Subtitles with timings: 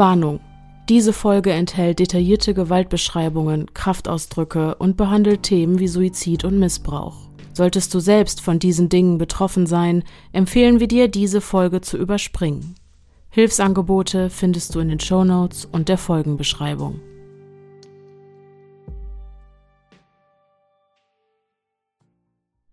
[0.00, 0.40] Warnung.
[0.88, 7.28] Diese Folge enthält detaillierte Gewaltbeschreibungen, Kraftausdrücke und behandelt Themen wie Suizid und Missbrauch.
[7.52, 10.02] Solltest du selbst von diesen Dingen betroffen sein,
[10.32, 12.76] empfehlen wir dir, diese Folge zu überspringen.
[13.28, 17.00] Hilfsangebote findest du in den Shownotes und der Folgenbeschreibung.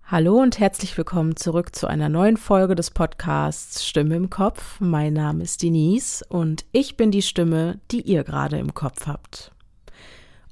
[0.09, 4.79] Hallo und herzlich willkommen zurück zu einer neuen Folge des Podcasts Stimme im Kopf.
[4.79, 9.51] Mein Name ist Denise und ich bin die Stimme, die ihr gerade im Kopf habt.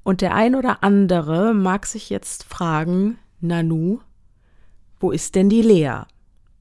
[0.04, 4.00] Und der ein oder andere mag sich jetzt fragen, Nanu,
[5.00, 6.02] wo ist denn die Lea?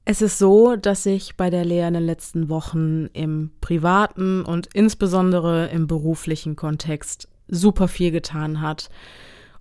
[0.05, 4.69] Es ist so, dass sich bei der Lea in den letzten Wochen im privaten und
[4.73, 8.89] insbesondere im beruflichen Kontext super viel getan hat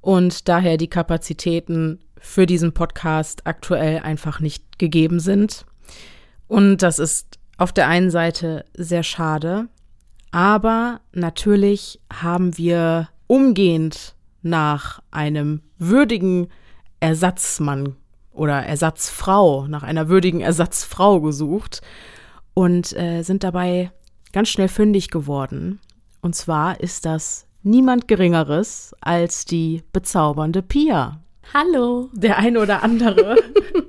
[0.01, 5.67] und daher die Kapazitäten für diesen Podcast aktuell einfach nicht gegeben sind.
[6.49, 9.69] Und das ist auf der einen Seite sehr schade,
[10.33, 16.49] aber natürlich haben wir umgehend nach einem würdigen
[16.99, 17.95] Ersatzmann
[18.33, 21.83] oder Ersatzfrau, nach einer würdigen Ersatzfrau gesucht
[22.55, 23.93] und äh, sind dabei
[24.33, 25.79] ganz schnell fündig geworden.
[26.23, 31.21] Und zwar ist das niemand Geringeres als die bezaubernde Pia.
[31.53, 32.09] Hallo.
[32.13, 33.37] Der eine oder andere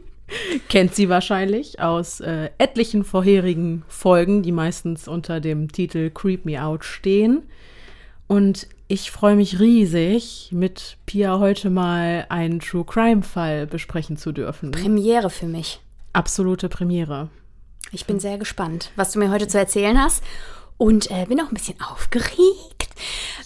[0.70, 6.62] kennt sie wahrscheinlich aus äh, etlichen vorherigen Folgen, die meistens unter dem Titel Creep Me
[6.64, 7.44] Out stehen.
[8.28, 14.31] Und ich freue mich riesig, mit Pia heute mal einen True Crime Fall besprechen zu
[14.31, 14.72] dürfen.
[14.72, 15.80] Premiere für mich.
[16.14, 17.30] Absolute Premiere.
[17.92, 20.23] Ich bin sehr gespannt, was du mir heute zu erzählen hast.
[20.78, 22.88] Und äh, bin auch ein bisschen aufgeregt.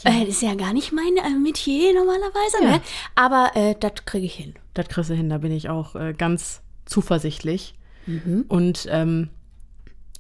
[0.04, 0.12] Ja.
[0.12, 2.72] Äh, das ist ja gar nicht mein äh, Metier normalerweise, ja.
[2.72, 2.82] ne?
[3.16, 4.56] Aber äh, das kriege ich hin.
[4.74, 7.76] Das kriegst du hin, da bin ich auch äh, ganz zuversichtlich.
[8.06, 8.46] Mhm.
[8.48, 9.30] Und ähm,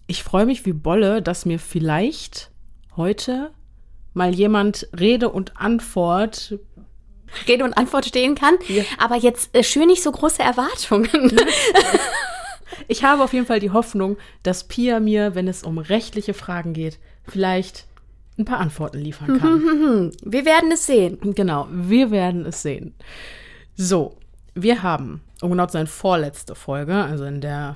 [0.08, 2.52] ich freue mich wie Bolle, dass mir vielleicht
[2.96, 3.52] heute
[4.14, 6.60] mal jemand Rede und Antwort
[7.48, 8.56] Rede und Antwort stehen kann.
[8.68, 8.84] Ja.
[8.98, 11.38] Aber jetzt äh, schön nicht so große Erwartungen.
[12.90, 16.74] ich habe auf jeden Fall die Hoffnung, dass Pia mir, wenn es um rechtliche Fragen
[16.74, 17.86] geht, vielleicht
[18.38, 20.12] ein paar Antworten liefern kann.
[20.24, 21.20] Wir werden es sehen.
[21.36, 22.96] Genau, wir werden es sehen.
[23.76, 24.16] So,
[24.56, 27.76] wir haben, um genau zu sein, vorletzte Folge, also in der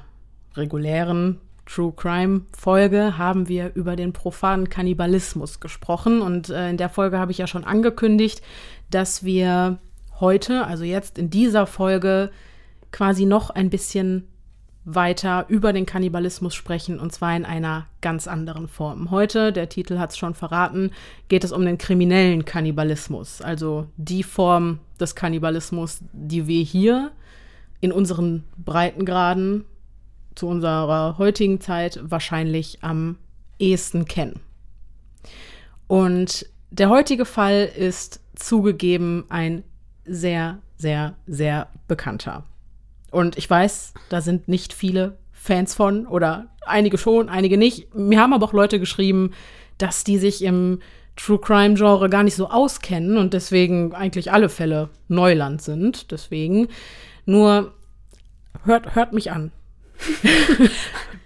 [0.56, 6.90] regulären True Crime Folge haben wir über den profanen Kannibalismus gesprochen und äh, in der
[6.90, 8.42] Folge habe ich ja schon angekündigt,
[8.90, 9.78] dass wir
[10.20, 12.32] heute, also jetzt in dieser Folge,
[12.92, 14.28] quasi noch ein bisschen
[14.86, 19.12] weiter über den Kannibalismus sprechen und zwar in einer ganz anderen Form.
[19.12, 20.92] Heute, der Titel hat es schon verraten,
[21.30, 27.12] geht es um den kriminellen Kannibalismus, also die Form des Kannibalismus, die wir hier
[27.80, 29.66] in unseren Breitengraden
[30.36, 33.18] zu unserer heutigen Zeit wahrscheinlich am
[33.60, 34.40] ehesten kennen.
[35.88, 39.64] Und der heutige Fall ist zugegeben ein
[40.06, 42.46] sehr, sehr, sehr bekannter.
[43.14, 47.94] Und ich weiß, da sind nicht viele Fans von oder einige schon, einige nicht.
[47.94, 49.32] Mir haben aber auch Leute geschrieben,
[49.78, 50.80] dass die sich im
[51.16, 56.12] True Crime Genre gar nicht so auskennen und deswegen eigentlich alle Fälle Neuland sind.
[56.12, 56.70] Deswegen
[57.26, 57.74] nur
[58.66, 59.52] hört, hört mich an.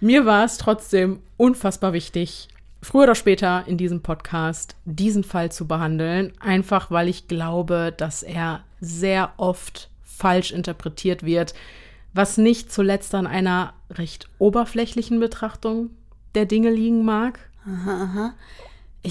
[0.00, 2.48] Mir war es trotzdem unfassbar wichtig,
[2.82, 8.22] früher oder später in diesem Podcast diesen Fall zu behandeln, einfach weil ich glaube, dass
[8.22, 11.54] er sehr oft falsch interpretiert wird,
[12.12, 15.90] was nicht zuletzt an einer recht oberflächlichen Betrachtung
[16.34, 17.38] der Dinge liegen mag.
[17.64, 18.34] Aha, aha.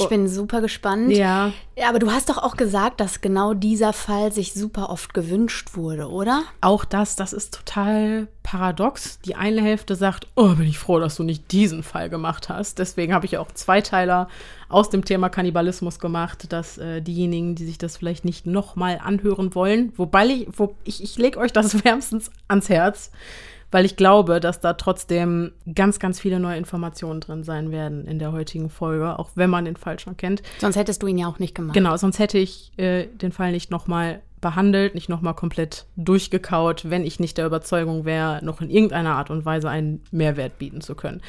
[0.03, 1.11] Ich bin super gespannt.
[1.11, 1.51] Ja.
[1.75, 1.89] ja.
[1.89, 6.09] Aber du hast doch auch gesagt, dass genau dieser Fall sich super oft gewünscht wurde,
[6.09, 6.43] oder?
[6.61, 9.19] Auch das, das ist total paradox.
[9.19, 12.79] Die eine Hälfte sagt, oh, bin ich froh, dass du nicht diesen Fall gemacht hast.
[12.79, 14.29] Deswegen habe ich auch Zweiteiler
[14.69, 19.53] aus dem Thema Kannibalismus gemacht, dass äh, diejenigen, die sich das vielleicht nicht nochmal anhören
[19.55, 23.11] wollen, wobei ich, wo, ich, ich lege euch das wärmstens ans Herz
[23.71, 28.19] weil ich glaube, dass da trotzdem ganz, ganz viele neue Informationen drin sein werden in
[28.19, 30.41] der heutigen Folge, auch wenn man den Fall schon kennt.
[30.59, 31.73] Sonst hättest du ihn ja auch nicht gemacht.
[31.73, 37.03] Genau, sonst hätte ich äh, den Fall nicht nochmal behandelt, nicht nochmal komplett durchgekaut, wenn
[37.03, 40.93] ich nicht der Überzeugung wäre, noch in irgendeiner Art und Weise einen Mehrwert bieten zu
[40.93, 41.21] können.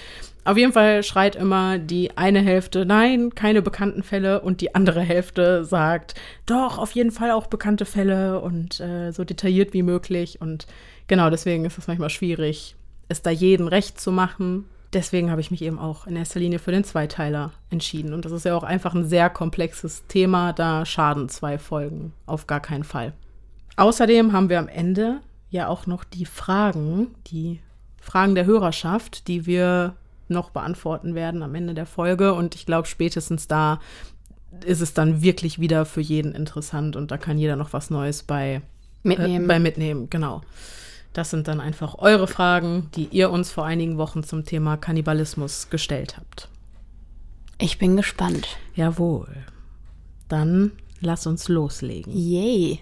[0.44, 5.00] Auf jeden Fall schreit immer die eine Hälfte, nein, keine bekannten Fälle und die andere
[5.00, 6.14] Hälfte sagt,
[6.46, 10.40] doch, auf jeden Fall auch bekannte Fälle und äh, so detailliert wie möglich.
[10.40, 10.66] Und
[11.08, 12.76] genau deswegen ist es manchmal schwierig,
[13.08, 16.58] es da jeden recht zu machen deswegen habe ich mich eben auch in erster Linie
[16.58, 18.12] für den Zweiteiler entschieden.
[18.12, 22.46] Und das ist ja auch einfach ein sehr komplexes Thema, da schaden zwei Folgen auf
[22.46, 23.12] gar keinen Fall.
[23.76, 25.20] Außerdem haben wir am Ende
[25.50, 27.60] ja auch noch die Fragen, die
[28.00, 29.94] Fragen der Hörerschaft, die wir
[30.28, 32.34] noch beantworten werden am Ende der Folge.
[32.34, 33.80] Und ich glaube, spätestens da
[34.64, 38.22] ist es dann wirklich wieder für jeden interessant und da kann jeder noch was Neues
[38.22, 38.62] bei
[39.02, 39.44] mitnehmen.
[39.44, 40.42] Äh, bei mitnehmen, genau.
[41.18, 45.68] Das sind dann einfach eure Fragen, die ihr uns vor einigen Wochen zum Thema Kannibalismus
[45.68, 46.48] gestellt habt.
[47.58, 48.56] Ich bin gespannt.
[48.76, 49.26] Jawohl.
[50.28, 50.70] Dann
[51.00, 52.12] lass uns loslegen.
[52.12, 52.78] Yay.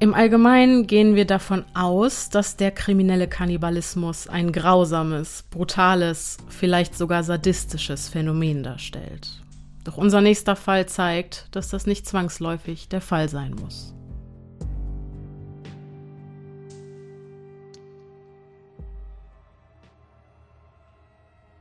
[0.00, 7.22] Im Allgemeinen gehen wir davon aus, dass der kriminelle Kannibalismus ein grausames, brutales, vielleicht sogar
[7.22, 9.30] sadistisches Phänomen darstellt.
[9.84, 13.95] Doch unser nächster Fall zeigt, dass das nicht zwangsläufig der Fall sein muss.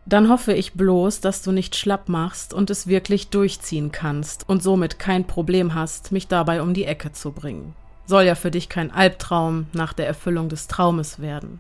[0.08, 4.62] Dann hoffe ich bloß, dass du nicht schlapp machst und es wirklich durchziehen kannst und
[4.62, 7.74] somit kein Problem hast, mich dabei um die Ecke zu bringen.
[8.06, 11.60] Soll ja für dich kein Albtraum nach der Erfüllung des Traumes werden.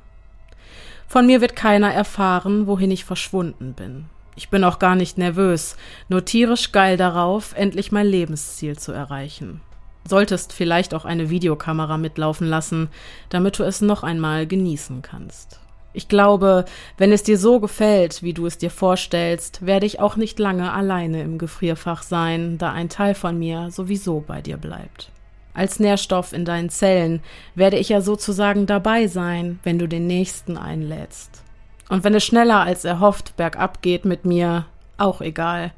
[1.07, 4.06] Von mir wird keiner erfahren, wohin ich verschwunden bin.
[4.36, 5.75] Ich bin auch gar nicht nervös,
[6.07, 9.62] nur tierisch geil darauf, endlich mein Lebensziel zu erreichen.
[10.07, 12.89] Solltest vielleicht auch eine Videokamera mitlaufen lassen,
[13.30, 15.59] damit du es noch einmal genießen kannst.
[15.95, 16.65] Ich glaube,
[16.97, 20.74] wenn es dir so gefällt, wie du es dir vorstellst, werde ich auch nicht lange
[20.74, 25.12] alleine im Gefrierfach sein, da ein Teil von mir sowieso bei dir bleibt
[25.56, 27.21] als Nährstoff in deinen Zellen,
[27.56, 31.44] werde ich ja sozusagen dabei sein, wenn du den nächsten einlädst.
[31.89, 34.65] Und wenn es schneller als erhofft bergab geht mit mir,
[34.97, 35.71] auch egal.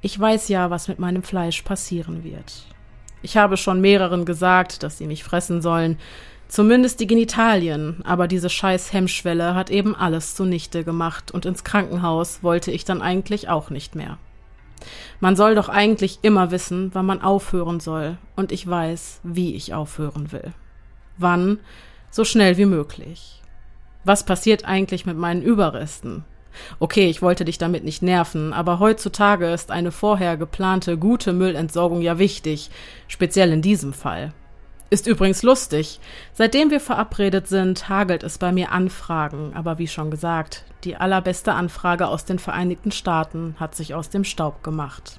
[0.00, 2.66] Ich weiß ja, was mit meinem Fleisch passieren wird.
[3.22, 5.98] Ich habe schon mehreren gesagt, dass sie mich fressen sollen,
[6.48, 12.42] zumindest die Genitalien, aber diese scheiß Hemmschwelle hat eben alles zunichte gemacht und ins Krankenhaus
[12.42, 14.18] wollte ich dann eigentlich auch nicht mehr.
[15.20, 19.74] Man soll doch eigentlich immer wissen, wann man aufhören soll, und ich weiß, wie ich
[19.74, 20.52] aufhören will.
[21.18, 21.58] Wann?
[22.10, 23.42] So schnell wie möglich.
[24.04, 26.24] Was passiert eigentlich mit meinen Überresten?
[26.78, 32.00] Okay, ich wollte dich damit nicht nerven, aber heutzutage ist eine vorher geplante gute Müllentsorgung
[32.00, 32.70] ja wichtig,
[33.08, 34.32] speziell in diesem Fall.
[34.88, 35.98] Ist übrigens lustig.
[36.32, 41.54] Seitdem wir verabredet sind, hagelt es bei mir Anfragen, aber wie schon gesagt, die allerbeste
[41.54, 45.18] Anfrage aus den Vereinigten Staaten hat sich aus dem Staub gemacht.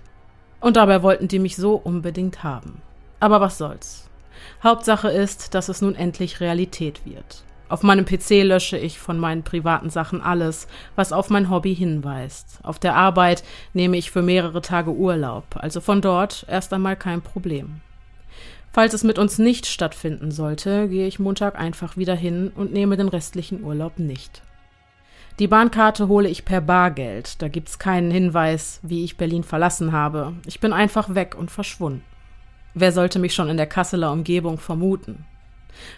[0.62, 2.82] Und dabei wollten die mich so unbedingt haben.
[3.20, 4.10] Aber was soll's.
[4.64, 7.44] Hauptsache ist, dass es nun endlich Realität wird.
[7.68, 12.60] Auf meinem PC lösche ich von meinen privaten Sachen alles, was auf mein Hobby hinweist.
[12.64, 13.44] Auf der Arbeit
[13.74, 17.82] nehme ich für mehrere Tage Urlaub, also von dort erst einmal kein Problem.
[18.78, 22.96] Falls es mit uns nicht stattfinden sollte, gehe ich Montag einfach wieder hin und nehme
[22.96, 24.44] den restlichen Urlaub nicht.
[25.40, 27.42] Die Bahnkarte hole ich per Bargeld.
[27.42, 30.34] Da gibt's keinen Hinweis, wie ich Berlin verlassen habe.
[30.46, 32.04] Ich bin einfach weg und verschwunden.
[32.76, 35.26] Wer sollte mich schon in der Kasseler Umgebung vermuten?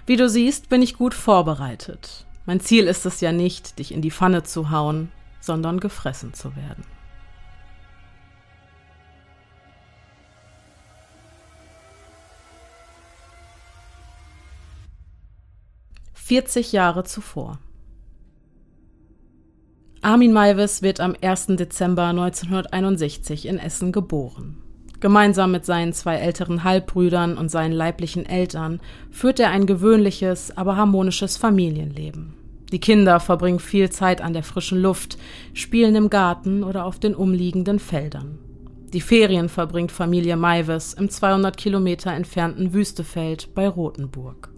[0.06, 2.26] Wie du siehst, bin ich gut vorbereitet.
[2.46, 5.12] Mein Ziel ist es ja nicht, dich in die Pfanne zu hauen,
[5.42, 6.86] sondern gefressen zu werden.
[16.30, 17.58] Vierzig Jahre zuvor.
[20.04, 21.48] Armin Maivis wird am 1.
[21.58, 24.58] Dezember 1961 in Essen geboren.
[25.00, 30.76] Gemeinsam mit seinen zwei älteren Halbbrüdern und seinen leiblichen Eltern führt er ein gewöhnliches, aber
[30.78, 32.36] harmonisches Familienleben.
[32.72, 35.18] Die Kinder verbringen viel Zeit an der frischen Luft,
[35.56, 38.38] spielen im Garten oder auf den umliegenden Feldern.
[38.94, 44.50] Die Ferien verbringt Familie Maivis im 200 Kilometer entfernten Wüstefeld bei Rothenburg.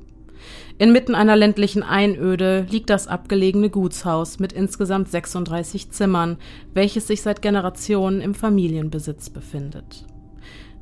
[0.78, 6.38] Inmitten einer ländlichen Einöde liegt das abgelegene Gutshaus mit insgesamt 36 Zimmern,
[6.74, 10.06] welches sich seit Generationen im Familienbesitz befindet.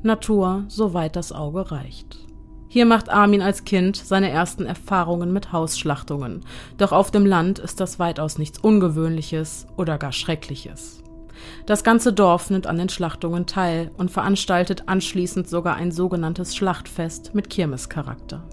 [0.02, 2.18] Natur, soweit das Auge reicht.
[2.68, 6.44] Hier macht Armin als Kind seine ersten Erfahrungen mit Hausschlachtungen,
[6.78, 11.02] doch auf dem Land ist das weitaus nichts Ungewöhnliches oder gar Schreckliches.
[11.66, 17.34] Das ganze Dorf nimmt an den Schlachtungen teil und veranstaltet anschließend sogar ein sogenanntes Schlachtfest
[17.34, 18.48] mit Kirmescharakter.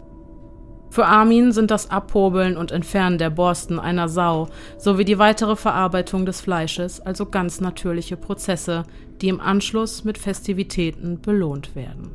[0.89, 6.25] Für Armin sind das Abhobeln und Entfernen der Borsten einer Sau sowie die weitere Verarbeitung
[6.25, 8.83] des Fleisches also ganz natürliche Prozesse,
[9.21, 12.11] die im Anschluss mit Festivitäten belohnt werden.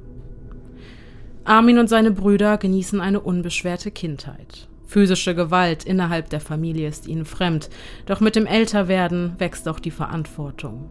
[1.45, 4.69] Armin und seine Brüder genießen eine unbeschwerte Kindheit.
[4.87, 7.71] Physische Gewalt innerhalb der Familie ist ihnen fremd,
[8.07, 10.89] doch mit dem Älterwerden wächst auch die Verantwortung.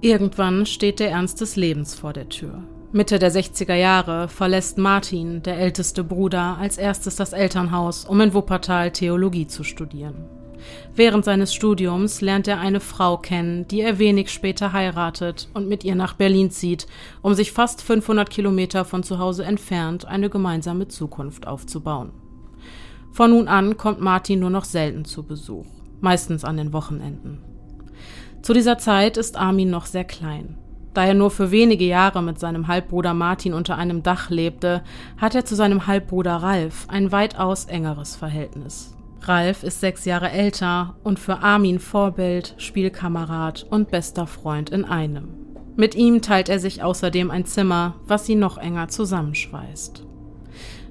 [0.00, 2.64] Irgendwann steht der Ernst des Lebens vor der Tür.
[2.92, 8.34] Mitte der 60er Jahre verlässt Martin, der älteste Bruder, als erstes das Elternhaus, um in
[8.34, 10.24] Wuppertal Theologie zu studieren.
[10.94, 15.84] Während seines Studiums lernt er eine Frau kennen, die er wenig später heiratet und mit
[15.84, 16.88] ihr nach Berlin zieht,
[17.22, 22.10] um sich fast 500 Kilometer von zu Hause entfernt eine gemeinsame Zukunft aufzubauen.
[23.12, 25.66] Von nun an kommt Martin nur noch selten zu Besuch.
[26.00, 27.38] meistens an den Wochenenden.
[28.42, 30.56] Zu dieser Zeit ist Armin noch sehr klein.
[30.92, 34.82] Da er nur für wenige Jahre mit seinem Halbbruder Martin unter einem Dach lebte,
[35.18, 38.96] hat er zu seinem Halbbruder Ralf ein weitaus engeres Verhältnis.
[39.22, 45.28] Ralf ist sechs Jahre älter und für Armin Vorbild, Spielkamerad und bester Freund in einem.
[45.76, 50.04] Mit ihm teilt er sich außerdem ein Zimmer, was sie noch enger zusammenschweißt.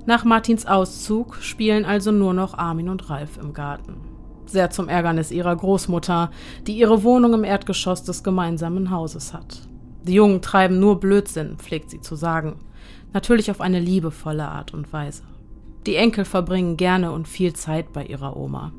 [0.06, 3.98] Nach Martins Auszug spielen also nur noch Armin und Ralf im Garten.
[4.46, 6.32] Sehr zum Ärgernis ihrer Großmutter,
[6.66, 9.69] die ihre Wohnung im Erdgeschoss des gemeinsamen Hauses hat.
[10.04, 12.56] Die Jungen treiben nur Blödsinn, pflegt sie zu sagen.
[13.14, 15.24] Natürlich auf eine liebevolle Art und Weise.
[15.86, 18.72] Die Enkel verbringen gerne und viel Zeit bei ihrer Oma.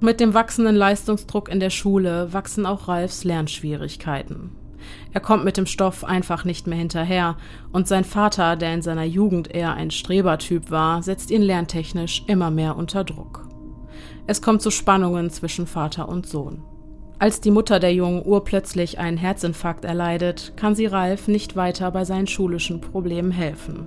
[0.00, 4.50] Mit dem wachsenden Leistungsdruck in der Schule wachsen auch Ralfs Lernschwierigkeiten.
[5.12, 7.36] Er kommt mit dem Stoff einfach nicht mehr hinterher
[7.70, 12.50] und sein Vater, der in seiner Jugend eher ein Strebertyp war, setzt ihn lerntechnisch immer
[12.50, 13.46] mehr unter Druck.
[14.26, 16.64] Es kommt zu Spannungen zwischen Vater und Sohn.
[17.22, 22.04] Als die Mutter der Jungen urplötzlich einen Herzinfarkt erleidet, kann sie Ralf nicht weiter bei
[22.04, 23.86] seinen schulischen Problemen helfen.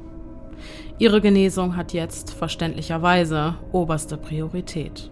[1.00, 5.12] Ihre Genesung hat jetzt verständlicherweise oberste Priorität.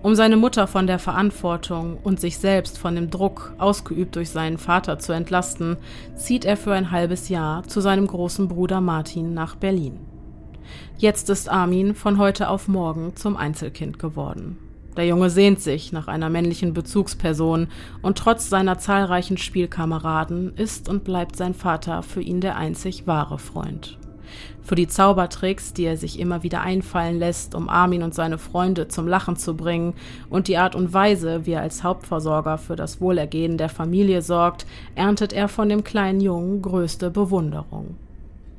[0.00, 4.56] Um seine Mutter von der Verantwortung und sich selbst von dem Druck, ausgeübt durch seinen
[4.56, 5.76] Vater, zu entlasten,
[6.14, 9.98] zieht er für ein halbes Jahr zu seinem großen Bruder Martin nach Berlin.
[10.98, 14.56] Jetzt ist Armin von heute auf morgen zum Einzelkind geworden.
[14.96, 17.68] Der Junge sehnt sich nach einer männlichen Bezugsperson
[18.02, 23.38] und trotz seiner zahlreichen Spielkameraden ist und bleibt sein Vater für ihn der einzig wahre
[23.38, 23.98] Freund.
[24.62, 28.88] Für die Zaubertricks, die er sich immer wieder einfallen lässt, um Armin und seine Freunde
[28.88, 29.94] zum Lachen zu bringen,
[30.30, 34.64] und die Art und Weise, wie er als Hauptversorger für das Wohlergehen der Familie sorgt,
[34.94, 37.96] erntet er von dem kleinen Jungen größte Bewunderung.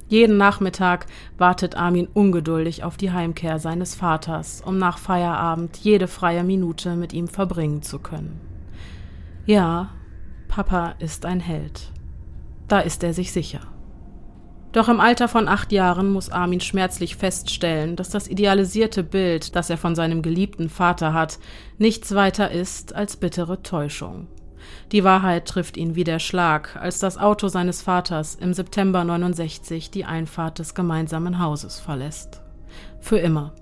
[0.07, 1.07] Jeden Nachmittag
[1.37, 7.11] wartet Armin ungeduldig auf die Heimkehr seines Vaters, um nach Feierabend jede freie Minute mit
[7.11, 8.39] ihm verbringen zu können.
[9.45, 9.89] Ja,
[10.47, 11.91] Papa ist ein Held.
[12.67, 13.61] Da ist er sich sicher.
[14.71, 19.69] Doch im Alter von acht Jahren muss Armin schmerzlich feststellen, dass das idealisierte Bild, das
[19.69, 21.39] er von seinem geliebten Vater hat,
[21.77, 24.27] nichts weiter ist als bittere Täuschung.
[24.91, 29.91] Die Wahrheit trifft ihn wie der Schlag, als das Auto seines Vaters im September 69
[29.91, 32.41] die Einfahrt des gemeinsamen Hauses verlässt.
[32.99, 33.53] Für immer.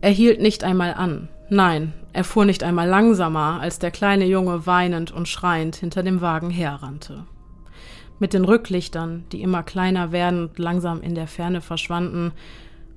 [0.00, 1.28] Er hielt nicht einmal an.
[1.48, 6.20] Nein, er fuhr nicht einmal langsamer, als der kleine Junge weinend und schreiend hinter dem
[6.20, 7.24] Wagen herrannte.
[8.18, 12.32] Mit den Rücklichtern, die immer kleiner werdend langsam in der Ferne verschwanden,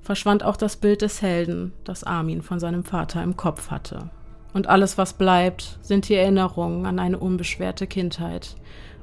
[0.00, 4.10] verschwand auch das Bild des Helden, das Armin von seinem Vater im Kopf hatte.
[4.52, 8.56] Und alles, was bleibt, sind die Erinnerungen an eine unbeschwerte Kindheit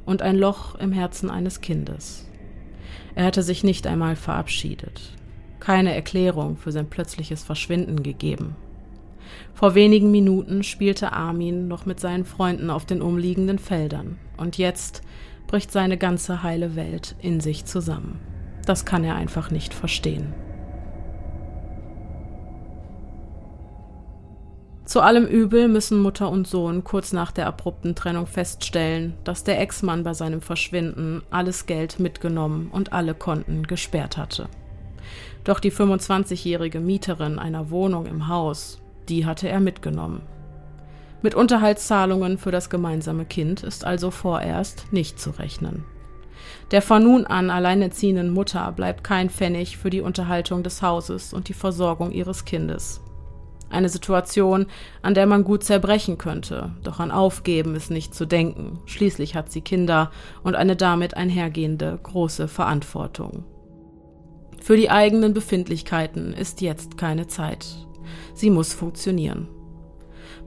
[0.05, 2.27] und ein Loch im Herzen eines Kindes.
[3.15, 5.13] Er hatte sich nicht einmal verabschiedet,
[5.59, 8.55] keine Erklärung für sein plötzliches Verschwinden gegeben.
[9.53, 15.01] Vor wenigen Minuten spielte Armin noch mit seinen Freunden auf den umliegenden Feldern, und jetzt
[15.47, 18.19] bricht seine ganze heile Welt in sich zusammen.
[18.65, 20.33] Das kann er einfach nicht verstehen.
[24.85, 29.59] Zu allem Übel müssen Mutter und Sohn kurz nach der abrupten Trennung feststellen, dass der
[29.59, 34.47] Ex-Mann bei seinem Verschwinden alles Geld mitgenommen und alle Konten gesperrt hatte.
[35.43, 40.21] Doch die 25-jährige Mieterin einer Wohnung im Haus, die hatte er mitgenommen.
[41.23, 45.83] Mit Unterhaltszahlungen für das gemeinsame Kind ist also vorerst nicht zu rechnen.
[46.69, 51.49] Der von nun an alleinerziehenden Mutter bleibt kein Pfennig für die Unterhaltung des Hauses und
[51.49, 53.01] die Versorgung ihres Kindes.
[53.75, 54.67] Eine Situation,
[55.01, 58.79] an der man gut zerbrechen könnte, doch an Aufgeben ist nicht zu denken.
[58.85, 60.11] Schließlich hat sie Kinder
[60.43, 63.43] und eine damit einhergehende große Verantwortung.
[64.61, 67.65] Für die eigenen Befindlichkeiten ist jetzt keine Zeit.
[68.33, 69.49] Sie muss funktionieren.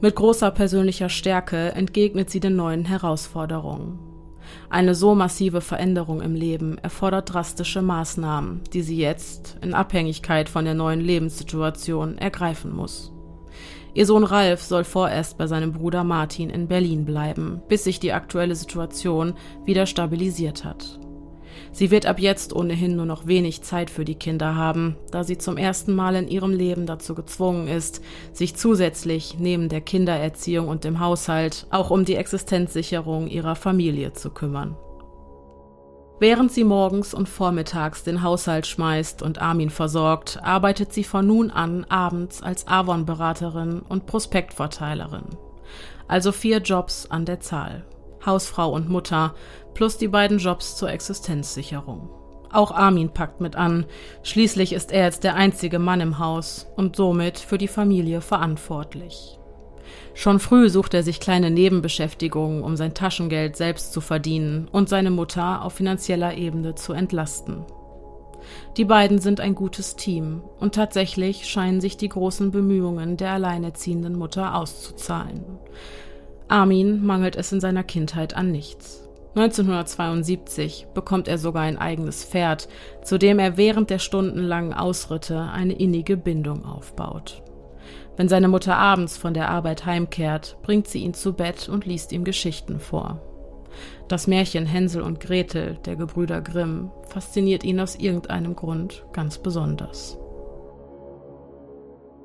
[0.01, 3.99] Mit großer persönlicher Stärke entgegnet sie den neuen Herausforderungen.
[4.71, 10.65] Eine so massive Veränderung im Leben erfordert drastische Maßnahmen, die sie jetzt, in Abhängigkeit von
[10.65, 13.13] der neuen Lebenssituation, ergreifen muss.
[13.95, 18.13] Ihr Sohn Ralf soll vorerst bei seinem Bruder Martin in Berlin bleiben, bis sich die
[18.13, 20.99] aktuelle Situation wieder stabilisiert hat.
[21.73, 25.39] Sie wird ab jetzt ohnehin nur noch wenig Zeit für die Kinder haben, da sie
[25.39, 28.03] zum ersten Mal in ihrem Leben dazu gezwungen ist,
[28.33, 34.31] sich zusätzlich neben der Kindererziehung und dem Haushalt auch um die Existenzsicherung ihrer Familie zu
[34.31, 34.77] kümmern.
[36.21, 41.51] Während sie morgens und vormittags den Haushalt schmeißt und Armin versorgt, arbeitet sie von nun
[41.51, 45.27] an abends als Avon-Beraterin und Prospektverteilerin.
[46.09, 47.85] Also vier Jobs an der Zahl.
[48.27, 49.35] Hausfrau und Mutter,
[49.75, 52.11] plus die beiden Jobs zur Existenzsicherung.
[52.51, 53.87] Auch Armin packt mit an,
[54.23, 59.38] schließlich ist er jetzt der einzige Mann im Haus und somit für die Familie verantwortlich.
[60.19, 65.13] Schon früh sucht er sich kleine Nebenbeschäftigungen, um sein Taschengeld selbst zu verdienen und seine
[65.13, 67.65] Mutter auf finanzieller Ebene zu entlasten.
[68.77, 74.19] Die beiden sind ein gutes Team und tatsächlich scheinen sich die großen Bemühungen der alleinerziehenden
[74.19, 75.45] Mutter auszuzahlen.
[76.49, 79.09] Armin mangelt es in seiner Kindheit an nichts.
[79.37, 82.67] 1972 bekommt er sogar ein eigenes Pferd,
[83.05, 87.41] zu dem er während der stundenlangen Ausritte eine innige Bindung aufbaut.
[88.19, 92.11] Wenn seine Mutter abends von der Arbeit heimkehrt, bringt sie ihn zu Bett und liest
[92.11, 93.23] ihm Geschichten vor.
[94.09, 100.19] Das Märchen Hänsel und Gretel der Gebrüder Grimm fasziniert ihn aus irgendeinem Grund ganz besonders.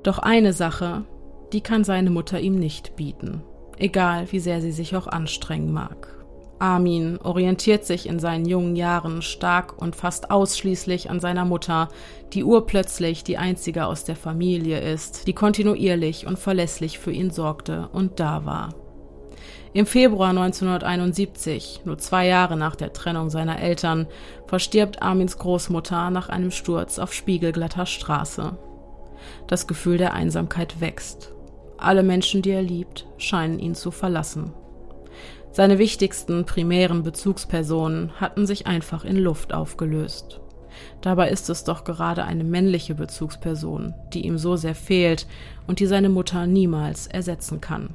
[0.02, 1.04] Doch eine Sache,
[1.52, 3.44] die kann seine Mutter ihm nicht bieten,
[3.78, 6.23] egal wie sehr sie sich auch anstrengen mag.
[6.64, 11.90] Armin orientiert sich in seinen jungen Jahren stark und fast ausschließlich an seiner Mutter,
[12.32, 17.90] die urplötzlich die einzige aus der Familie ist, die kontinuierlich und verlässlich für ihn sorgte
[17.92, 18.74] und da war.
[19.74, 24.06] Im Februar 1971, nur zwei Jahre nach der Trennung seiner Eltern,
[24.46, 28.56] verstirbt Armins Großmutter nach einem Sturz auf spiegelglatter Straße.
[29.48, 31.34] Das Gefühl der Einsamkeit wächst.
[31.76, 34.54] Alle Menschen, die er liebt, scheinen ihn zu verlassen.
[35.54, 40.40] Seine wichtigsten primären Bezugspersonen hatten sich einfach in Luft aufgelöst.
[41.00, 45.28] Dabei ist es doch gerade eine männliche Bezugsperson, die ihm so sehr fehlt
[45.68, 47.90] und die seine Mutter niemals ersetzen kann.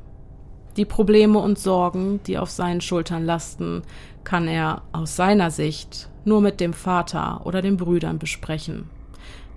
[0.78, 3.82] Die Probleme und Sorgen, die auf seinen Schultern lasten,
[4.24, 8.90] kann er aus seiner Sicht nur mit dem Vater oder den Brüdern besprechen.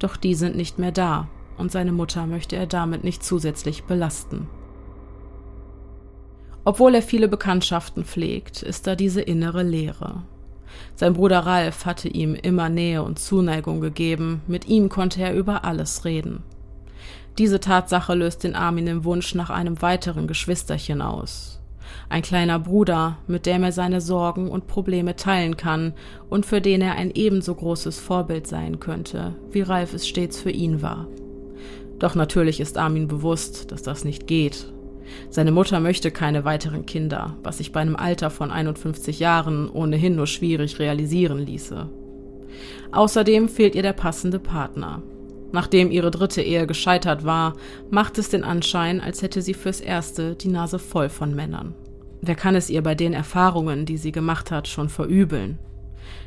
[0.01, 4.49] Doch die sind nicht mehr da, und seine Mutter möchte er damit nicht zusätzlich belasten.
[6.65, 10.23] Obwohl er viele Bekanntschaften pflegt, ist da diese innere Leere.
[10.95, 15.65] Sein Bruder Ralf hatte ihm immer Nähe und Zuneigung gegeben, mit ihm konnte er über
[15.65, 16.43] alles reden.
[17.39, 21.61] Diese Tatsache löst in Armin den Wunsch nach einem weiteren Geschwisterchen aus.
[22.09, 25.95] Ein kleiner Bruder, mit dem er seine Sorgen und Probleme teilen kann
[26.29, 30.51] und für den er ein ebenso großes Vorbild sein könnte, wie Ralf es stets für
[30.51, 31.07] ihn war.
[31.99, 34.73] Doch natürlich ist Armin bewusst, dass das nicht geht.
[35.31, 40.17] Seine Mutter möchte keine weiteren Kinder, was sich bei einem Alter von 51 Jahren ohnehin
[40.17, 41.89] nur schwierig realisieren ließe.
[42.93, 45.03] Außerdem fehlt ihr der passende Partner.
[45.53, 47.55] Nachdem ihre dritte Ehe gescheitert war,
[47.91, 51.75] macht es den Anschein, als hätte sie fürs Erste die Nase voll von Männern.
[52.23, 55.59] Wer kann es ihr bei den Erfahrungen, die sie gemacht hat, schon verübeln?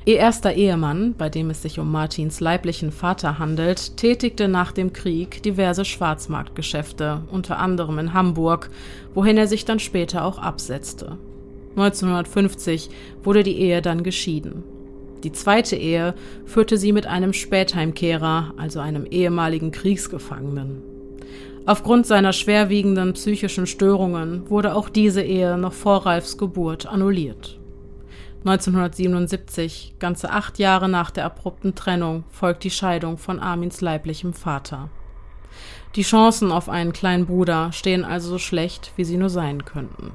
[0.05, 4.93] Ihr erster Ehemann, bei dem es sich um Martins leiblichen Vater handelt, tätigte nach dem
[4.93, 8.69] Krieg diverse Schwarzmarktgeschäfte, unter anderem in Hamburg,
[9.13, 11.17] wohin er sich dann später auch absetzte.
[11.71, 12.89] 1950
[13.23, 14.63] wurde die Ehe dann geschieden.
[15.23, 16.13] Die zweite Ehe
[16.45, 20.83] führte sie mit einem Spätheimkehrer, also einem ehemaligen Kriegsgefangenen.
[21.65, 27.59] Aufgrund seiner schwerwiegenden psychischen Störungen wurde auch diese Ehe noch vor Ralfs Geburt annulliert.
[28.45, 34.89] 1977, ganze acht Jahre nach der abrupten Trennung, folgt die Scheidung von Armins leiblichem Vater.
[35.95, 40.12] Die Chancen auf einen kleinen Bruder stehen also so schlecht, wie sie nur sein könnten.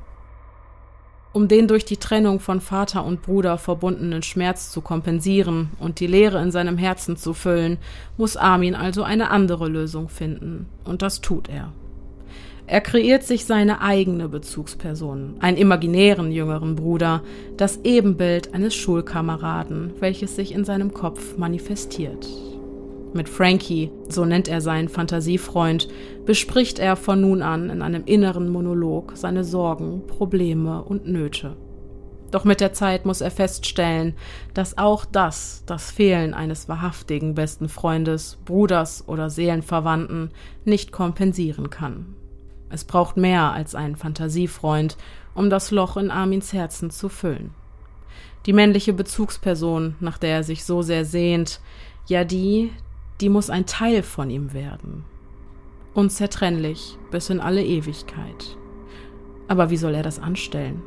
[1.33, 6.07] Um den durch die Trennung von Vater und Bruder verbundenen Schmerz zu kompensieren und die
[6.07, 7.79] Leere in seinem Herzen zu füllen,
[8.17, 10.69] muss Armin also eine andere Lösung finden.
[10.85, 11.73] Und das tut er.
[12.71, 17.25] Er kreiert sich seine eigene Bezugsperson, einen imaginären jüngeren Bruder,
[17.57, 22.29] das Ebenbild eines Schulkameraden, welches sich in seinem Kopf manifestiert.
[23.13, 25.89] Mit Frankie, so nennt er seinen Fantasiefreund,
[26.27, 31.57] bespricht er von nun an in einem inneren Monolog seine Sorgen, Probleme und Nöte.
[32.31, 34.15] Doch mit der Zeit muss er feststellen,
[34.55, 40.31] dass auch das das Fehlen eines wahrhaftigen besten Freundes, Bruders oder Seelenverwandten
[40.65, 42.15] nicht kompensieren kann.
[42.71, 44.97] Es braucht mehr als einen Fantasiefreund,
[45.35, 47.51] um das Loch in Armins Herzen zu füllen.
[48.47, 51.61] Die männliche Bezugsperson, nach der er sich so sehr sehnt,
[52.07, 52.73] ja die,
[53.21, 55.05] die muss ein Teil von ihm werden.
[55.93, 58.57] Unzertrennlich bis in alle Ewigkeit.
[59.49, 60.83] Aber wie soll er das anstellen?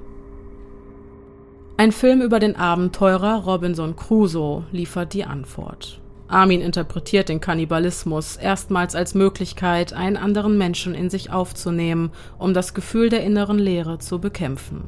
[1.76, 6.03] Ein Film über den Abenteurer Robinson Crusoe liefert die Antwort.
[6.28, 12.74] Armin interpretiert den Kannibalismus erstmals als Möglichkeit, einen anderen Menschen in sich aufzunehmen, um das
[12.74, 14.84] Gefühl der inneren Leere zu bekämpfen.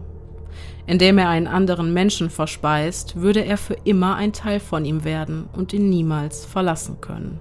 [0.88, 5.50] Indem er einen anderen Menschen verspeist, würde er für immer ein Teil von ihm werden
[5.54, 7.40] und ihn niemals verlassen können.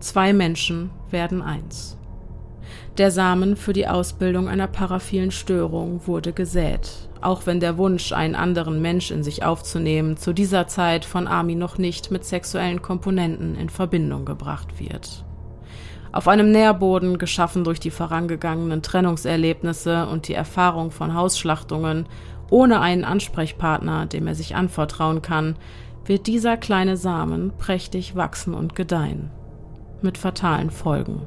[0.00, 1.96] Zwei Menschen werden eins.
[2.98, 8.34] Der Samen für die Ausbildung einer paraphilen Störung wurde gesät, auch wenn der Wunsch, einen
[8.34, 13.56] anderen Mensch in sich aufzunehmen, zu dieser Zeit von Ami noch nicht mit sexuellen Komponenten
[13.56, 15.24] in Verbindung gebracht wird.
[16.12, 22.06] Auf einem Nährboden, geschaffen durch die vorangegangenen Trennungserlebnisse und die Erfahrung von Hausschlachtungen,
[22.50, 25.56] ohne einen Ansprechpartner, dem er sich anvertrauen kann,
[26.04, 29.30] wird dieser kleine Samen prächtig wachsen und gedeihen.
[30.02, 31.22] Mit fatalen Folgen.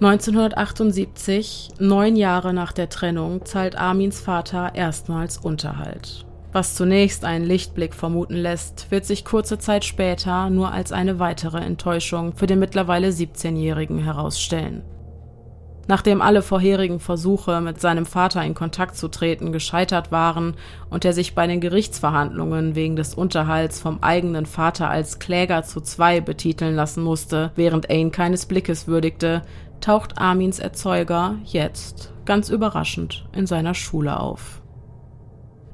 [0.00, 6.26] 1978, neun Jahre nach der Trennung, zahlt Armins Vater erstmals Unterhalt.
[6.52, 11.58] Was zunächst einen Lichtblick vermuten lässt, wird sich kurze Zeit später nur als eine weitere
[11.58, 14.82] Enttäuschung für den mittlerweile 17-Jährigen herausstellen.
[15.86, 20.54] Nachdem alle vorherigen Versuche, mit seinem Vater in Kontakt zu treten, gescheitert waren
[20.90, 25.80] und er sich bei den Gerichtsverhandlungen wegen des Unterhalts vom eigenen Vater als Kläger zu
[25.80, 29.42] zwei betiteln lassen musste, während ihn keines Blickes würdigte,
[29.84, 34.62] taucht Armins Erzeuger jetzt, ganz überraschend, in seiner Schule auf.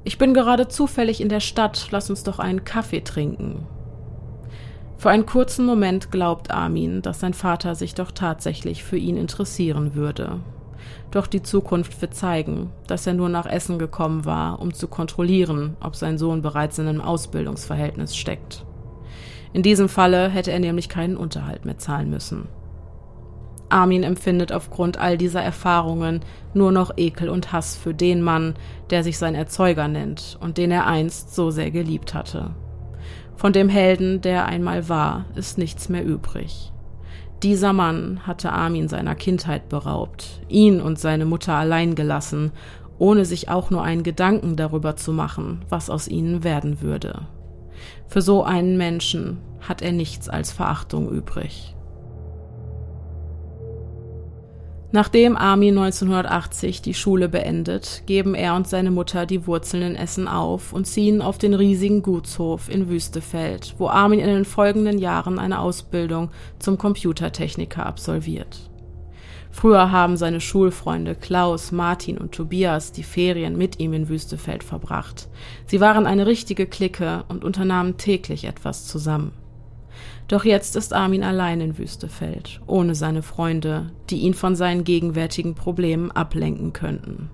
[0.02, 3.68] Ich bin gerade zufällig in der Stadt, lass uns doch einen Kaffee trinken.
[4.98, 9.94] Für einen kurzen Moment glaubt Armin, dass sein Vater sich doch tatsächlich für ihn interessieren
[9.94, 10.40] würde.
[11.12, 15.76] Doch die Zukunft wird zeigen, dass er nur nach Essen gekommen war, um zu kontrollieren,
[15.80, 18.66] ob sein Sohn bereits in einem Ausbildungsverhältnis steckt.
[19.52, 22.48] In diesem Falle hätte er nämlich keinen Unterhalt mehr zahlen müssen.
[23.70, 26.20] Armin empfindet aufgrund all dieser Erfahrungen
[26.54, 28.54] nur noch Ekel und Hass für den Mann,
[28.90, 32.50] der sich sein Erzeuger nennt und den er einst so sehr geliebt hatte.
[33.37, 36.72] Von dem Helden, der einmal war, ist nichts mehr übrig.
[37.42, 42.52] Dieser Mann hatte Armin seiner Kindheit beraubt, ihn und seine Mutter allein gelassen,
[42.98, 47.22] ohne sich auch nur einen Gedanken darüber zu machen, was aus ihnen werden würde.
[48.09, 51.74] Für so einen Menschen hat er nichts als Verachtung übrig.
[54.92, 60.26] Nachdem Armin 1980 die Schule beendet, geben er und seine Mutter die Wurzeln in Essen
[60.26, 65.38] auf und ziehen auf den riesigen Gutshof in Wüstefeld, wo Armin in den folgenden Jahren
[65.38, 68.68] eine Ausbildung zum Computertechniker absolviert.
[69.53, 75.29] Früher haben seine Schulfreunde Klaus, Martin und Tobias die Ferien mit ihm in Wüstefeld verbracht.
[75.66, 79.33] Sie waren eine richtige Clique und unternahmen täglich etwas zusammen.
[80.29, 85.55] Doch jetzt ist Armin allein in Wüstefeld, ohne seine Freunde, die ihn von seinen gegenwärtigen
[85.55, 87.31] Problemen ablenken könnten.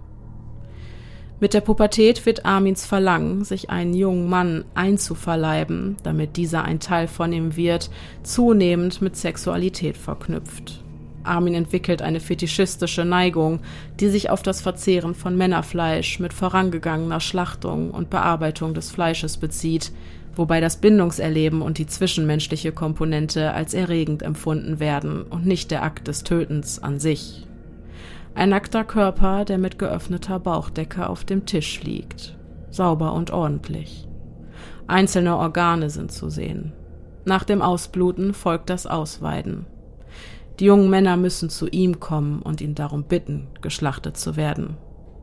[1.39, 7.09] Mit der Pubertät wird Armins Verlangen, sich einen jungen Mann einzuverleiben, damit dieser ein Teil
[7.09, 7.91] von ihm wird,
[8.23, 10.83] zunehmend mit Sexualität verknüpft.
[11.27, 13.61] Armin entwickelt eine fetischistische Neigung,
[14.01, 19.93] die sich auf das Verzehren von Männerfleisch mit vorangegangener Schlachtung und Bearbeitung des Fleisches bezieht,
[20.37, 26.07] wobei das Bindungserleben und die zwischenmenschliche Komponente als erregend empfunden werden und nicht der Akt
[26.09, 27.47] des Tötens an sich.
[28.35, 32.37] Ein nackter Körper, der mit geöffneter Bauchdecke auf dem Tisch liegt,
[32.71, 34.07] sauber und ordentlich.
[34.87, 36.73] Einzelne Organe sind zu sehen.
[37.25, 39.67] Nach dem Ausbluten folgt das Ausweiden.
[40.61, 44.77] Die jungen Männer müssen zu ihm kommen und ihn darum bitten, geschlachtet zu werden.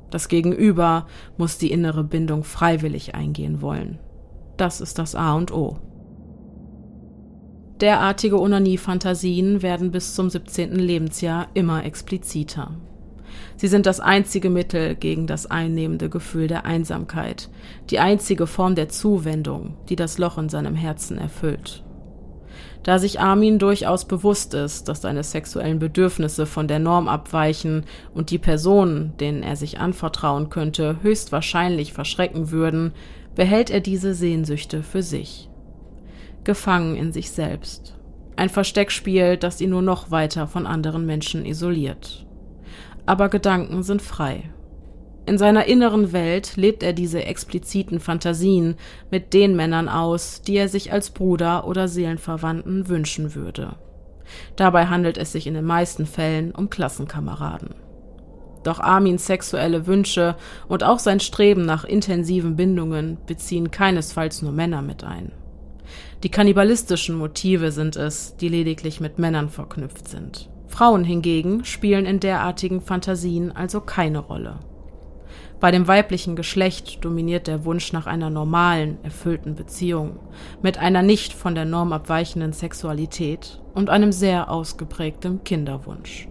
[0.09, 3.99] Das Gegenüber muss die innere Bindung freiwillig eingehen wollen.
[4.57, 5.77] Das ist das A und O.
[7.81, 10.75] Derartige Onanie-Fantasien werden bis zum 17.
[10.75, 12.71] Lebensjahr immer expliziter.
[13.57, 17.49] Sie sind das einzige Mittel gegen das einnehmende Gefühl der Einsamkeit,
[17.89, 21.83] die einzige Form der Zuwendung, die das Loch in seinem Herzen erfüllt.
[22.83, 28.29] Da sich Armin durchaus bewusst ist, dass seine sexuellen Bedürfnisse von der Norm abweichen und
[28.29, 32.91] die Personen, denen er sich anvertrauen könnte, höchstwahrscheinlich verschrecken würden,
[33.35, 35.49] behält er diese Sehnsüchte für sich.
[36.43, 37.95] Gefangen in sich selbst.
[38.35, 42.25] Ein Versteckspiel, das ihn nur noch weiter von anderen Menschen isoliert.
[43.05, 44.49] Aber Gedanken sind frei.
[45.25, 48.75] In seiner inneren Welt lebt er diese expliziten Fantasien
[49.09, 53.75] mit den Männern aus, die er sich als Bruder oder Seelenverwandten wünschen würde.
[54.55, 57.69] Dabei handelt es sich in den meisten Fällen um Klassenkameraden.
[58.63, 60.35] Doch Armins sexuelle Wünsche
[60.67, 65.31] und auch sein Streben nach intensiven Bindungen beziehen keinesfalls nur Männer mit ein.
[66.23, 70.49] Die kannibalistischen Motive sind es, die lediglich mit Männern verknüpft sind.
[70.67, 74.59] Frauen hingegen spielen in derartigen Fantasien also keine Rolle.
[75.59, 80.19] Bei dem weiblichen Geschlecht dominiert der Wunsch nach einer normalen, erfüllten Beziehung,
[80.61, 86.27] mit einer nicht von der Norm abweichenden Sexualität und einem sehr ausgeprägten Kinderwunsch.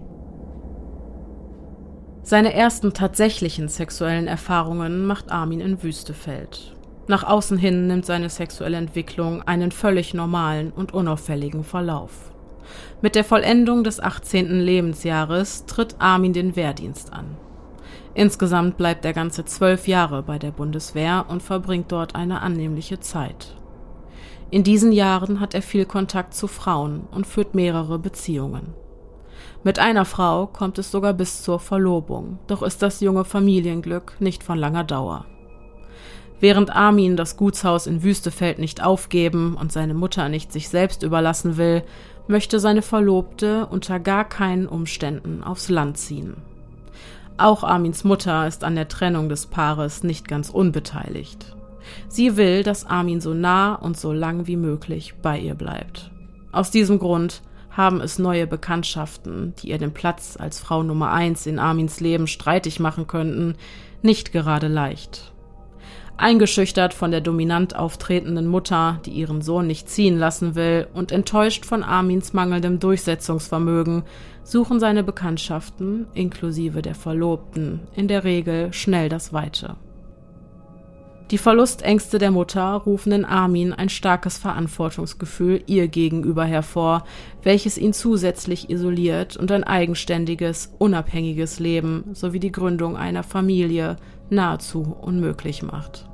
[2.24, 6.76] Seine ersten tatsächlichen sexuellen Erfahrungen macht Armin in Wüstefeld.
[7.08, 12.32] Nach außen hin nimmt seine sexuelle Entwicklung einen völlig normalen und unauffälligen Verlauf.
[13.00, 14.60] Mit der Vollendung des 18.
[14.60, 17.36] Lebensjahres tritt Armin den Wehrdienst an.
[18.14, 23.56] Insgesamt bleibt er ganze zwölf Jahre bei der Bundeswehr und verbringt dort eine annehmliche Zeit.
[24.50, 28.74] In diesen Jahren hat er viel Kontakt zu Frauen und führt mehrere Beziehungen.
[29.64, 34.42] Mit einer Frau kommt es sogar bis zur Verlobung, doch ist das junge Familienglück nicht
[34.42, 35.24] von langer Dauer.
[36.40, 41.56] Während Armin das Gutshaus in Wüstefeld nicht aufgeben und seine Mutter nicht sich selbst überlassen
[41.56, 41.84] will,
[42.26, 46.34] möchte seine Verlobte unter gar keinen Umständen aufs Land ziehen.
[47.38, 51.54] Auch Armins Mutter ist an der Trennung des Paares nicht ganz unbeteiligt.
[52.08, 56.10] Sie will, dass Armin so nah und so lang wie möglich bei ihr bleibt.
[56.50, 61.46] Aus diesem Grund haben es neue Bekanntschaften, die ihr den Platz als Frau Nummer eins
[61.46, 63.56] in Armins Leben streitig machen könnten,
[64.02, 65.32] nicht gerade leicht.
[66.18, 71.64] Eingeschüchtert von der dominant auftretenden Mutter, die ihren Sohn nicht ziehen lassen will, und enttäuscht
[71.64, 74.04] von Armins mangelndem Durchsetzungsvermögen,
[74.44, 79.76] suchen seine Bekanntschaften, inklusive der Verlobten, in der Regel schnell das Weite.
[81.32, 87.04] Die Verlustängste der Mutter rufen in Armin ein starkes Verantwortungsgefühl ihr gegenüber hervor,
[87.42, 93.96] welches ihn zusätzlich isoliert und ein eigenständiges, unabhängiges Leben sowie die Gründung einer Familie
[94.28, 96.06] nahezu unmöglich macht.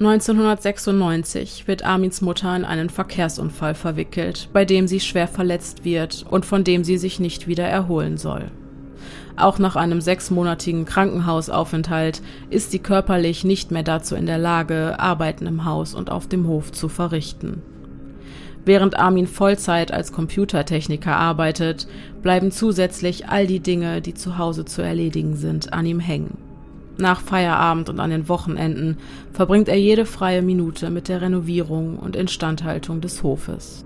[0.00, 6.44] 1996 wird Armins Mutter in einen Verkehrsunfall verwickelt, bei dem sie schwer verletzt wird und
[6.44, 8.50] von dem sie sich nicht wieder erholen soll.
[9.36, 15.46] Auch nach einem sechsmonatigen Krankenhausaufenthalt ist sie körperlich nicht mehr dazu in der Lage, Arbeiten
[15.46, 17.62] im Haus und auf dem Hof zu verrichten.
[18.64, 21.86] Während Armin Vollzeit als Computertechniker arbeitet,
[22.20, 26.38] bleiben zusätzlich all die Dinge, die zu Hause zu erledigen sind, an ihm hängen.
[26.98, 28.96] Nach Feierabend und an den Wochenenden
[29.32, 33.85] verbringt er jede freie Minute mit der Renovierung und Instandhaltung des Hofes.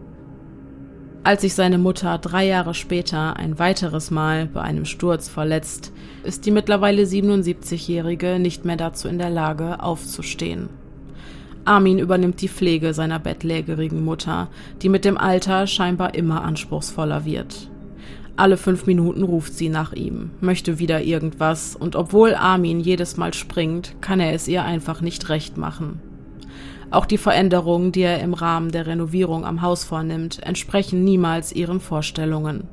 [1.23, 5.93] Als sich seine Mutter drei Jahre später ein weiteres Mal bei einem Sturz verletzt,
[6.25, 10.71] ist die mittlerweile 77-Jährige nicht mehr dazu in der Lage, aufzustehen.
[11.67, 14.49] Armin übernimmt die Pflege seiner bettlägerigen Mutter,
[14.81, 17.69] die mit dem Alter scheinbar immer anspruchsvoller wird.
[18.37, 23.35] Alle fünf Minuten ruft sie nach ihm, möchte wieder irgendwas, und obwohl Armin jedes Mal
[23.35, 26.01] springt, kann er es ihr einfach nicht recht machen.
[26.91, 31.81] Auch die Veränderungen, die er im Rahmen der Renovierung am Haus vornimmt, entsprechen niemals ihren
[31.81, 32.69] Vorstellungen.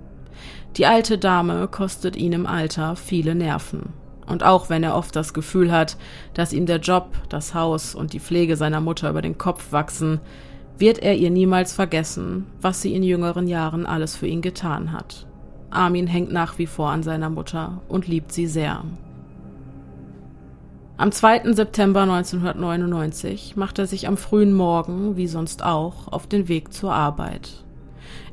[0.76, 3.94] Die alte Dame kostet ihn im Alter viele Nerven.
[4.26, 5.98] Und auch wenn er oft das Gefühl hat,
[6.34, 10.20] dass ihm der Job, das Haus und die Pflege seiner Mutter über den Kopf wachsen,
[10.78, 15.26] wird er ihr niemals vergessen, was sie in jüngeren Jahren alles für ihn getan hat.
[15.70, 18.84] Armin hängt nach wie vor an seiner Mutter und liebt sie sehr.
[21.00, 21.54] Am 2.
[21.54, 26.92] September 1999 macht er sich am frühen Morgen, wie sonst auch, auf den Weg zur
[26.92, 27.64] Arbeit.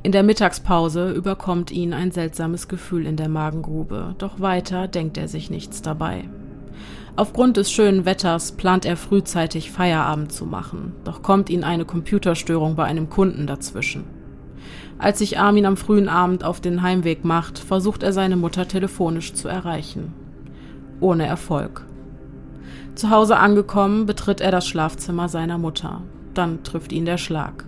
[0.01, 5.27] In der Mittagspause überkommt ihn ein seltsames Gefühl in der Magengrube, doch weiter denkt er
[5.27, 6.27] sich nichts dabei.
[7.15, 12.75] Aufgrund des schönen Wetters plant er frühzeitig Feierabend zu machen, doch kommt ihn eine Computerstörung
[12.75, 14.05] bei einem Kunden dazwischen.
[14.97, 19.35] Als sich Armin am frühen Abend auf den Heimweg macht, versucht er seine Mutter telefonisch
[19.35, 20.13] zu erreichen.
[20.99, 21.85] Ohne Erfolg.
[22.95, 26.01] Zu Hause angekommen, betritt er das Schlafzimmer seiner Mutter.
[26.33, 27.65] Dann trifft ihn der Schlag.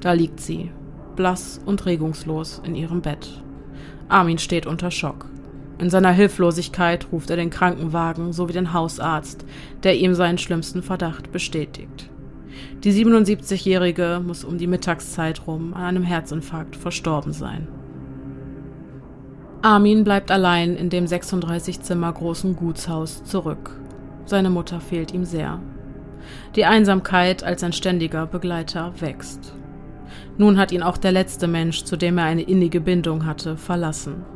[0.00, 0.70] Da liegt sie,
[1.16, 3.42] blass und regungslos in ihrem Bett.
[4.08, 5.26] Armin steht unter Schock.
[5.78, 9.44] In seiner Hilflosigkeit ruft er den Krankenwagen sowie den Hausarzt,
[9.82, 12.08] der ihm seinen schlimmsten Verdacht bestätigt.
[12.84, 17.66] Die 77-Jährige muss um die Mittagszeit rum an einem Herzinfarkt verstorben sein.
[19.62, 23.77] Armin bleibt allein in dem 36 Zimmer großen Gutshaus zurück.
[24.28, 25.58] Seine Mutter fehlt ihm sehr.
[26.54, 29.54] Die Einsamkeit als ein ständiger Begleiter wächst.
[30.36, 34.26] Nun hat ihn auch der letzte Mensch, zu dem er eine innige Bindung hatte, verlassen.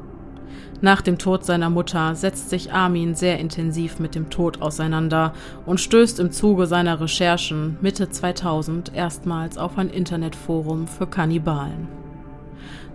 [0.81, 5.35] Nach dem Tod seiner Mutter setzt sich Armin sehr intensiv mit dem Tod auseinander
[5.67, 12.02] und stößt im Zuge seiner Recherchen Mitte 2000 erstmals auf ein Internetforum für Kannibalen.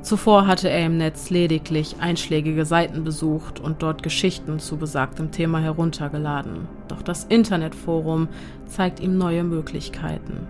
[0.07, 5.59] Zuvor hatte er im Netz lediglich einschlägige Seiten besucht und dort Geschichten zu besagtem Thema
[5.59, 6.69] heruntergeladen.
[6.87, 8.29] Doch das Internetforum
[8.67, 10.47] zeigt ihm neue Möglichkeiten.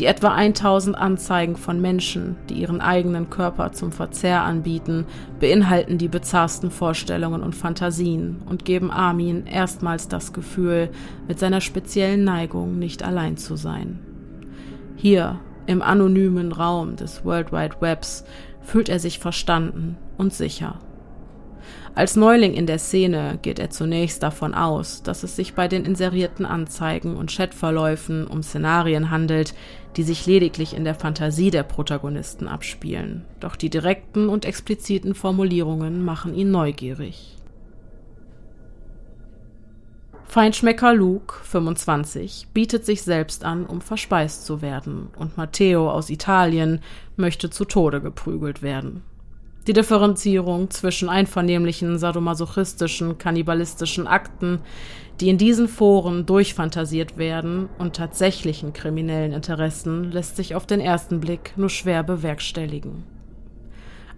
[0.00, 5.06] Die etwa 1000 Anzeigen von Menschen, die ihren eigenen Körper zum Verzehr anbieten,
[5.38, 10.90] beinhalten die bizarrsten Vorstellungen und Fantasien und geben Armin erstmals das Gefühl,
[11.28, 14.00] mit seiner speziellen Neigung nicht allein zu sein.
[14.96, 18.24] Hier im anonymen Raum des World Wide Webs
[18.62, 20.78] fühlt er sich verstanden und sicher.
[21.94, 25.84] Als Neuling in der Szene geht er zunächst davon aus, dass es sich bei den
[25.84, 29.52] inserierten Anzeigen und Chatverläufen um Szenarien handelt,
[29.96, 33.26] die sich lediglich in der Fantasie der Protagonisten abspielen.
[33.40, 37.36] Doch die direkten und expliziten Formulierungen machen ihn neugierig.
[40.32, 46.80] Feinschmecker Luke, 25, bietet sich selbst an, um verspeist zu werden, und Matteo aus Italien
[47.18, 49.02] möchte zu Tode geprügelt werden.
[49.66, 54.60] Die Differenzierung zwischen einvernehmlichen sadomasochistischen, kannibalistischen Akten,
[55.20, 61.20] die in diesen Foren durchfantasiert werden, und tatsächlichen kriminellen Interessen lässt sich auf den ersten
[61.20, 63.04] Blick nur schwer bewerkstelligen.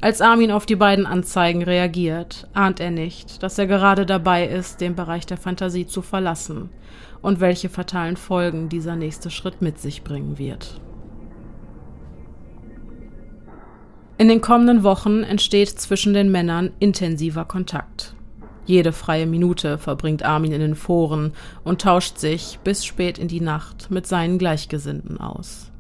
[0.05, 4.83] Als Armin auf die beiden Anzeigen reagiert, ahnt er nicht, dass er gerade dabei ist,
[4.83, 6.69] den Bereich der Fantasie zu verlassen
[7.23, 10.79] und welche fatalen Folgen dieser nächste Schritt mit sich bringen wird.
[14.19, 18.15] In den kommenden Wochen entsteht zwischen den Männern intensiver Kontakt.
[18.67, 21.33] Jede freie Minute verbringt Armin in den Foren
[21.65, 25.73] und tauscht sich bis spät in die Nacht mit seinen Gleichgesinnten aus.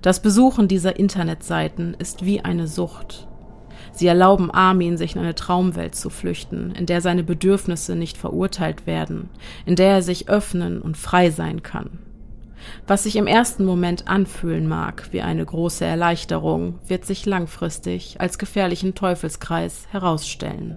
[0.00, 3.26] Das Besuchen dieser Internetseiten ist wie eine Sucht.
[3.92, 8.86] Sie erlauben Armin, sich in eine Traumwelt zu flüchten, in der seine Bedürfnisse nicht verurteilt
[8.86, 9.28] werden,
[9.66, 11.98] in der er sich öffnen und frei sein kann.
[12.86, 18.38] Was sich im ersten Moment anfühlen mag wie eine große Erleichterung, wird sich langfristig als
[18.38, 20.76] gefährlichen Teufelskreis herausstellen.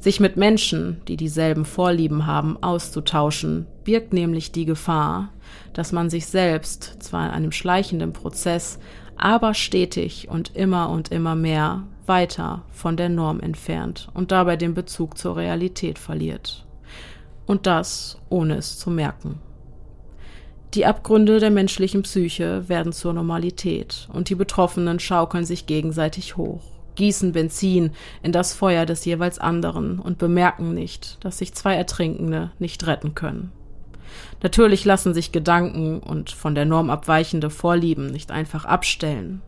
[0.00, 5.30] Sich mit Menschen, die dieselben Vorlieben haben, auszutauschen, birgt nämlich die Gefahr,
[5.72, 8.78] dass man sich selbst zwar in einem schleichenden Prozess,
[9.16, 14.74] aber stetig und immer und immer mehr weiter von der Norm entfernt und dabei den
[14.74, 16.66] Bezug zur Realität verliert.
[17.46, 19.40] Und das ohne es zu merken.
[20.74, 26.62] Die Abgründe der menschlichen Psyche werden zur Normalität und die Betroffenen schaukeln sich gegenseitig hoch,
[26.94, 27.92] gießen Benzin
[28.22, 33.14] in das Feuer des jeweils anderen und bemerken nicht, dass sich zwei Ertrinkende nicht retten
[33.14, 33.50] können.
[34.42, 39.40] Natürlich lassen sich Gedanken und von der Norm abweichende Vorlieben nicht einfach abstellen,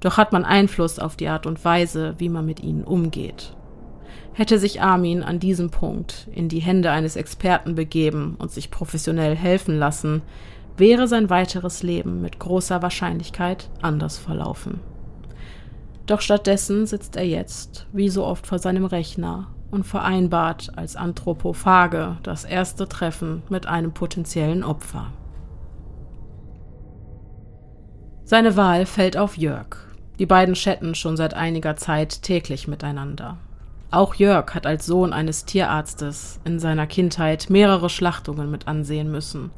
[0.00, 3.54] doch hat man Einfluss auf die Art und Weise, wie man mit ihnen umgeht.
[4.34, 9.36] Hätte sich Armin an diesem Punkt in die Hände eines Experten begeben und sich professionell
[9.36, 10.22] helfen lassen,
[10.76, 14.80] wäre sein weiteres Leben mit großer Wahrscheinlichkeit anders verlaufen.
[16.06, 22.18] Doch stattdessen sitzt er jetzt, wie so oft vor seinem Rechner, und vereinbart als Anthropophage
[22.22, 25.12] das erste Treffen mit einem potenziellen Opfer.
[28.24, 29.76] Seine Wahl fällt auf Jörg.
[30.18, 33.38] Die beiden chatten schon seit einiger Zeit täglich miteinander.
[33.90, 39.50] Auch Jörg hat als Sohn eines Tierarztes in seiner Kindheit mehrere Schlachtungen mit ansehen müssen,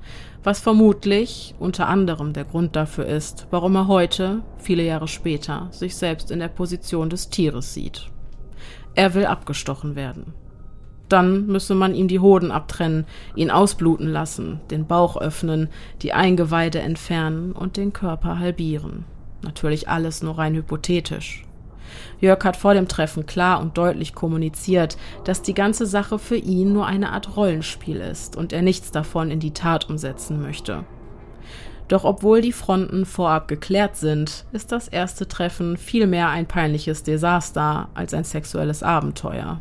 [0.42, 5.94] was vermutlich unter anderem der Grund dafür ist, warum er heute, viele Jahre später, sich
[5.94, 8.10] selbst in der Position des Tieres sieht.
[8.96, 10.34] Er will abgestochen werden.
[11.14, 15.68] Dann müsse man ihm die Hoden abtrennen, ihn ausbluten lassen, den Bauch öffnen,
[16.02, 19.04] die Eingeweide entfernen und den Körper halbieren.
[19.40, 21.44] Natürlich alles nur rein hypothetisch.
[22.18, 26.72] Jörg hat vor dem Treffen klar und deutlich kommuniziert, dass die ganze Sache für ihn
[26.72, 30.82] nur eine Art Rollenspiel ist und er nichts davon in die Tat umsetzen möchte.
[31.86, 37.88] Doch obwohl die Fronten vorab geklärt sind, ist das erste Treffen vielmehr ein peinliches Desaster
[37.94, 39.60] als ein sexuelles Abenteuer.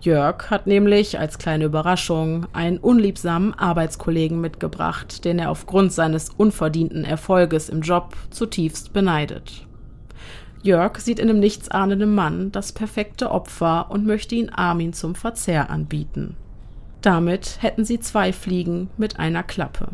[0.00, 7.04] Jörg hat nämlich als kleine Überraschung einen unliebsamen Arbeitskollegen mitgebracht, den er aufgrund seines unverdienten
[7.04, 9.66] Erfolges im Job zutiefst beneidet.
[10.62, 15.70] Jörg sieht in dem nichtsahnenden Mann das perfekte Opfer und möchte ihn Armin zum Verzehr
[15.70, 16.36] anbieten.
[17.00, 19.88] Damit hätten sie zwei Fliegen mit einer Klappe.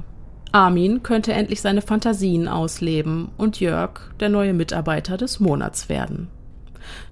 [0.53, 6.29] Armin könnte endlich seine Fantasien ausleben und Jörg der neue Mitarbeiter des Monats werden.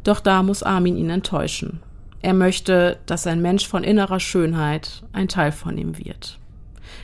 [0.05, 1.81] Doch da muss Armin ihn enttäuschen.
[2.23, 6.39] Er möchte, dass ein Mensch von innerer Schönheit ein Teil von ihm wird.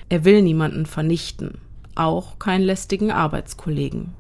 [0.09, 1.59] Er will niemanden vernichten,
[1.97, 4.15] auch keinen lästigen Arbeitskollegen.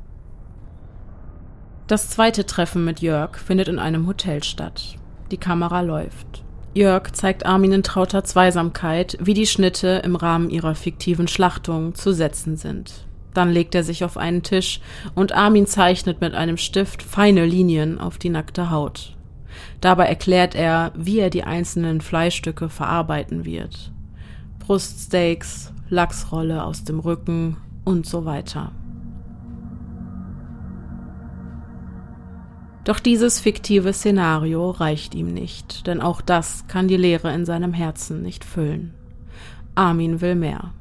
[1.86, 4.96] Das zweite Treffen mit Jörg findet in einem Hotel statt.
[5.30, 6.44] Die Kamera läuft.
[6.74, 12.12] Jörg zeigt Armin in trauter Zweisamkeit, wie die Schnitte im Rahmen ihrer fiktiven Schlachtung zu
[12.12, 13.06] setzen sind.
[13.34, 14.80] Dann legt er sich auf einen Tisch
[15.14, 19.16] und Armin zeichnet mit einem Stift feine Linien auf die nackte Haut.
[19.80, 23.92] Dabei erklärt er, wie er die einzelnen Fleischstücke verarbeiten wird.
[24.58, 28.72] Bruststeaks, Lachsrolle aus dem Rücken und so weiter.
[32.84, 37.74] Doch dieses fiktive Szenario reicht ihm nicht, denn auch das kann die Leere in seinem
[37.74, 38.94] Herzen nicht füllen.
[39.74, 40.72] Armin will mehr.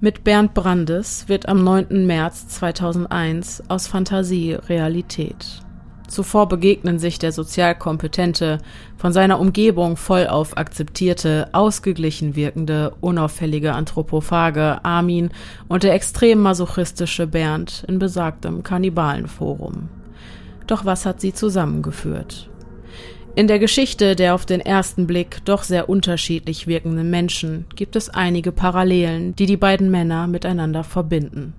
[0.00, 2.06] Mit Bernd Brandes wird am 9.
[2.06, 5.60] März 2001 aus Fantasie Realität.
[6.06, 8.58] Zuvor begegnen sich der sozial kompetente,
[8.96, 15.30] von seiner Umgebung vollauf akzeptierte, ausgeglichen wirkende, unauffällige Anthropophage Armin
[15.66, 19.88] und der extrem masochistische Bernd in besagtem Kannibalenforum.
[20.68, 22.48] Doch was hat sie zusammengeführt?
[23.38, 28.10] In der Geschichte der auf den ersten Blick doch sehr unterschiedlich wirkenden Menschen gibt es
[28.10, 31.54] einige Parallelen, die die beiden Männer miteinander verbinden.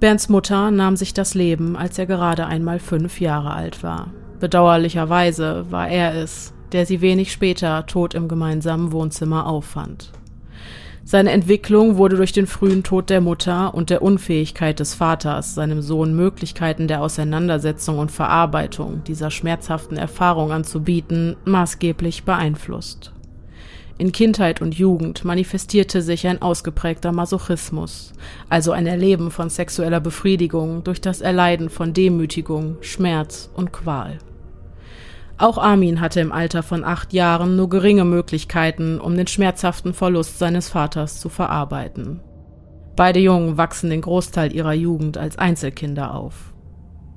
[0.00, 4.14] Bernds Mutter nahm sich das Leben, als er gerade einmal fünf Jahre alt war.
[4.40, 10.12] Bedauerlicherweise war er es, der sie wenig später tot im gemeinsamen Wohnzimmer auffand.
[11.06, 15.82] Seine Entwicklung wurde durch den frühen Tod der Mutter und der Unfähigkeit des Vaters, seinem
[15.82, 23.12] Sohn Möglichkeiten der Auseinandersetzung und Verarbeitung dieser schmerzhaften Erfahrung anzubieten, maßgeblich beeinflusst.
[23.98, 28.14] In Kindheit und Jugend manifestierte sich ein ausgeprägter Masochismus,
[28.48, 34.18] also ein Erleben von sexueller Befriedigung durch das Erleiden von Demütigung, Schmerz und Qual.
[35.36, 40.38] Auch Armin hatte im Alter von acht Jahren nur geringe Möglichkeiten, um den schmerzhaften Verlust
[40.38, 42.20] seines Vaters zu verarbeiten.
[42.94, 46.54] Beide Jungen wachsen den Großteil ihrer Jugend als Einzelkinder auf.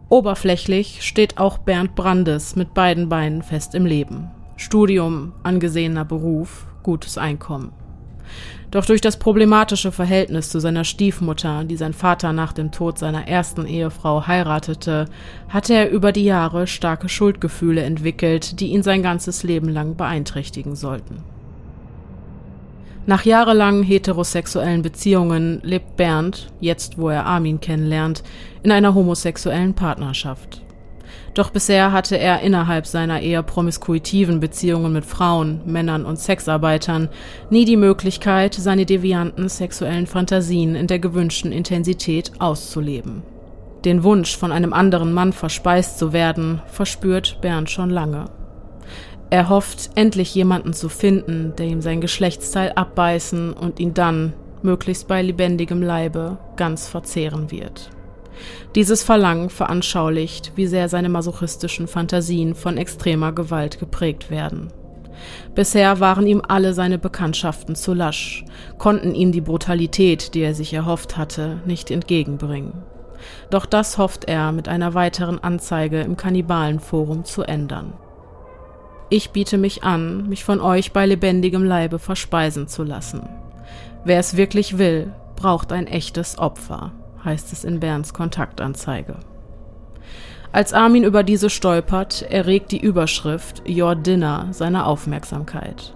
[0.09, 4.31] Oberflächlich steht auch Bernd Brandes mit beiden Beinen fest im Leben.
[4.55, 7.73] Studium, angesehener Beruf, gutes Einkommen.
[8.69, 13.27] Doch durch das problematische Verhältnis zu seiner Stiefmutter, die sein Vater nach dem Tod seiner
[13.27, 15.05] ersten Ehefrau heiratete,
[15.47, 20.75] hatte er über die Jahre starke Schuldgefühle entwickelt, die ihn sein ganzes Leben lang beeinträchtigen
[20.75, 21.23] sollten.
[23.05, 28.21] Nach jahrelangen heterosexuellen Beziehungen lebt Bernd, jetzt wo er Armin kennenlernt,
[28.63, 30.61] in einer homosexuellen Partnerschaft.
[31.37, 37.09] Doch bisher hatte er innerhalb seiner eher promiskuitiven Beziehungen mit Frauen, Männern und Sexarbeitern
[37.51, 43.21] nie die Möglichkeit, seine devianten sexuellen Fantasien in der gewünschten Intensität auszuleben.
[43.85, 48.31] Den Wunsch, von einem anderen Mann verspeist zu werden, verspürt Bernd schon lange.
[49.29, 54.33] Er hofft, endlich jemanden zu finden, der ihm sein Geschlechtsteil abbeißen und ihn dann,
[54.63, 57.91] möglichst bei lebendigem Leibe, ganz verzehren wird.
[58.77, 64.71] Dieses Verlangen veranschaulicht, wie sehr seine masochistischen Fantasien von extremer Gewalt geprägt werden.
[65.55, 68.45] Bisher waren ihm alle seine Bekanntschaften zu lasch,
[68.77, 72.83] konnten ihm die Brutalität, die er sich erhofft hatte, nicht entgegenbringen.
[73.49, 77.93] Doch das hofft er mit einer weiteren Anzeige im Kannibalenforum zu ändern.
[79.09, 83.27] Ich biete mich an, mich von euch bei lebendigem Leibe verspeisen zu lassen.
[84.05, 86.91] Wer es wirklich will, braucht ein echtes Opfer
[87.27, 89.17] heißt es in Bernds Kontaktanzeige.
[90.53, 95.93] Als Armin über diese stolpert, erregt die Überschrift Your Dinner seine Aufmerksamkeit.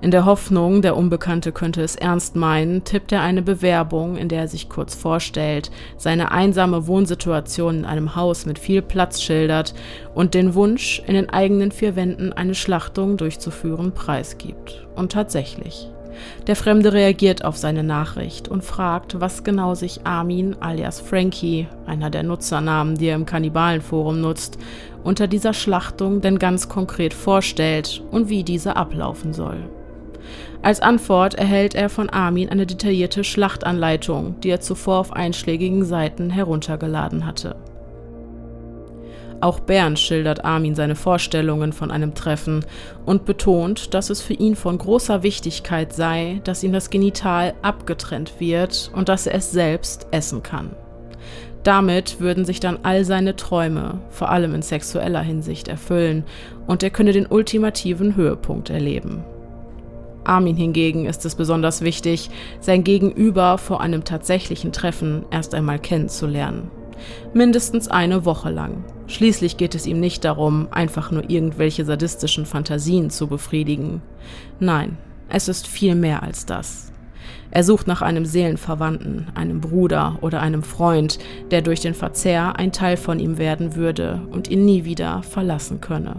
[0.00, 4.42] In der Hoffnung, der Unbekannte könnte es ernst meinen, tippt er eine Bewerbung, in der
[4.42, 9.74] er sich kurz vorstellt, seine einsame Wohnsituation in einem Haus mit viel Platz schildert
[10.14, 14.86] und den Wunsch, in den eigenen vier Wänden eine Schlachtung durchzuführen, preisgibt.
[14.94, 15.90] Und tatsächlich.
[16.46, 22.10] Der Fremde reagiert auf seine Nachricht und fragt, was genau sich Armin alias Frankie, einer
[22.10, 24.58] der Nutzernamen, die er im Kannibalenforum nutzt,
[25.04, 29.58] unter dieser Schlachtung denn ganz konkret vorstellt und wie diese ablaufen soll.
[30.62, 36.30] Als Antwort erhält er von Armin eine detaillierte Schlachtanleitung, die er zuvor auf einschlägigen Seiten
[36.30, 37.56] heruntergeladen hatte.
[39.40, 42.64] Auch Bernd schildert Armin seine Vorstellungen von einem Treffen
[43.04, 48.40] und betont, dass es für ihn von großer Wichtigkeit sei, dass ihm das Genital abgetrennt
[48.40, 50.70] wird und dass er es selbst essen kann.
[51.64, 56.24] Damit würden sich dann all seine Träume, vor allem in sexueller Hinsicht, erfüllen
[56.66, 59.24] und er könne den ultimativen Höhepunkt erleben.
[60.24, 62.30] Armin hingegen ist es besonders wichtig,
[62.60, 66.70] sein Gegenüber vor einem tatsächlichen Treffen erst einmal kennenzulernen.
[67.34, 68.84] Mindestens eine Woche lang.
[69.08, 74.02] Schließlich geht es ihm nicht darum, einfach nur irgendwelche sadistischen Fantasien zu befriedigen.
[74.58, 74.96] Nein,
[75.28, 76.92] es ist viel mehr als das.
[77.50, 81.18] Er sucht nach einem Seelenverwandten, einem Bruder oder einem Freund,
[81.50, 85.80] der durch den Verzehr ein Teil von ihm werden würde und ihn nie wieder verlassen
[85.80, 86.16] könne.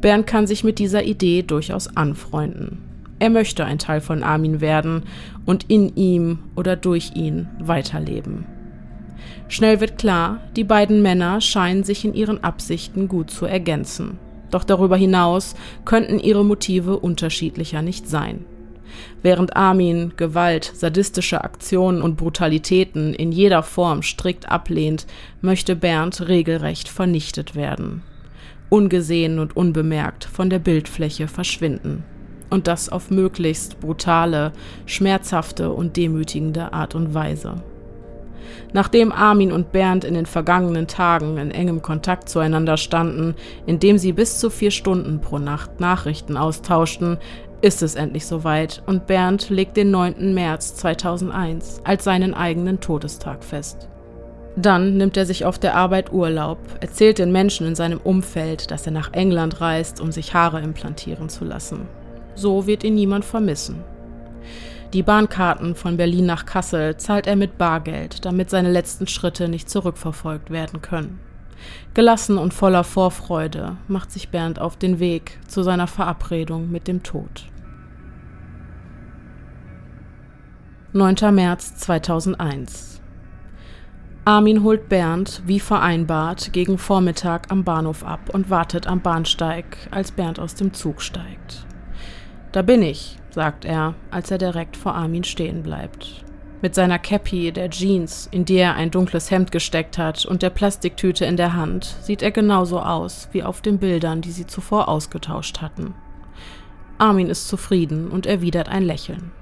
[0.00, 2.82] Bernd kann sich mit dieser Idee durchaus anfreunden.
[3.18, 5.04] Er möchte ein Teil von Armin werden
[5.46, 8.44] und in ihm oder durch ihn weiterleben.
[9.48, 14.18] Schnell wird klar, die beiden Männer scheinen sich in ihren Absichten gut zu ergänzen.
[14.50, 15.54] Doch darüber hinaus
[15.84, 18.44] könnten ihre Motive unterschiedlicher nicht sein.
[19.22, 25.06] Während Armin Gewalt, sadistische Aktionen und Brutalitäten in jeder Form strikt ablehnt,
[25.40, 28.02] möchte Bernd regelrecht vernichtet werden.
[28.68, 32.04] Ungesehen und unbemerkt von der Bildfläche verschwinden.
[32.50, 34.52] Und das auf möglichst brutale,
[34.86, 37.62] schmerzhafte und demütigende Art und Weise.
[38.72, 43.34] Nachdem Armin und Bernd in den vergangenen Tagen in engem Kontakt zueinander standen,
[43.66, 47.18] indem sie bis zu vier Stunden pro Nacht Nachrichten austauschten,
[47.62, 50.34] ist es endlich soweit und Bernd legt den 9.
[50.34, 53.88] März 2001 als seinen eigenen Todestag fest.
[54.56, 58.86] Dann nimmt er sich auf der Arbeit Urlaub, erzählt den Menschen in seinem Umfeld, dass
[58.86, 61.88] er nach England reist, um sich Haare implantieren zu lassen.
[62.36, 63.82] So wird ihn niemand vermissen.
[64.94, 69.68] Die Bahnkarten von Berlin nach Kassel zahlt er mit Bargeld, damit seine letzten Schritte nicht
[69.68, 71.18] zurückverfolgt werden können.
[71.94, 77.02] Gelassen und voller Vorfreude macht sich Bernd auf den Weg zu seiner Verabredung mit dem
[77.02, 77.46] Tod.
[80.92, 81.34] 9.
[81.34, 83.00] März 2001
[84.24, 90.12] Armin holt Bernd, wie vereinbart, gegen Vormittag am Bahnhof ab und wartet am Bahnsteig, als
[90.12, 91.66] Bernd aus dem Zug steigt.
[92.54, 96.24] Da bin ich, sagt er, als er direkt vor Armin stehen bleibt.
[96.62, 100.50] Mit seiner Cappy, der Jeans, in die er ein dunkles Hemd gesteckt hat, und der
[100.50, 104.86] Plastiktüte in der Hand, sieht er genauso aus wie auf den Bildern, die sie zuvor
[104.86, 105.94] ausgetauscht hatten.
[106.96, 109.32] Armin ist zufrieden und erwidert ein Lächeln.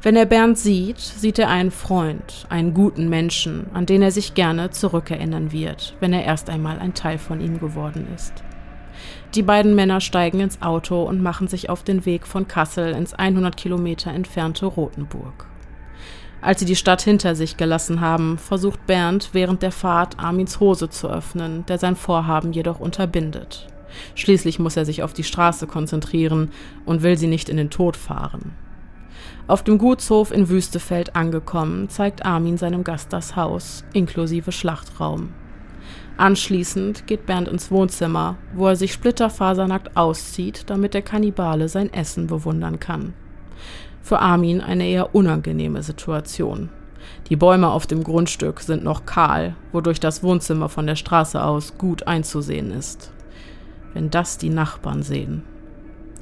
[0.00, 4.32] Wenn er Bernd sieht, sieht er einen Freund, einen guten Menschen, an den er sich
[4.32, 8.42] gerne zurückerinnern wird, wenn er erst einmal ein Teil von ihm geworden ist.
[9.34, 13.14] Die beiden Männer steigen ins Auto und machen sich auf den Weg von Kassel ins
[13.14, 15.46] 100 Kilometer entfernte Rothenburg.
[16.42, 20.90] Als sie die Stadt hinter sich gelassen haben, versucht Bernd während der Fahrt Armins Hose
[20.90, 23.68] zu öffnen, der sein Vorhaben jedoch unterbindet.
[24.14, 26.50] Schließlich muss er sich auf die Straße konzentrieren
[26.84, 28.52] und will sie nicht in den Tod fahren.
[29.46, 35.30] Auf dem Gutshof in Wüstefeld angekommen, zeigt Armin seinem Gast das Haus, inklusive Schlachtraum.
[36.16, 42.26] Anschließend geht Bernd ins Wohnzimmer, wo er sich splitterfasernackt auszieht, damit der Kannibale sein Essen
[42.26, 43.14] bewundern kann.
[44.02, 46.68] Für Armin eine eher unangenehme Situation.
[47.28, 51.78] Die Bäume auf dem Grundstück sind noch kahl, wodurch das Wohnzimmer von der Straße aus
[51.78, 53.12] gut einzusehen ist.
[53.94, 55.42] Wenn das die Nachbarn sehen.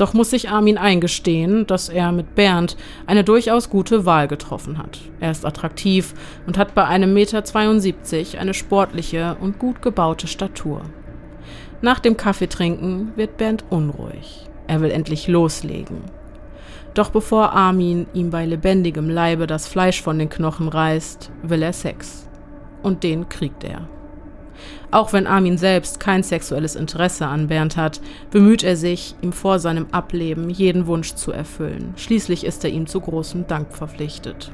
[0.00, 4.98] Doch muss sich Armin eingestehen, dass er mit Bernd eine durchaus gute Wahl getroffen hat.
[5.20, 6.14] Er ist attraktiv
[6.46, 10.80] und hat bei einem Meter 72 eine sportliche und gut gebaute Statur.
[11.82, 14.48] Nach dem Kaffeetrinken wird Bernd unruhig.
[14.66, 15.98] Er will endlich loslegen.
[16.94, 21.74] Doch bevor Armin ihm bei lebendigem Leibe das Fleisch von den Knochen reißt, will er
[21.74, 22.26] Sex.
[22.82, 23.86] Und den kriegt er.
[24.92, 29.60] Auch wenn Armin selbst kein sexuelles Interesse an Bernd hat, bemüht er sich, ihm vor
[29.60, 31.94] seinem Ableben jeden Wunsch zu erfüllen.
[31.96, 34.52] Schließlich ist er ihm zu großem Dank verpflichtet.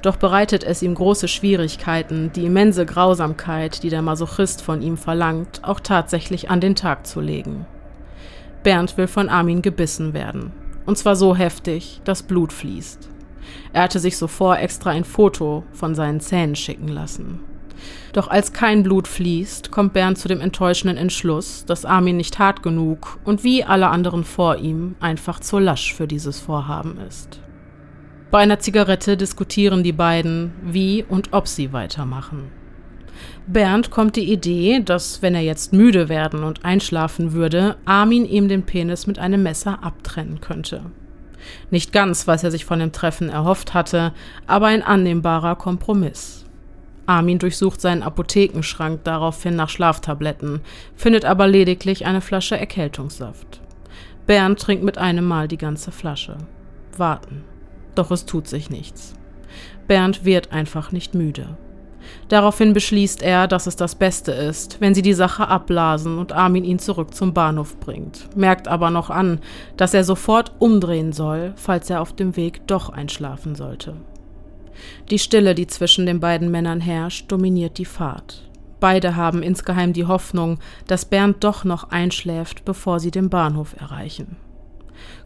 [0.00, 5.60] Doch bereitet es ihm große Schwierigkeiten, die immense Grausamkeit, die der Masochist von ihm verlangt,
[5.62, 7.66] auch tatsächlich an den Tag zu legen.
[8.62, 10.52] Bernd will von Armin gebissen werden.
[10.86, 13.08] Und zwar so heftig, dass Blut fließt.
[13.72, 17.40] Er hatte sich zuvor extra ein Foto von seinen Zähnen schicken lassen.
[18.12, 22.62] Doch als kein Blut fließt, kommt Bernd zu dem enttäuschenden Entschluss, dass Armin nicht hart
[22.62, 27.40] genug und wie alle anderen vor ihm einfach zu lasch für dieses Vorhaben ist.
[28.30, 32.50] Bei einer Zigarette diskutieren die beiden, wie und ob sie weitermachen.
[33.46, 38.48] Bernd kommt die Idee, dass, wenn er jetzt müde werden und einschlafen würde, Armin ihm
[38.48, 40.86] den Penis mit einem Messer abtrennen könnte.
[41.70, 44.12] Nicht ganz, was er sich von dem Treffen erhofft hatte,
[44.46, 46.43] aber ein annehmbarer Kompromiss.
[47.06, 50.60] Armin durchsucht seinen Apothekenschrank daraufhin nach Schlaftabletten,
[50.94, 53.60] findet aber lediglich eine Flasche Erkältungssaft.
[54.26, 56.36] Bernd trinkt mit einem Mal die ganze Flasche.
[56.96, 57.44] Warten.
[57.94, 59.14] Doch es tut sich nichts.
[59.86, 61.56] Bernd wird einfach nicht müde.
[62.28, 66.64] Daraufhin beschließt er, dass es das Beste ist, wenn sie die Sache abblasen und Armin
[66.64, 69.40] ihn zurück zum Bahnhof bringt, merkt aber noch an,
[69.76, 73.94] dass er sofort umdrehen soll, falls er auf dem Weg doch einschlafen sollte.
[75.10, 78.48] Die Stille, die zwischen den beiden Männern herrscht, dominiert die Fahrt.
[78.80, 84.36] Beide haben insgeheim die Hoffnung, dass Bernd doch noch einschläft, bevor sie den Bahnhof erreichen.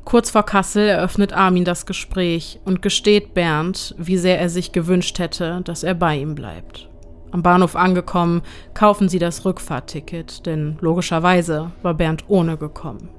[0.04, 5.18] Kurz vor Kassel eröffnet Armin das Gespräch und gesteht Bernd, wie sehr er sich gewünscht
[5.18, 6.88] hätte, dass er bei ihm bleibt.
[7.30, 8.42] Am Bahnhof angekommen,
[8.74, 13.10] kaufen sie das Rückfahrtticket, denn logischerweise war Bernd ohne gekommen.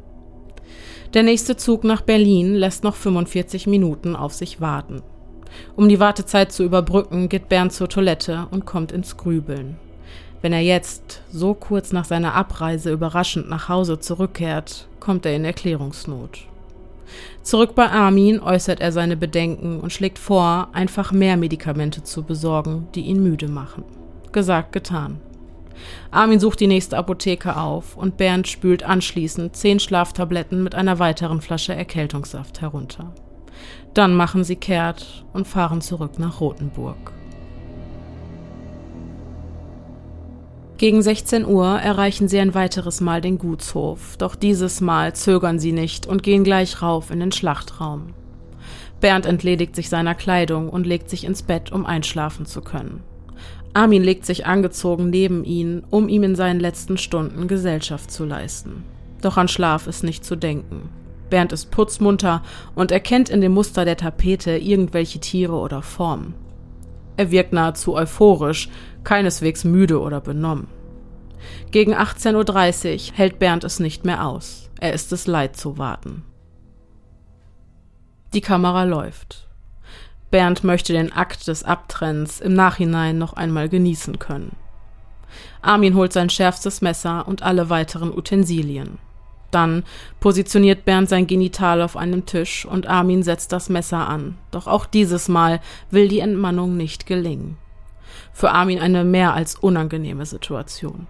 [1.13, 5.01] Der nächste Zug nach Berlin lässt noch 45 Minuten auf sich warten.
[5.75, 9.77] Um die Wartezeit zu überbrücken, geht Bernd zur Toilette und kommt ins Grübeln.
[10.41, 15.43] Wenn er jetzt, so kurz nach seiner Abreise, überraschend nach Hause zurückkehrt, kommt er in
[15.43, 16.45] Erklärungsnot.
[17.41, 22.87] Zurück bei Armin äußert er seine Bedenken und schlägt vor, einfach mehr Medikamente zu besorgen,
[22.95, 23.83] die ihn müde machen.
[24.31, 25.19] Gesagt, getan.
[26.11, 31.41] Armin sucht die nächste Apotheke auf und Bernd spült anschließend zehn Schlaftabletten mit einer weiteren
[31.41, 33.13] Flasche Erkältungssaft herunter.
[33.93, 37.13] Dann machen sie kehrt und fahren zurück nach Rothenburg.
[40.77, 45.73] Gegen 16 Uhr erreichen sie ein weiteres Mal den Gutshof, doch dieses Mal zögern sie
[45.73, 48.13] nicht und gehen gleich rauf in den Schlachtraum.
[49.01, 53.03] Bernd entledigt sich seiner Kleidung und legt sich ins Bett, um einschlafen zu können.
[53.73, 58.83] Armin legt sich angezogen neben ihn, um ihm in seinen letzten Stunden Gesellschaft zu leisten.
[59.21, 60.89] Doch an Schlaf ist nicht zu denken.
[61.29, 62.43] Bernd ist putzmunter
[62.75, 66.33] und erkennt in dem Muster der Tapete irgendwelche Tiere oder Formen.
[67.17, 68.69] Er wirkt nahezu euphorisch,
[69.03, 70.67] keineswegs müde oder benommen.
[71.71, 74.69] Gegen 18.30 Uhr hält Bernd es nicht mehr aus.
[74.79, 76.23] Er ist es leid zu warten.
[78.33, 79.47] Die Kamera läuft.
[80.31, 84.55] Bernd möchte den Akt des Abtrennens im Nachhinein noch einmal genießen können.
[85.61, 88.99] Armin holt sein schärfstes Messer und alle weiteren Utensilien.
[89.51, 89.83] Dann
[90.19, 94.37] positioniert Bernd sein Genital auf einem Tisch und Armin setzt das Messer an.
[94.51, 97.57] Doch auch dieses Mal will die Entmannung nicht gelingen.
[98.33, 101.07] Für Armin eine mehr als unangenehme Situation.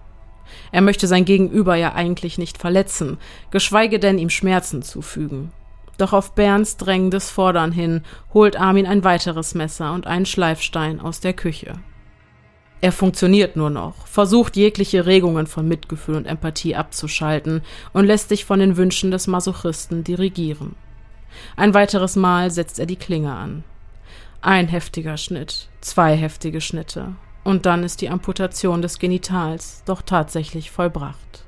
[0.72, 3.18] Er möchte sein Gegenüber ja eigentlich nicht verletzen,
[3.52, 5.52] geschweige denn ihm Schmerzen zufügen.
[5.98, 11.20] Doch auf Bernds drängendes Fordern hin holt Armin ein weiteres Messer und einen Schleifstein aus
[11.20, 11.74] der Küche.
[12.82, 17.62] Er funktioniert nur noch, versucht jegliche Regungen von Mitgefühl und Empathie abzuschalten
[17.92, 20.76] und lässt sich von den Wünschen des Masochisten dirigieren.
[21.58, 23.64] Ein weiteres Mal setzt er die Klinge an.
[24.42, 30.72] Ein heftiger Schnitt, zwei heftige Schnitte, und dann ist die Amputation des Genitals doch tatsächlich
[30.72, 31.44] vollbracht.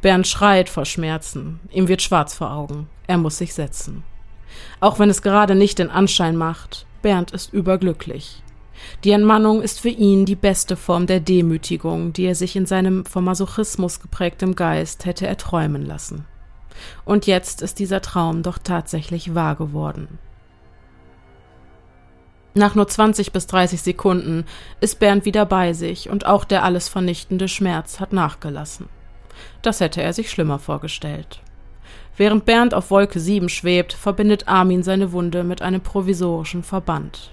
[0.00, 4.04] Bernd schreit vor Schmerzen, ihm wird schwarz vor Augen, er muss sich setzen.
[4.80, 8.41] Auch wenn es gerade nicht den Anschein macht, Bernd ist überglücklich.
[9.04, 13.04] Die Entmannung ist für ihn die beste Form der Demütigung, die er sich in seinem
[13.04, 16.24] vom Masochismus geprägtem Geist hätte erträumen lassen.
[17.04, 20.18] Und jetzt ist dieser Traum doch tatsächlich wahr geworden.
[22.54, 24.44] Nach nur 20 bis 30 Sekunden
[24.80, 28.88] ist Bernd wieder bei sich und auch der alles vernichtende Schmerz hat nachgelassen.
[29.62, 31.40] Das hätte er sich schlimmer vorgestellt.
[32.16, 37.30] Während Bernd auf Wolke 7 schwebt, verbindet Armin seine Wunde mit einem provisorischen Verband.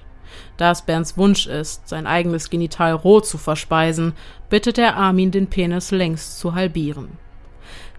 [0.57, 4.13] Da es Bernds Wunsch ist, sein eigenes Genital roh zu verspeisen,
[4.49, 7.17] bittet er Armin, den Penis längst zu halbieren.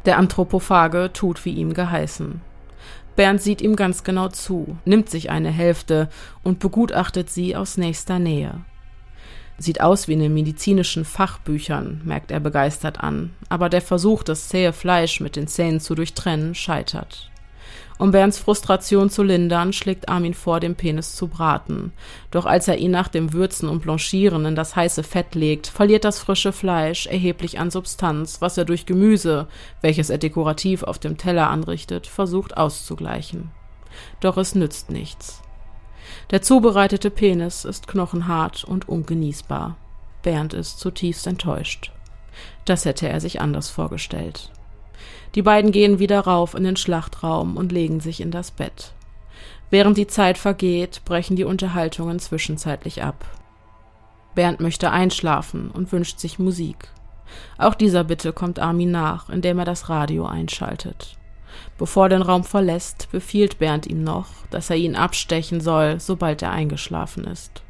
[0.05, 2.41] Der Anthropophage tut wie ihm geheißen.
[3.17, 6.09] Bernd sieht ihm ganz genau zu, nimmt sich eine Hälfte
[6.43, 8.61] und begutachtet sie aus nächster Nähe.
[9.59, 14.49] Sieht aus wie in den medizinischen Fachbüchern, merkt er begeistert an, aber der Versuch, das
[14.49, 17.31] zähe Fleisch mit den Zähnen zu durchtrennen, scheitert.
[18.01, 21.93] Um Bernds Frustration zu lindern, schlägt Armin vor, den Penis zu braten.
[22.31, 26.05] Doch als er ihn nach dem Würzen und Blanchieren in das heiße Fett legt, verliert
[26.05, 29.49] das frische Fleisch erheblich an Substanz, was er durch Gemüse,
[29.83, 33.51] welches er dekorativ auf dem Teller anrichtet, versucht auszugleichen.
[34.21, 35.43] Doch es nützt nichts.
[36.31, 39.77] Der zubereitete Penis ist knochenhart und ungenießbar.
[40.23, 41.93] Bernd ist zutiefst enttäuscht.
[42.65, 44.51] Das hätte er sich anders vorgestellt.
[45.35, 48.93] Die beiden gehen wieder rauf in den Schlachtraum und legen sich in das Bett.
[49.71, 53.25] Während die Zeit vergeht, brechen die Unterhaltungen zwischenzeitlich ab.
[54.35, 56.89] Bernd möchte einschlafen und wünscht sich Musik.
[57.59, 61.17] Auch dieser Bitte kommt Armin nach, indem er das Radio einschaltet.
[61.79, 66.43] Bevor er den Raum verlässt, befiehlt Bernd ihm noch, dass er ihn abstechen soll, sobald
[66.43, 67.63] er eingeschlafen ist.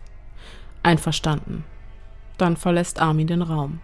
[0.83, 1.65] Einverstanden.
[2.39, 3.81] Dann verlässt Armin den Raum.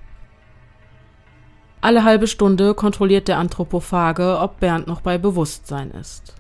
[1.87, 6.35] Alle halbe Stunde kontrolliert der Anthropophage, ob Bernd noch bei Bewusstsein ist.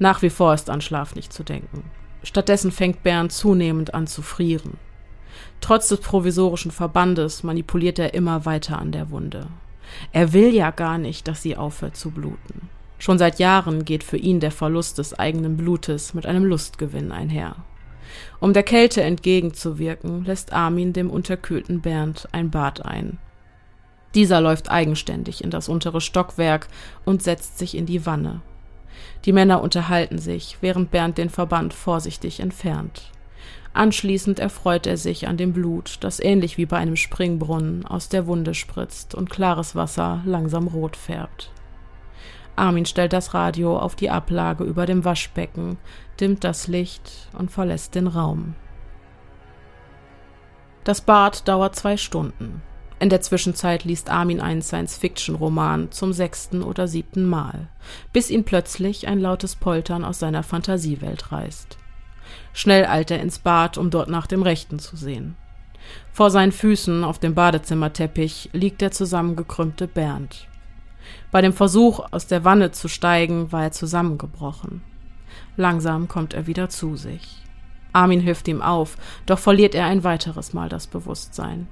[0.00, 1.84] Nach wie vor ist an Schlaf nicht zu denken.
[2.24, 4.76] Stattdessen fängt Bernd zunehmend an zu frieren.
[5.60, 9.46] Trotz des provisorischen Verbandes manipuliert er immer weiter an der Wunde.
[10.10, 12.68] Er will ja gar nicht, dass sie aufhört zu bluten.
[12.98, 17.54] Schon seit Jahren geht für ihn der Verlust des eigenen Blutes mit einem Lustgewinn einher.
[18.40, 23.18] Um der Kälte entgegenzuwirken, lässt Armin dem unterkühlten Bernd ein Bad ein.
[24.14, 26.68] Dieser läuft eigenständig in das untere Stockwerk
[27.04, 28.40] und setzt sich in die Wanne.
[29.24, 33.10] Die Männer unterhalten sich, während Bernd den Verband vorsichtig entfernt.
[33.74, 38.26] Anschließend erfreut er sich an dem Blut, das ähnlich wie bei einem Springbrunnen aus der
[38.26, 41.52] Wunde spritzt und klares Wasser langsam rot färbt.
[42.56, 45.78] Armin stellt das Radio auf die Ablage über dem Waschbecken,
[46.18, 48.54] dimmt das Licht und verlässt den Raum.
[50.82, 52.62] Das Bad dauert zwei Stunden.
[53.00, 57.68] In der Zwischenzeit liest Armin einen Science-Fiction-Roman zum sechsten oder siebten Mal,
[58.12, 61.78] bis ihn plötzlich ein lautes Poltern aus seiner Fantasiewelt reißt.
[62.52, 65.36] Schnell eilt er ins Bad, um dort nach dem Rechten zu sehen.
[66.12, 70.48] Vor seinen Füßen auf dem Badezimmerteppich liegt der zusammengekrümmte Bernd.
[71.30, 74.82] Bei dem Versuch, aus der Wanne zu steigen, war er zusammengebrochen.
[75.56, 77.42] Langsam kommt er wieder zu sich.
[77.92, 81.68] Armin hilft ihm auf, doch verliert er ein weiteres Mal das Bewusstsein.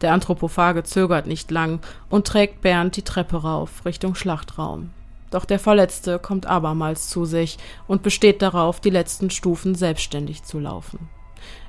[0.00, 4.90] Der Anthropophage zögert nicht lang und trägt Bernd die Treppe rauf Richtung Schlachtraum.
[5.30, 7.58] Doch der Verletzte kommt abermals zu sich
[7.88, 11.08] und besteht darauf, die letzten Stufen selbstständig zu laufen.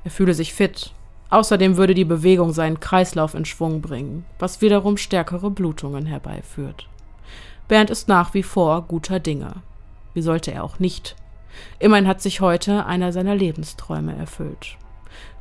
[0.04, 0.92] Er fühle sich fit,
[1.30, 6.88] Außerdem würde die Bewegung seinen Kreislauf in Schwung bringen, was wiederum stärkere Blutungen herbeiführt.
[7.68, 9.56] Bernd ist nach wie vor guter Dinge.
[10.14, 11.16] Wie sollte er auch nicht?
[11.80, 14.78] Immerhin hat sich heute einer seiner Lebensträume erfüllt.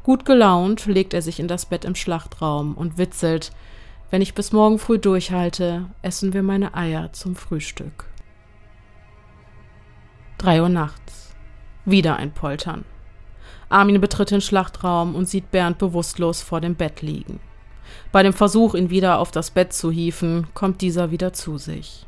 [0.05, 3.53] Gut gelaunt legt er sich in das Bett im Schlachtraum und witzelt,
[4.11, 8.05] wenn ich bis morgen früh durchhalte, essen wir meine Eier zum Frühstück.
[10.37, 11.35] Drei Uhr nachts.
[11.87, 12.85] Wieder ein Poltern.
[13.71, 17.41] Armin betritt den Schlachtraum und sieht Bernd bewusstlos vor dem Bett liegen.
[18.13, 22.07] Bei dem Versuch, ihn wieder auf das Bett zu hieven, kommt dieser wieder zu sich.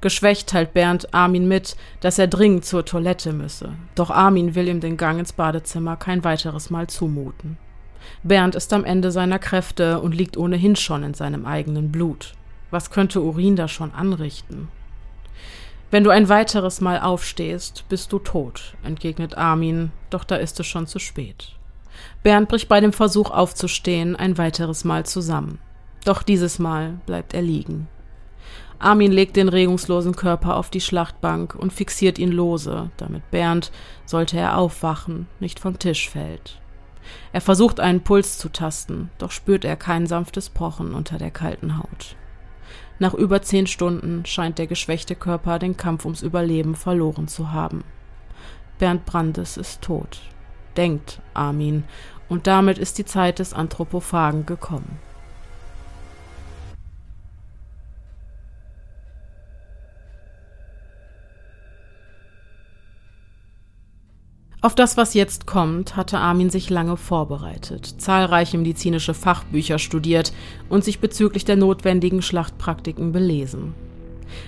[0.00, 3.74] Geschwächt teilt Bernd Armin mit, dass er dringend zur Toilette müsse.
[3.94, 7.58] Doch Armin will ihm den Gang ins Badezimmer kein weiteres Mal zumuten.
[8.22, 12.32] Bernd ist am Ende seiner Kräfte und liegt ohnehin schon in seinem eigenen Blut.
[12.70, 14.68] Was könnte Urin da schon anrichten?
[15.90, 20.66] Wenn du ein weiteres Mal aufstehst, bist du tot, entgegnet Armin, doch da ist es
[20.66, 21.56] schon zu spät.
[22.22, 25.58] Bernd bricht bei dem Versuch aufzustehen ein weiteres Mal zusammen.
[26.04, 27.88] Doch dieses Mal bleibt er liegen.
[28.80, 33.70] Armin legt den regungslosen Körper auf die Schlachtbank und fixiert ihn lose, damit Bernd,
[34.06, 36.58] sollte er aufwachen, nicht vom Tisch fällt.
[37.32, 41.76] Er versucht einen Puls zu tasten, doch spürt er kein sanftes Pochen unter der kalten
[41.76, 42.16] Haut.
[42.98, 47.84] Nach über zehn Stunden scheint der geschwächte Körper den Kampf ums Überleben verloren zu haben.
[48.78, 50.22] Bernd Brandes ist tot,
[50.78, 51.84] denkt Armin,
[52.30, 54.98] und damit ist die Zeit des Anthropophagen gekommen.
[64.62, 70.34] Auf das, was jetzt kommt, hatte Armin sich lange vorbereitet, zahlreiche medizinische Fachbücher studiert
[70.68, 73.72] und sich bezüglich der notwendigen Schlachtpraktiken belesen.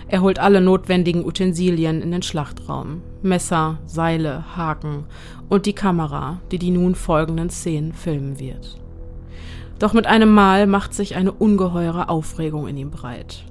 [0.08, 5.04] Er holt alle notwendigen Utensilien in den Schlachtraum: Messer, Seile, Haken
[5.48, 8.78] und die Kamera, die die nun folgenden Szenen filmen wird.
[9.78, 13.44] Doch mit einem Mal macht sich eine ungeheure Aufregung in ihm breit.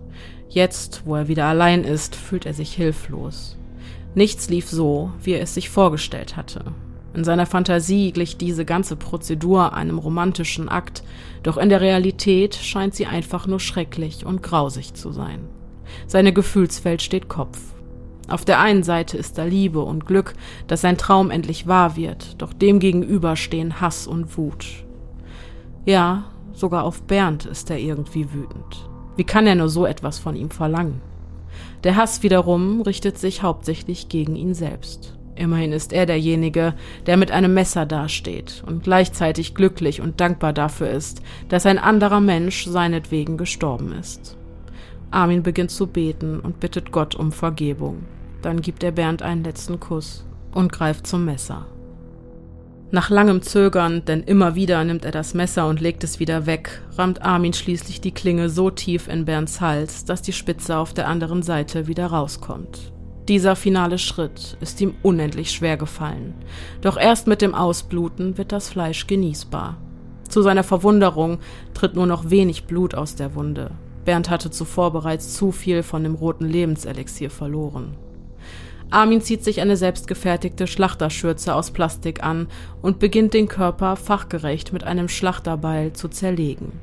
[0.47, 3.57] Jetzt, wo er wieder allein ist, fühlt er sich hilflos.
[4.13, 6.65] Nichts lief so, wie er es sich vorgestellt hatte.
[7.13, 11.03] In seiner Fantasie glich diese ganze Prozedur einem romantischen Akt,
[11.43, 15.41] doch in der Realität scheint sie einfach nur schrecklich und grausig zu sein.
[16.07, 17.59] Seine Gefühlswelt steht Kopf.
[18.29, 20.33] Auf der einen Seite ist da Liebe und Glück,
[20.67, 24.85] dass sein Traum endlich wahr wird, doch dem gegenüber stehen Hass und Wut.
[25.85, 28.89] Ja, sogar auf Bernd ist er irgendwie wütend.
[29.17, 31.01] Wie kann er nur so etwas von ihm verlangen?
[31.83, 35.17] Der Hass wiederum richtet sich hauptsächlich gegen ihn selbst.
[35.35, 36.75] Immerhin ist er derjenige,
[37.07, 42.19] der mit einem Messer dasteht und gleichzeitig glücklich und dankbar dafür ist, dass ein anderer
[42.19, 44.37] Mensch seinetwegen gestorben ist.
[45.09, 48.03] Armin beginnt zu beten und bittet Gott um Vergebung.
[48.41, 51.65] Dann gibt er Bernd einen letzten Kuss und greift zum Messer.
[52.93, 56.81] Nach langem Zögern, denn immer wieder nimmt er das Messer und legt es wieder weg,
[56.97, 61.07] rammt Armin schließlich die Klinge so tief in Bernds Hals, dass die Spitze auf der
[61.07, 62.91] anderen Seite wieder rauskommt.
[63.29, 66.33] Dieser finale Schritt ist ihm unendlich schwer gefallen.
[66.81, 69.77] Doch erst mit dem Ausbluten wird das Fleisch genießbar.
[70.27, 71.39] Zu seiner Verwunderung
[71.73, 73.71] tritt nur noch wenig Blut aus der Wunde.
[74.03, 77.95] Bernd hatte zuvor bereits zu viel von dem roten Lebenselixier verloren.
[78.91, 82.47] Armin zieht sich eine selbstgefertigte Schlachterschürze aus Plastik an
[82.81, 86.73] und beginnt den Körper fachgerecht mit einem Schlachterbeil zu zerlegen.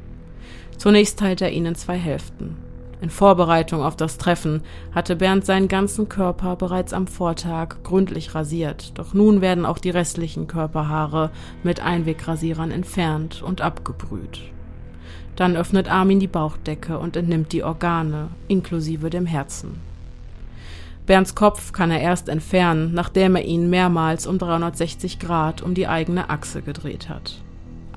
[0.79, 2.57] Zunächst teilt er ihn in zwei Hälften.
[3.03, 8.99] In Vorbereitung auf das Treffen hatte Bernd seinen ganzen Körper bereits am Vortag gründlich rasiert,
[8.99, 11.31] doch nun werden auch die restlichen Körperhaare
[11.63, 14.41] mit Einwegrasierern entfernt und abgebrüht.
[15.37, 19.88] Dann öffnet Armin die Bauchdecke und entnimmt die Organe, inklusive dem Herzen.
[21.09, 25.89] Bernds Kopf kann er erst entfernen, nachdem er ihn mehrmals um 360 Grad um die
[25.89, 27.43] eigene Achse gedreht hat.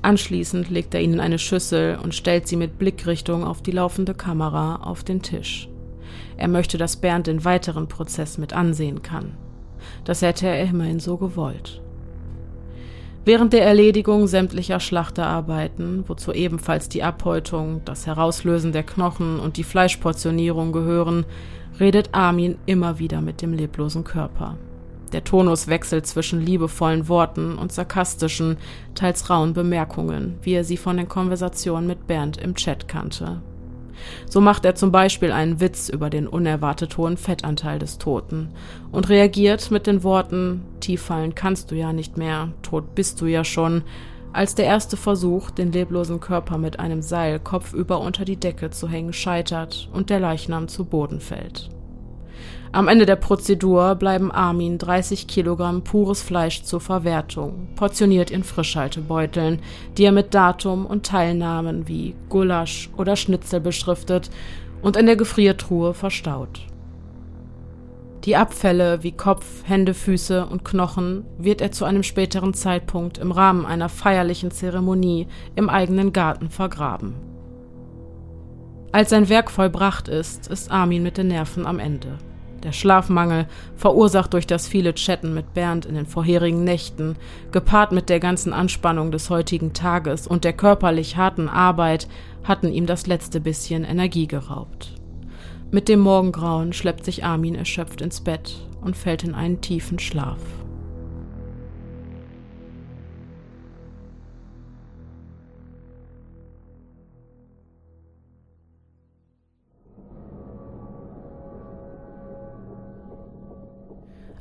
[0.00, 4.14] Anschließend legt er ihn in eine Schüssel und stellt sie mit Blickrichtung auf die laufende
[4.14, 5.68] Kamera auf den Tisch.
[6.38, 9.36] Er möchte, dass Bernd den weiteren Prozess mit ansehen kann.
[10.04, 11.82] Das hätte er immerhin so gewollt.
[13.26, 19.64] Während der Erledigung sämtlicher Schlachterarbeiten, wozu ebenfalls die Abhäutung, das Herauslösen der Knochen und die
[19.64, 21.26] Fleischportionierung gehören,
[21.78, 24.56] redet Armin immer wieder mit dem leblosen Körper.
[25.12, 28.56] Der Tonus wechselt zwischen liebevollen Worten und sarkastischen,
[28.94, 33.42] teils rauen Bemerkungen, wie er sie von den Konversationen mit Bernd im Chat kannte.
[34.28, 38.48] So macht er zum Beispiel einen Witz über den unerwartet hohen Fettanteil des Toten
[38.90, 43.26] und reagiert mit den Worten Tief fallen kannst du ja nicht mehr, tot bist du
[43.26, 43.82] ja schon,
[44.32, 48.88] als der erste Versuch, den leblosen Körper mit einem Seil kopfüber unter die Decke zu
[48.88, 51.70] hängen, scheitert und der Leichnam zu Boden fällt.
[52.74, 59.60] Am Ende der Prozedur bleiben Armin 30 Kilogramm pures Fleisch zur Verwertung, portioniert in Frischhaltebeuteln,
[59.98, 64.30] die er mit Datum und Teilnamen wie Gulasch oder Schnitzel beschriftet
[64.80, 66.62] und in der Gefriertruhe verstaut.
[68.24, 73.32] Die Abfälle wie Kopf, Hände, Füße und Knochen wird er zu einem späteren Zeitpunkt im
[73.32, 77.14] Rahmen einer feierlichen Zeremonie im eigenen Garten vergraben.
[78.92, 82.18] Als sein Werk vollbracht ist, ist Armin mit den Nerven am Ende.
[82.62, 87.16] Der Schlafmangel, verursacht durch das viele Chatten mit Bernd in den vorherigen Nächten,
[87.50, 92.06] gepaart mit der ganzen Anspannung des heutigen Tages und der körperlich harten Arbeit,
[92.44, 95.01] hatten ihm das letzte bisschen Energie geraubt.
[95.74, 100.38] Mit dem Morgengrauen schleppt sich Armin erschöpft ins Bett und fällt in einen tiefen Schlaf.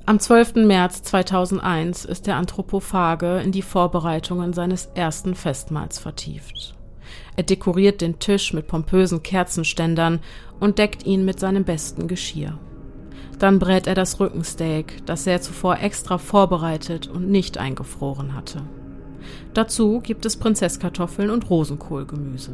[0.05, 0.55] Am 12.
[0.55, 6.75] März 2001 ist der Anthropophage in die Vorbereitungen seines ersten Festmahls vertieft.
[7.35, 10.19] Er dekoriert den Tisch mit pompösen Kerzenständern
[10.59, 12.57] und deckt ihn mit seinem besten Geschirr.
[13.39, 18.61] Dann brät er das Rückensteak, das er zuvor extra vorbereitet und nicht eingefroren hatte.
[19.53, 22.53] Dazu gibt es Prinzesskartoffeln und Rosenkohlgemüse.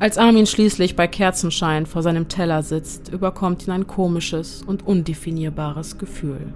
[0.00, 5.98] Als Armin schließlich bei Kerzenschein vor seinem Teller sitzt, überkommt ihn ein komisches und undefinierbares
[5.98, 6.54] Gefühl.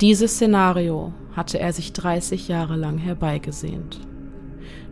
[0.00, 4.00] Dieses Szenario hatte er sich 30 Jahre lang herbeigesehnt.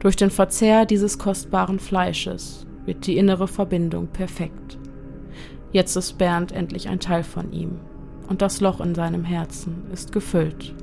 [0.02, 4.76] Durch den Verzehr dieses kostbaren Fleisches wird die innere Verbindung perfekt.
[5.70, 7.78] Jetzt ist Bernd endlich ein Teil von ihm
[8.28, 10.74] und das Loch in seinem Herzen ist gefüllt.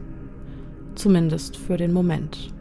[0.95, 2.53] Zumindest für den Moment.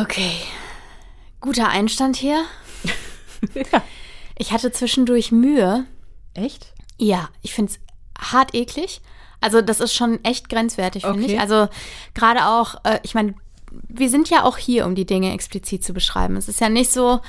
[0.00, 0.32] Okay.
[1.46, 2.42] Guter Einstand hier.
[3.54, 3.82] ja.
[4.36, 5.84] Ich hatte zwischendurch Mühe.
[6.34, 6.72] Echt?
[6.98, 9.00] Ja, ich finde es hart eklig.
[9.40, 11.34] Also, das ist schon echt grenzwertig, finde Okay.
[11.34, 11.40] ich.
[11.40, 11.68] Also,
[12.14, 13.34] gerade auch, äh, ich meine,
[13.70, 16.36] wir sind ja auch hier, um die Dinge explizit zu beschreiben.
[16.36, 17.20] Es ist ja nicht so,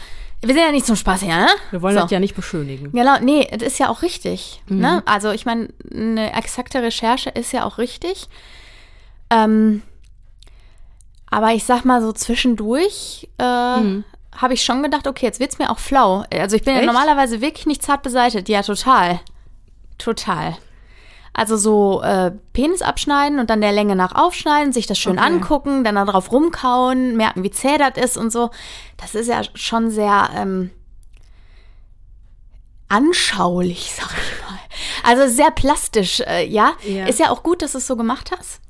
[0.41, 1.49] wir sind ja nicht zum Spaß hier, ne?
[1.70, 2.01] Wir wollen so.
[2.01, 2.91] das ja nicht beschönigen.
[2.93, 4.61] Genau, nee, das ist ja auch richtig.
[4.68, 4.80] Mhm.
[4.80, 5.03] Ne?
[5.05, 8.30] Also ich meine, eine exakte Recherche ist ja auch richtig.
[9.30, 9.84] Ähm,
[11.30, 14.03] aber ich sag mal so zwischendurch äh, Mhm.
[14.36, 16.23] habe ich schon gedacht, okay, jetzt wird's mir auch flau.
[16.32, 16.88] Also ich bin ja Echt?
[16.88, 18.49] normalerweise wirklich nicht zart beseitigt.
[18.49, 19.19] Ja, total.
[19.97, 20.57] Total.
[21.34, 25.28] Also so äh, Penis abschneiden und dann der Länge nach aufschneiden, sich das schön Okay.
[25.28, 28.49] angucken, dann da drauf rumkauen, merken, wie zäh das ist und so.
[28.97, 30.71] Das ist ja schon sehr ähm,
[32.89, 34.59] anschaulich, sag ich mal.
[35.03, 36.73] Also sehr plastisch, äh, ja?
[36.84, 37.05] Ja.
[37.07, 38.61] Ist ja auch gut, dass du es so gemacht hast.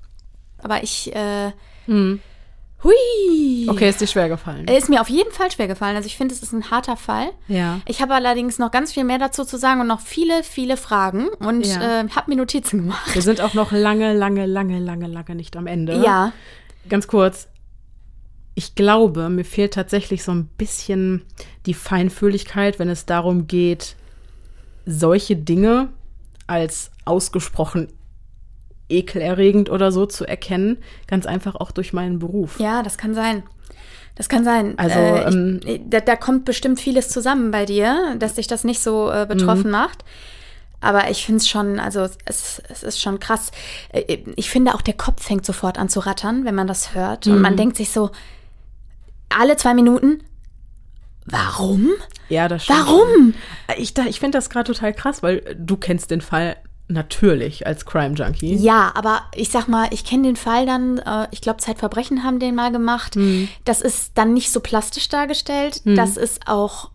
[0.59, 1.51] Aber ich, äh,
[1.85, 2.19] Mhm.
[2.83, 3.67] Hui.
[3.69, 4.67] Okay, ist dir schwer gefallen.
[4.67, 5.95] Ist mir auf jeden Fall schwer gefallen.
[5.95, 7.29] Also ich finde, es ist ein harter Fall.
[7.47, 7.79] Ja.
[7.85, 11.27] Ich habe allerdings noch ganz viel mehr dazu zu sagen und noch viele, viele Fragen
[11.39, 12.01] und Ja.
[12.01, 13.13] äh, habe mir Notizen gemacht.
[13.13, 16.01] Wir sind auch noch lange, lange, lange, lange, lange nicht am Ende.
[16.03, 16.33] Ja,
[16.89, 17.49] Ganz kurz.
[18.55, 21.25] Ich glaube, mir fehlt tatsächlich so ein bisschen
[21.65, 23.95] die Feinfühligkeit, wenn es darum geht,
[24.85, 25.89] solche Dinge
[26.47, 27.89] als ausgesprochen
[28.89, 30.77] ekelerregend oder so zu erkennen.
[31.07, 32.59] Ganz einfach auch durch meinen Beruf.
[32.59, 33.43] ja, das kann sein.
[34.15, 34.73] Das kann sein.
[34.79, 38.63] Also, äh, ähm, ich, da, da kommt bestimmt vieles zusammen bei dir, dass dich das
[38.63, 39.27] nicht so äh, Mhm.
[39.27, 40.03] betroffen macht.
[40.79, 43.51] Aber ich finde es schon, also es, es ist schon krass.
[43.91, 47.27] Äh, Ich finde auch, der Kopf fängt sofort an zu rattern, wenn man das hört.
[47.27, 47.41] Und Mhm.
[47.41, 48.09] man denkt sich so,
[49.29, 50.23] alle zwei Minuten,
[51.25, 51.89] warum?
[52.29, 52.79] Ja, das stimmt.
[52.79, 53.33] Warum?
[53.77, 56.57] Ich, da- ich finde das gerade total krass, weil du kennst den Fall
[56.87, 58.55] natürlich als Crime Junkie.
[58.55, 62.39] Ja, aber ich sag mal, ich kenne den Fall dann, äh, ich glaube, Zeitverbrechen haben
[62.39, 63.15] den mal gemacht.
[63.15, 63.49] Mhm.
[63.65, 65.81] Das ist dann nicht so plastisch dargestellt.
[65.85, 66.91] Das ist auch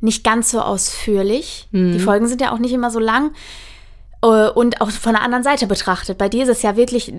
[0.00, 1.68] nicht ganz so ausführlich.
[1.70, 1.92] Mhm.
[1.92, 3.32] Die Folgen sind ja auch nicht immer so lang.
[4.22, 6.18] Äh, Und auch von der anderen Seite betrachtet.
[6.18, 7.12] Bei dir ist es ja wirklich,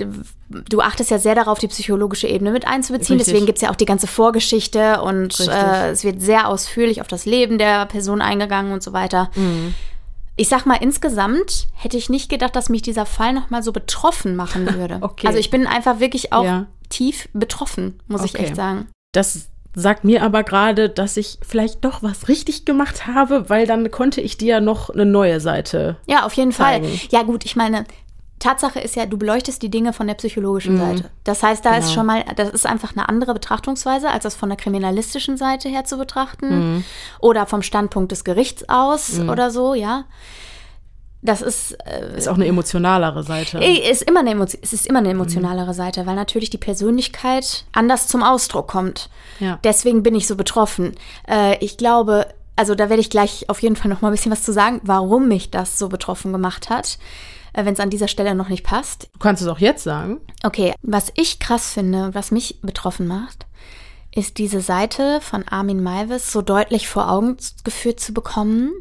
[0.50, 3.18] du achtest ja sehr darauf, die psychologische Ebene mit einzubeziehen.
[3.18, 3.34] Richtig.
[3.34, 7.08] Deswegen gibt es ja auch die ganze Vorgeschichte und äh, es wird sehr ausführlich auf
[7.08, 9.30] das Leben der Person eingegangen und so weiter.
[9.36, 9.74] Mhm.
[10.42, 14.36] Ich sag mal, insgesamt hätte ich nicht gedacht, dass mich dieser Fall nochmal so betroffen
[14.36, 14.98] machen würde.
[15.02, 15.28] Okay.
[15.28, 16.66] Also ich bin einfach wirklich auch Ja.
[16.90, 18.46] tief betroffen, muss ich Okay.
[18.46, 18.88] echt sagen.
[19.14, 23.92] Das sagt mir aber gerade, dass ich vielleicht doch was richtig gemacht habe, weil dann
[23.92, 25.98] konnte ich dir noch eine neue Seite.
[26.08, 26.82] Ja, auf jeden Fall.
[26.82, 27.00] Zeigen.
[27.12, 27.86] Ja, gut, ich meine,
[28.42, 31.12] Tatsache ist ja, du beleuchtest die Dinge von der psychologischen Seite.
[31.24, 31.94] Das heißt, da ist Genau.
[31.94, 35.86] schon mal, das ist einfach eine andere Betrachtungsweise, als das von der kriminalistischen Seite her
[35.86, 36.84] zu betrachten.
[37.20, 40.06] Oder vom Standpunkt des Gerichts aus oder so, ja.
[41.22, 41.74] das ist.
[41.86, 43.60] Äh, ist auch eine emotionalere Seite.
[43.64, 45.74] Ist immer eine Emotion, es ist immer eine emotionalere mhm.
[45.74, 49.10] Seite, weil natürlich die Persönlichkeit anders zum Ausdruck kommt.
[49.40, 49.60] Ja.
[49.64, 50.96] Deswegen bin ich so betroffen.
[51.30, 52.26] Äh, ich glaube,
[52.56, 54.82] also da werde ich gleich auf jeden Fall noch mal ein bisschen was zu sagen,
[54.84, 56.98] warum mich das so betroffen gemacht hat, äh,
[57.54, 59.10] wenn es an dieser Stelle noch nicht passt.
[59.14, 60.22] Du kannst es auch jetzt sagen.
[60.44, 63.46] Okay, was ich krass finde, was mich betroffen macht,
[64.14, 68.72] ist diese Seite von Armin Maivis so deutlich vor Augen geführt zu bekommen,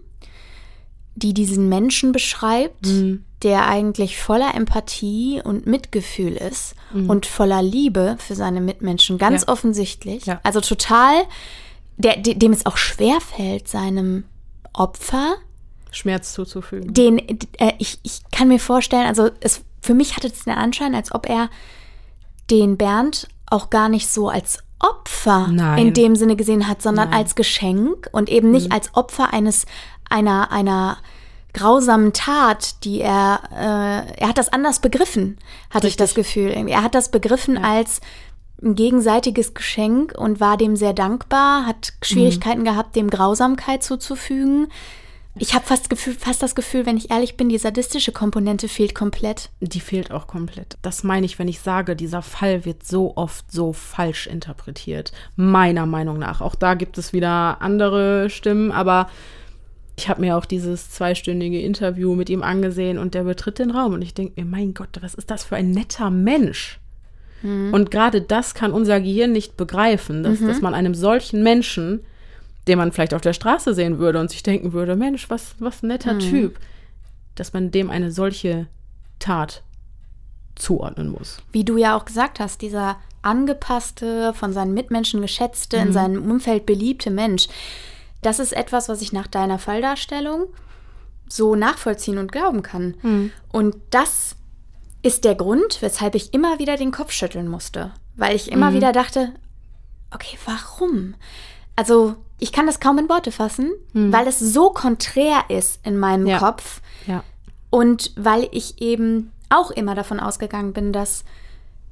[1.14, 3.24] die diesen Menschen beschreibt, mhm.
[3.42, 7.10] der eigentlich voller Empathie und Mitgefühl ist mhm.
[7.10, 9.48] und voller Liebe für seine Mitmenschen, ganz ja.
[9.48, 10.26] offensichtlich.
[10.26, 10.40] Ja.
[10.42, 11.22] Also total,
[11.96, 14.24] der, dem es auch schwer fällt, seinem
[14.72, 15.36] Opfer
[15.92, 16.92] Schmerz zuzufügen.
[16.92, 20.94] Den, äh, ich, ich kann mir vorstellen, also es, für mich hatte es den Anschein,
[20.94, 21.50] als ob er
[22.50, 25.78] den Bernd auch gar nicht so als Opfer Nein.
[25.88, 27.18] in dem Sinne gesehen hat, sondern Nein.
[27.18, 28.72] als Geschenk und eben nicht mhm.
[28.72, 29.66] als Opfer eines
[30.08, 30.98] einer einer
[31.52, 35.36] grausamen Tat, die er äh, er hat das anders begriffen,
[35.68, 35.90] hatte Richtig.
[35.90, 36.50] ich das Gefühl.
[36.50, 37.62] Er hat das begriffen ja.
[37.62, 38.00] als
[38.62, 42.66] ein gegenseitiges Geschenk und war dem sehr dankbar, hat Schwierigkeiten mhm.
[42.66, 44.68] gehabt, dem Grausamkeit zuzufügen.
[45.38, 49.50] Ich habe fast, fast das Gefühl, wenn ich ehrlich bin, die sadistische Komponente fehlt komplett.
[49.60, 50.76] Die fehlt auch komplett.
[50.82, 55.12] Das meine ich, wenn ich sage, dieser Fall wird so oft so falsch interpretiert.
[55.36, 56.40] Meiner Meinung nach.
[56.40, 59.08] Auch da gibt es wieder andere Stimmen, aber
[59.96, 63.94] ich habe mir auch dieses zweistündige Interview mit ihm angesehen und der betritt den Raum
[63.94, 66.80] und ich denke mir, mein Gott, was ist das für ein netter Mensch?
[67.42, 67.72] Mhm.
[67.72, 70.48] Und gerade das kann unser Gehirn nicht begreifen, dass, mhm.
[70.48, 72.00] dass man einem solchen Menschen
[72.70, 75.82] den man vielleicht auf der Straße sehen würde und sich denken würde, Mensch, was, was
[75.82, 76.20] ein netter mhm.
[76.20, 76.60] Typ,
[77.34, 78.68] dass man dem eine solche
[79.18, 79.64] Tat
[80.54, 81.38] zuordnen muss.
[81.50, 85.86] Wie du ja auch gesagt hast, dieser angepasste, von seinen Mitmenschen geschätzte, mhm.
[85.88, 87.48] in seinem Umfeld beliebte Mensch,
[88.22, 90.46] das ist etwas, was ich nach deiner Falldarstellung
[91.28, 92.94] so nachvollziehen und glauben kann.
[93.02, 93.32] Mhm.
[93.50, 94.36] Und das
[95.02, 98.76] ist der Grund, weshalb ich immer wieder den Kopf schütteln musste, weil ich immer mhm.
[98.76, 99.32] wieder dachte,
[100.12, 101.16] okay, warum?
[101.74, 104.12] Also ich kann das kaum in Worte fassen, hm.
[104.12, 106.38] weil es so konträr ist in meinem ja.
[106.38, 106.80] Kopf.
[107.06, 107.22] Ja.
[107.70, 111.24] Und weil ich eben auch immer davon ausgegangen bin, dass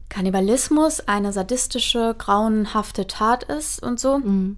[0.09, 4.18] Kannibalismus eine sadistische, grauenhafte Tat ist und so.
[4.18, 4.57] Mhm.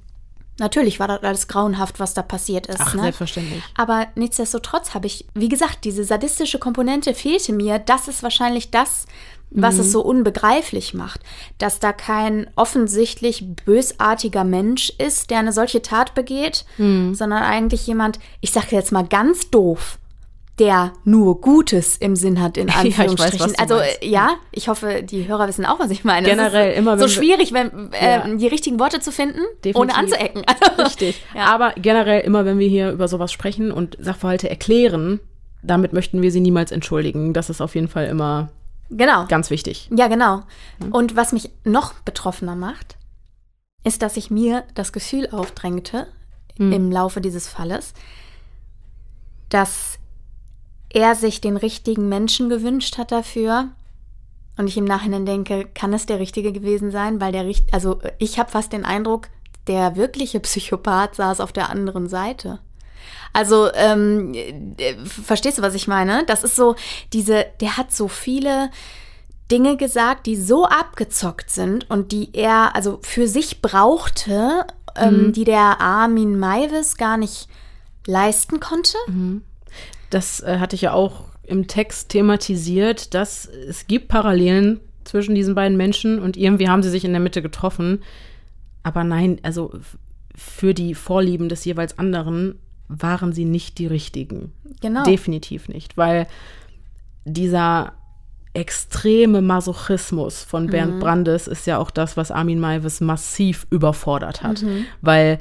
[0.58, 2.80] Natürlich war das alles grauenhaft, was da passiert ist.
[2.80, 3.02] Ach, ne?
[3.02, 3.62] selbstverständlich.
[3.76, 7.78] Aber nichtsdestotrotz habe ich, wie gesagt, diese sadistische Komponente fehlte mir.
[7.78, 9.06] Das ist wahrscheinlich das,
[9.50, 9.80] was mhm.
[9.80, 11.20] es so unbegreiflich macht,
[11.58, 17.14] dass da kein offensichtlich bösartiger Mensch ist, der eine solche Tat begeht, mhm.
[17.14, 19.98] sondern eigentlich jemand, ich sage jetzt mal ganz doof,
[20.60, 23.38] der nur Gutes im Sinn hat, in Anführungsstrichen.
[23.38, 24.04] Ja, weiß, also meinst.
[24.04, 26.28] ja, ich hoffe, die Hörer wissen auch, was ich meine.
[26.28, 28.36] Generell immer so schwierig, wenn äh, ja.
[28.36, 29.76] die richtigen Worte zu finden, Definitiv.
[29.76, 30.44] ohne anzuecken.
[30.78, 31.22] Richtig.
[31.34, 31.46] Ja.
[31.46, 35.20] Aber generell immer, wenn wir hier über sowas sprechen und Sachverhalte erklären,
[35.62, 37.32] damit möchten wir sie niemals entschuldigen.
[37.32, 38.50] Das ist auf jeden Fall immer
[38.90, 39.26] Genau.
[39.26, 39.88] Ganz wichtig.
[39.96, 40.42] Ja, genau.
[40.90, 42.96] Und was mich noch betroffener macht,
[43.84, 46.06] ist, dass sich mir das Gefühl aufdrängte
[46.56, 46.72] hm.
[46.72, 47.94] im Laufe dieses Falles,
[49.48, 49.98] dass
[50.90, 53.68] er sich den richtigen Menschen gewünscht hat dafür.
[54.56, 57.20] Und ich im Nachhinein denke, kann es der Richtige gewesen sein?
[57.20, 59.28] Weil der Richt also ich habe fast den Eindruck,
[59.66, 62.58] der wirkliche Psychopath saß auf der anderen Seite.
[63.32, 66.24] Also, ähm, äh, verstehst du, was ich meine?
[66.26, 66.76] Das ist so,
[67.12, 68.70] diese, der hat so viele
[69.50, 74.64] Dinge gesagt, die so abgezockt sind und die er also für sich brauchte,
[74.96, 75.32] ähm, mhm.
[75.32, 77.48] die der Armin Maivis gar nicht
[78.06, 78.96] leisten konnte.
[79.08, 79.42] Mhm.
[80.10, 85.54] Das äh, hatte ich ja auch im Text thematisiert, dass es gibt Parallelen zwischen diesen
[85.54, 88.02] beiden Menschen und irgendwie haben sie sich in der Mitte getroffen.
[88.82, 89.72] Aber nein, also
[90.34, 94.52] für die Vorlieben des jeweils anderen waren sie nicht die richtigen.
[94.80, 95.04] Genau.
[95.04, 96.26] Definitiv nicht, weil
[97.24, 97.92] dieser
[98.52, 101.00] extreme Masochismus von Bernd mhm.
[101.00, 104.62] Brandes ist ja auch das, was Armin Maivis massiv überfordert hat.
[104.62, 104.86] Mhm.
[105.00, 105.38] Weil,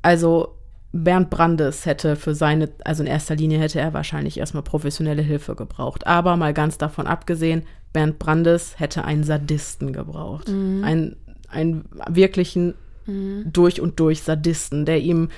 [0.00, 0.54] also
[0.92, 5.54] Bernd Brandes hätte für seine, also in erster Linie hätte er wahrscheinlich erstmal professionelle Hilfe
[5.54, 6.06] gebraucht.
[6.06, 10.48] Aber mal ganz davon abgesehen, Bernd Brandes hätte einen Sadisten gebraucht.
[10.48, 10.82] Mhm.
[10.82, 11.16] Einen,
[11.48, 12.74] einen wirklichen
[13.06, 13.44] mhm.
[13.52, 15.28] durch und durch Sadisten, der ihm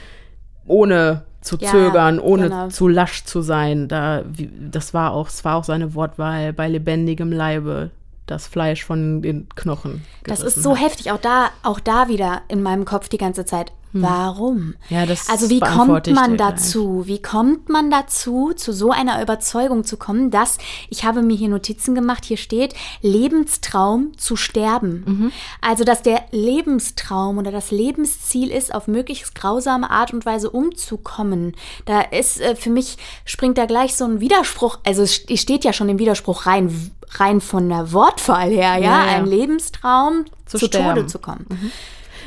[0.67, 2.69] ohne zu ja, zögern, ohne genau.
[2.69, 3.89] zu lasch zu sein.
[3.89, 7.91] Da, wie, das war auch, es war auch seine Wortwahl bei lebendigem Leibe
[8.27, 10.05] das Fleisch von den Knochen.
[10.25, 10.85] Das ist so hat.
[10.85, 13.73] heftig, auch da, auch da wieder in meinem Kopf die ganze Zeit.
[13.93, 14.75] Warum?
[14.89, 16.51] Ja, das also wie kommt man gleich.
[16.51, 17.03] dazu?
[17.07, 21.49] Wie kommt man dazu, zu so einer Überzeugung zu kommen, dass, ich habe mir hier
[21.49, 25.05] Notizen gemacht, hier steht, Lebenstraum zu sterben.
[25.07, 25.33] Mhm.
[25.61, 31.55] Also, dass der Lebenstraum oder das Lebensziel ist, auf möglichst grausame Art und Weise umzukommen.
[31.85, 35.73] Da ist äh, für mich, springt da gleich so ein Widerspruch, also es steht ja
[35.73, 39.17] schon im Widerspruch rein, rein von der Wortwahl her, ja, Ja, ja.
[39.17, 41.09] ein Lebenstraum Zu zu, Tode sterben.
[41.09, 41.47] zu kommen.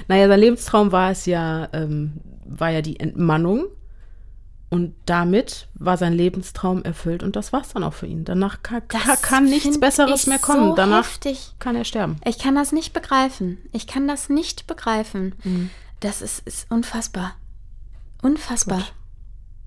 [0.08, 3.66] Naja, sein Lebenstraum war es ja, ähm, war ja die Entmannung.
[4.70, 8.26] Und damit war sein Lebenstraum erfüllt und das war's dann auch für ihn.
[8.26, 8.82] Danach kann,
[9.22, 10.70] kann nichts Besseres mehr kommen.
[10.72, 11.54] so Danach heftig.
[11.60, 12.18] kann er sterben.
[12.26, 13.60] Ich kann das nicht begreifen.
[13.72, 15.36] Ich kann das nicht begreifen.
[15.44, 15.70] Mhm.
[16.00, 17.36] Das ist, ist unfassbar.
[18.22, 18.84] Unfassbar.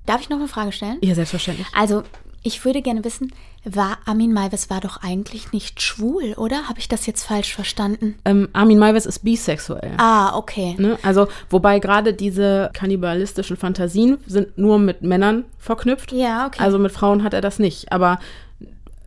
[0.05, 0.99] Darf ich noch eine Frage stellen?
[1.01, 1.68] Ja, selbstverständlich.
[1.74, 2.03] Also,
[2.43, 3.32] ich würde gerne wissen,
[3.64, 6.68] war Armin Maivis war doch eigentlich nicht schwul, oder?
[6.68, 8.14] Habe ich das jetzt falsch verstanden?
[8.24, 9.93] Ähm, Armin Maivis ist bisexuell.
[9.99, 10.76] Ah, okay.
[10.78, 10.99] Ne?
[11.03, 16.12] Also, wobei gerade diese kannibalistischen Fantasien sind nur mit Männern verknüpft.
[16.12, 16.62] Ja, okay.
[16.62, 17.93] Also mit Frauen hat er das nicht.
[17.93, 18.18] Aber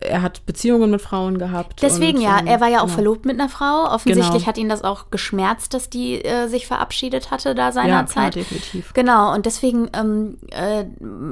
[0.04, 1.82] er hat Beziehungen mit Frauen gehabt.
[1.82, 2.94] Deswegen und, ja, ähm, er war ja auch genau.
[2.94, 3.86] verlobt mit einer Frau.
[3.92, 4.46] Offensichtlich Genau.
[4.46, 8.32] hat ihn das auch geschmerzt, dass die äh, sich verabschiedet hatte da Ja, seinerzeit.
[8.32, 8.92] klar, definitiv.
[8.94, 10.84] Genau, und deswegen ähm, äh,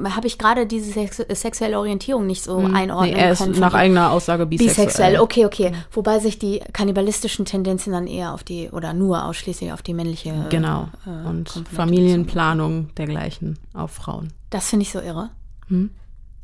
[0.09, 3.53] habe ich gerade diese sex sexuelle Orientierung nicht so einordnen Nee, er ist können.
[3.53, 4.87] von nach eigener Aussage bisexuell.
[4.87, 5.71] Bisexuell, okay, okay.
[5.91, 10.33] Wobei sich die kannibalistischen Tendenzen dann eher auf die, oder nur ausschließlich auf die männliche.
[10.49, 10.87] Genau.
[11.05, 14.33] äh, und Familienplanung dergleichen auf Frauen.
[14.49, 15.29] Das finde ich so irre.
[15.67, 15.91] Hm?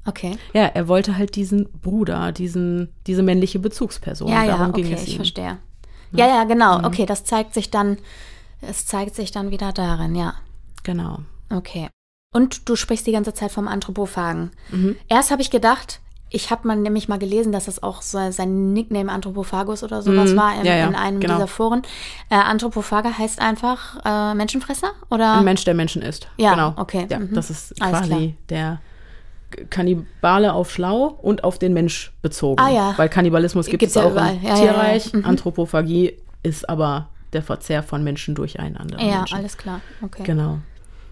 [0.07, 0.37] Okay.
[0.53, 4.27] Ja, er wollte halt diesen Bruder, diesen, diese männliche Bezugsperson.
[4.29, 5.15] Ja, ja, Darum okay, ging es ich ihm.
[5.17, 5.57] verstehe.
[6.13, 6.49] Ja, ja, Mhm.
[6.49, 6.83] genau.
[6.85, 7.97] Okay, das zeigt sich dann,
[8.61, 10.33] es zeigt sich dann wieder darin, ja.
[10.83, 11.19] Genau.
[11.53, 11.89] Okay.
[12.33, 14.51] Und du sprichst die ganze Zeit vom Anthropophagen.
[14.71, 14.95] Mhm.
[15.09, 15.99] Erst habe ich gedacht,
[16.29, 20.31] ich habe mal nämlich mal gelesen, dass das auch so sein Nickname Anthropophagus oder sowas
[20.31, 20.37] Mhm.
[20.37, 21.35] war in, Ja, ja, in einem genau.
[21.35, 21.83] dieser Foren.
[22.29, 25.35] Äh, Anthropophage heißt einfach äh, Menschenfresser oder?
[25.37, 26.27] Ein Mensch, der Menschen ist.
[26.37, 26.73] Ja, genau.
[26.77, 27.33] okay, Ja, mhm.
[27.33, 28.81] das ist quasi der
[29.69, 32.61] Kannibale auf schlau und auf den Mensch bezogen.
[32.61, 32.93] Ah, ja.
[32.97, 34.35] Weil Kannibalismus gibt es ja auch überall.
[34.35, 34.61] im Ja, ja, ja.
[34.73, 35.13] Tierreich.
[35.13, 35.25] Mhm.
[35.25, 39.37] Anthropophagie ist aber der Verzehr von Menschen durch einen anderen ja, Menschen.
[39.37, 39.81] alles klar.
[40.01, 40.23] Okay.
[40.23, 40.59] Genau.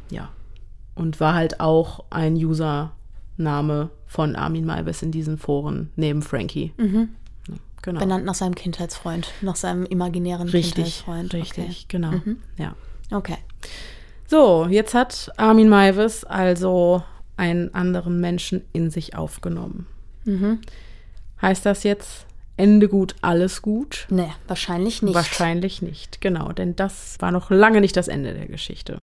[0.10, 0.30] Ja.
[0.96, 6.74] Und war halt auch ein Username von Armin Maivis in diesen Foren, neben Frankie.
[6.78, 7.08] Ja,
[7.82, 8.00] genau.
[8.00, 11.34] Benannt nach seinem Kindheitsfreund, nach seinem imaginären Richtig, Kindheitsfreund.
[11.34, 12.14] richtig, genau.
[12.58, 12.76] Ja.
[13.12, 13.34] Okay.
[13.34, 13.38] okay.
[14.28, 17.04] So, jetzt hat Armin Maivis also
[17.38, 19.88] einen anderen Menschen in sich aufgenommen.
[20.26, 20.60] Mhm.
[21.42, 22.26] Heißt das jetzt
[22.58, 24.08] Ende gut, alles gut?
[24.10, 25.14] Nee, wahrscheinlich nicht.
[25.14, 29.00] Wahrscheinlich nicht, genau, denn das war noch lange nicht das Ende der Geschichte.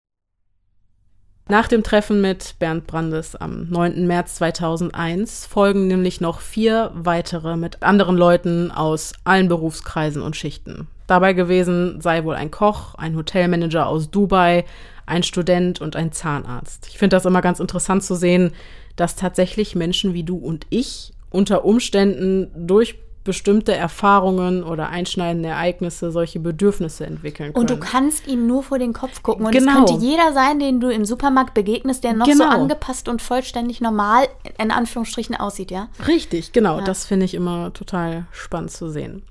[1.49, 4.05] Nach dem Treffen mit Bernd Brandes am 9.
[4.09, 10.89] März 2001 folgen nämlich noch vier weitere mit anderen Leuten aus allen Berufskreisen und Schichten.
[11.07, 14.65] Dabei gewesen sei wohl ein Koch, ein Hotelmanager aus Dubai,
[15.07, 16.89] ein Student und ein Zahnarzt.
[16.91, 18.53] Ich finde das immer ganz interessant zu sehen,
[18.97, 26.13] dass tatsächlich Menschen wie du und ich unter Umständen durch bestimmte Erfahrungen oder einschneidende Ereignisse
[26.13, 27.61] solche Bedürfnisse entwickeln können.
[27.61, 29.45] Und du kannst ihm nur vor den Kopf gucken.
[29.47, 29.83] Und Genau.
[29.85, 32.49] es könnte jeder sein, den du im Supermarkt begegnest, der noch so Genau.
[32.49, 34.29] angepasst und vollständig normal
[34.63, 35.89] in Anführungsstrichen aussieht, ja?
[36.07, 36.79] Richtig, genau.
[36.79, 36.85] Ja.
[36.85, 39.25] Das finde ich immer total spannend zu sehen.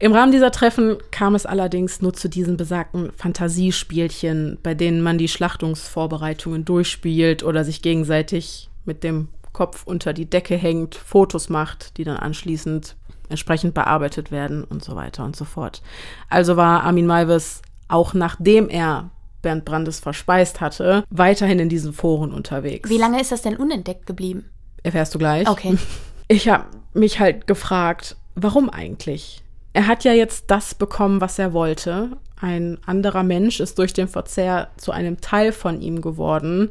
[0.00, 5.18] Im Rahmen dieser Treffen kam es allerdings nur zu diesen besagten Fantasiespielchen, bei denen man
[5.18, 11.98] die Schlachtungsvorbereitungen durchspielt oder sich gegenseitig mit dem Kopf unter die Decke hängt, Fotos macht,
[11.98, 12.96] die dann anschließend
[13.28, 15.82] entsprechend bearbeitet werden und so weiter und so fort.
[16.30, 19.10] Also war Armin Maivis, auch nachdem er
[19.42, 22.88] Bernd Brandes verspeist hatte, weiterhin in diesen Foren unterwegs.
[22.88, 24.46] Wie lange ist das denn unentdeckt geblieben?
[24.82, 25.46] Erfährst du gleich.
[25.46, 25.76] Okay.
[26.32, 29.42] Ich habe mich halt gefragt, warum eigentlich?
[29.72, 32.16] Er hat ja jetzt das bekommen, was er wollte.
[32.40, 36.70] Ein anderer Mensch ist durch den Verzehr zu einem Teil von ihm geworden.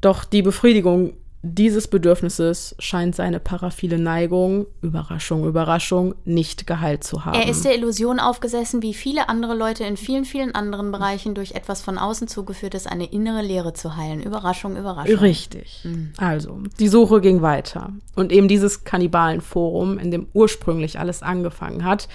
[0.00, 7.34] Doch die Befriedigung dieses Bedürfnisses scheint seine paraphile Neigung, Überraschung, Überraschung, nicht geheilt zu haben.
[7.34, 11.52] Er ist der Illusion aufgesessen, wie viele andere Leute in vielen, vielen anderen Bereichen durch
[11.52, 14.22] etwas von außen zugeführt ist, eine innere Leere zu heilen.
[14.22, 15.16] Überraschung, Überraschung.
[15.16, 15.82] Richtig.
[16.18, 17.94] Also, die Suche ging weiter.
[18.14, 22.08] Und eben dieses Kannibalenforum, in dem ursprünglich alles angefangen hat,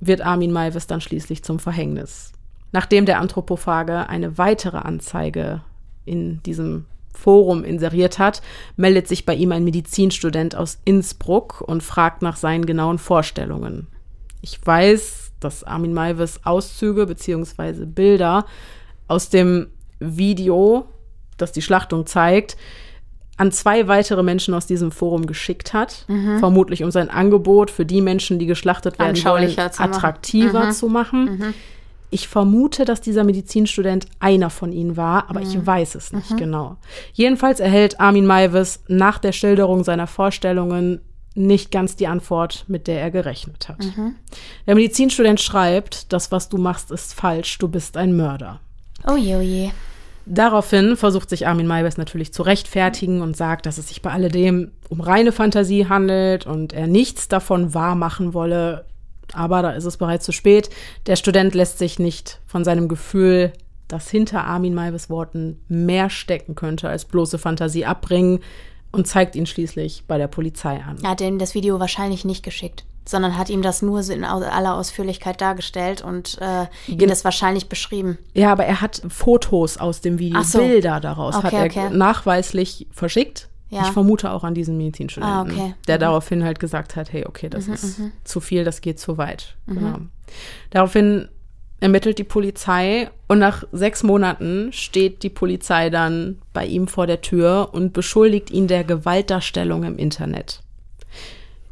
[0.00, 2.32] wird Armin Maivis dann schließlich zum Verhängnis.
[2.72, 5.62] Nachdem der Anthropophage eine weitere Anzeige
[6.04, 6.84] in diesem
[7.16, 8.42] Forum inseriert hat,
[8.76, 13.88] meldet sich bei ihm ein Medizinstudent aus Innsbruck und fragt nach seinen genauen Vorstellungen.
[14.42, 17.86] Ich weiß, dass Armin Maivis Auszüge bzw.
[17.86, 18.46] Bilder
[19.08, 19.68] aus dem
[19.98, 20.86] Video,
[21.36, 22.56] das die Schlachtung zeigt,
[23.38, 26.06] an zwei weitere Menschen aus diesem Forum geschickt hat,
[26.38, 29.94] vermutlich um sein Angebot für die Menschen, die geschlachtet werden wollen, Anschaulicher zu machen.
[29.94, 31.54] attraktiver zu machen.
[32.10, 35.46] Ich vermute, dass dieser Medizinstudent einer von ihnen war, aber mhm.
[35.46, 36.36] ich weiß es nicht mhm.
[36.36, 36.76] genau.
[37.12, 41.00] Jedenfalls erhält Armin Maivis nach der Schilderung seiner Vorstellungen
[41.34, 43.84] nicht ganz die Antwort, mit der er gerechnet hat.
[43.84, 44.14] Mhm.
[44.66, 48.60] Der Medizinstudent schreibt, das, was du machst, ist falsch, du bist ein Mörder.
[49.06, 49.70] Oh je, oh je.
[50.24, 54.72] Daraufhin versucht sich Armin Maibes natürlich zu rechtfertigen und sagt, dass es sich bei alledem
[54.88, 58.86] um reine Fantasie handelt und er nichts davon wahr machen wolle.
[59.32, 60.70] Aber da ist es bereits zu spät.
[61.06, 63.52] Der Student lässt sich nicht von seinem Gefühl,
[63.88, 68.40] dass hinter Armin Maibes Worten mehr stecken könnte als bloße Fantasie abbringen
[68.92, 70.98] und zeigt ihn schließlich bei der Polizei an.
[71.02, 74.74] Er hat ihm das Video wahrscheinlich nicht geschickt, sondern hat ihm das nur in aller
[74.74, 78.18] Ausführlichkeit dargestellt und äh, ihm das wahrscheinlich beschrieben.
[78.34, 80.58] Ja, aber er hat Fotos aus dem Video, so.
[80.58, 81.90] Bilder daraus, okay, hat er okay.
[81.90, 83.48] nachweislich verschickt.
[83.68, 83.82] Ja.
[83.82, 85.74] Ich vermute auch an diesen Medizinstudenten, ah, okay.
[85.88, 86.00] der mhm.
[86.00, 88.12] daraufhin halt gesagt hat, hey, okay, das mhm, ist mhm.
[88.22, 89.56] zu viel, das geht zu weit.
[89.66, 89.74] Mhm.
[89.74, 89.98] Genau.
[90.70, 91.28] Daraufhin
[91.80, 97.20] ermittelt die Polizei und nach sechs Monaten steht die Polizei dann bei ihm vor der
[97.20, 100.62] Tür und beschuldigt ihn der Gewaltdarstellung im Internet.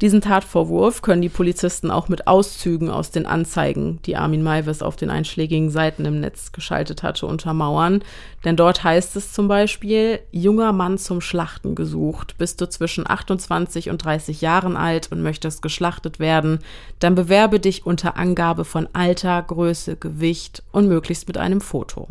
[0.01, 4.97] Diesen Tatvorwurf können die Polizisten auch mit Auszügen aus den Anzeigen, die Armin Maivis auf
[4.97, 8.03] den einschlägigen Seiten im Netz geschaltet hatte, untermauern.
[8.43, 12.37] Denn dort heißt es zum Beispiel, junger Mann zum Schlachten gesucht.
[12.37, 16.59] Bist du zwischen 28 und 30 Jahren alt und möchtest geschlachtet werden,
[16.99, 22.09] dann bewerbe dich unter Angabe von Alter, Größe, Gewicht und möglichst mit einem Foto.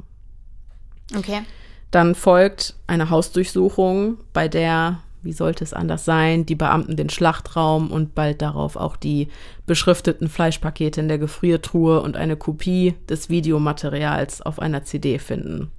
[1.15, 1.43] Okay.
[1.91, 7.91] Dann folgt eine Hausdurchsuchung, bei der wie sollte es anders sein, die Beamten den Schlachtraum
[7.91, 9.29] und bald darauf auch die
[9.67, 15.71] beschrifteten Fleischpakete in der Gefriertruhe und eine Kopie des Videomaterials auf einer CD finden.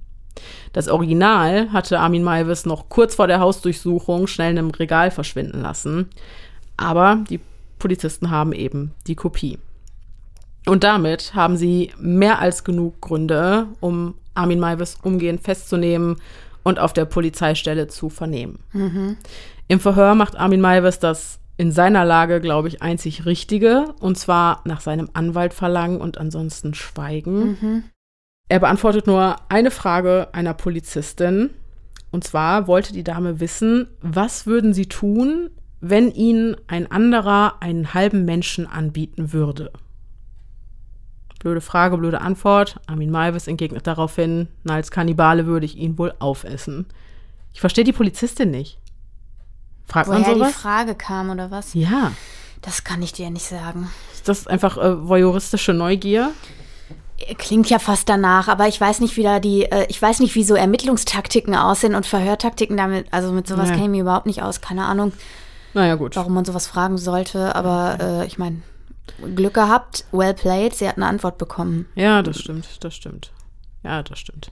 [0.72, 5.62] Das Original hatte Armin Maivis noch kurz vor der Hausdurchsuchung schnell in einem Regal verschwinden
[5.62, 6.10] lassen,
[6.76, 7.40] aber die
[7.78, 9.58] Polizisten haben eben die Kopie.
[10.66, 16.16] Und damit haben sie mehr als genug Gründe, um Armin Maivis umgehend festzunehmen
[16.66, 18.58] und auf der Polizeistelle zu vernehmen.
[18.72, 19.16] Mhm.
[19.68, 24.62] Im Verhör macht Armin Maivis das in seiner Lage, glaube ich, einzig Richtige, und zwar
[24.64, 27.46] nach seinem Anwalt verlangen und ansonsten schweigen.
[27.46, 27.84] Mhm.
[28.48, 31.50] Er beantwortet nur eine Frage einer Polizistin,
[32.10, 37.94] und zwar wollte die Dame wissen, was würden sie tun, wenn ihnen ein anderer einen
[37.94, 39.70] halben Menschen anbieten würde?
[41.38, 42.80] Blöde Frage, blöde Antwort.
[42.86, 46.86] Armin Malvis entgegnet daraufhin, na, als Kannibale würde ich ihn wohl aufessen.
[47.52, 48.78] Ich verstehe die Polizistin nicht.
[49.86, 50.48] Fragt Woher man sowas?
[50.48, 51.74] die Frage kam oder was?
[51.74, 52.12] Ja.
[52.62, 53.88] Das kann ich dir nicht sagen.
[54.12, 56.32] Ist das einfach äh, voyeuristische Neugier?
[57.38, 60.34] Klingt ja fast danach, aber ich weiß nicht, wie da die, äh, ich weiß nicht,
[60.34, 63.74] wie so Ermittlungstaktiken aussehen und Verhörtaktiken damit, also mit sowas ja.
[63.74, 65.12] kenne ich mir überhaupt nicht aus, keine Ahnung.
[65.72, 66.16] Naja, gut.
[66.16, 68.62] Warum man sowas fragen sollte, aber äh, ich meine,
[69.34, 71.86] Glück gehabt, well played, sie hat eine Antwort bekommen.
[71.94, 73.32] Ja, das stimmt, das stimmt.
[73.86, 74.50] Ja, das stimmt.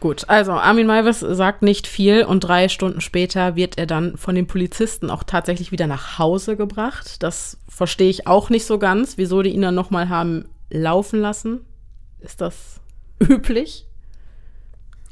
[0.00, 4.34] Gut, also Armin Maivis sagt nicht viel und drei Stunden später wird er dann von
[4.34, 7.22] den Polizisten auch tatsächlich wieder nach Hause gebracht.
[7.22, 11.64] Das verstehe ich auch nicht so ganz, wieso die ihn dann nochmal haben laufen lassen.
[12.18, 12.80] Ist das
[13.20, 13.86] üblich?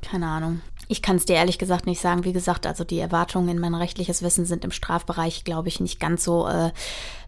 [0.03, 0.61] Keine Ahnung.
[0.89, 2.25] Ich kann es dir ehrlich gesagt nicht sagen.
[2.25, 6.01] Wie gesagt, also die Erwartungen in mein rechtliches Wissen sind im Strafbereich, glaube ich, nicht
[6.01, 6.73] ganz so äh,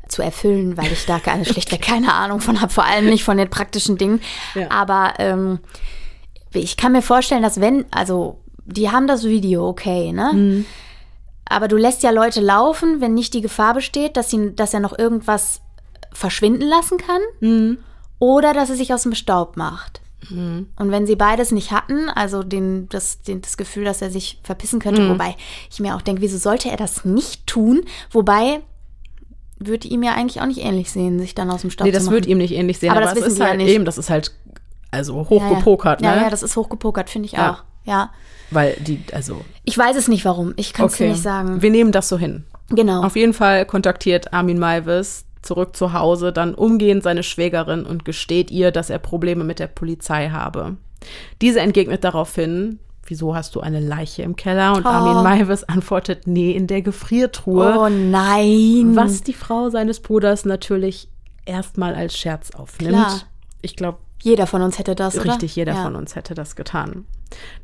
[0.09, 3.37] zu erfüllen, weil ich da keine, schlichtweg keine Ahnung von habe, vor allem nicht von
[3.37, 4.21] den praktischen Dingen.
[4.55, 4.71] Ja.
[4.71, 5.59] Aber ähm,
[6.53, 10.33] ich kann mir vorstellen, dass wenn, also die haben das Video, okay, ne?
[10.33, 10.67] Mhm.
[11.47, 14.81] Aber du lässt ja Leute laufen, wenn nicht die Gefahr besteht, dass, sie, dass er
[14.81, 15.61] noch irgendwas
[16.13, 17.79] verschwinden lassen kann mhm.
[18.19, 20.01] oder dass er sich aus dem Staub macht.
[20.31, 20.69] Mhm.
[20.77, 24.41] Und wenn sie beides nicht hatten, also den, das, den, das Gefühl, dass er sich
[24.43, 25.11] verpissen könnte, mhm.
[25.11, 25.37] wobei
[25.71, 27.83] ich mir auch denke, wieso sollte er das nicht tun?
[28.11, 28.63] Wobei
[29.67, 31.99] würde ihm ja eigentlich auch nicht ähnlich sehen, sich dann aus dem Staub nee, zu
[31.99, 32.05] machen.
[32.05, 33.99] Nee, das wird ihm nicht ähnlich sehen, aber, aber das ist halt ja eben, das
[33.99, 34.33] ist halt
[34.91, 36.13] also hochgepokert, ja, ja.
[36.13, 36.17] ne?
[36.19, 37.65] Ja, ja, das ist hochgepokert, finde ich auch.
[37.85, 38.11] Ja.
[38.51, 39.45] Weil die, also.
[39.65, 40.55] Ich weiß es nicht warum.
[40.57, 41.05] Ich kann es okay.
[41.05, 41.63] dir nicht sagen.
[41.63, 42.45] Wir nehmen das so hin.
[42.71, 43.03] Genau.
[43.03, 48.51] Auf jeden Fall kontaktiert Armin Maivis zurück zu Hause dann umgehend seine Schwägerin und gesteht
[48.51, 50.77] ihr, dass er Probleme mit der Polizei habe.
[51.43, 52.79] Diese entgegnet daraufhin,
[53.11, 54.75] wieso hast du eine Leiche im Keller?
[54.77, 54.89] Und oh.
[54.89, 57.79] Armin Maivis antwortet, nee, in der Gefriertruhe.
[57.79, 58.93] Oh nein.
[58.95, 61.09] Was die Frau seines Bruders natürlich
[61.47, 62.95] erstmal als Scherz aufnimmt.
[62.95, 63.21] Klar.
[63.63, 65.57] Ich glaube, jeder von uns hätte das, Richtig, oder?
[65.57, 65.83] jeder ja.
[65.83, 67.07] von uns hätte das getan.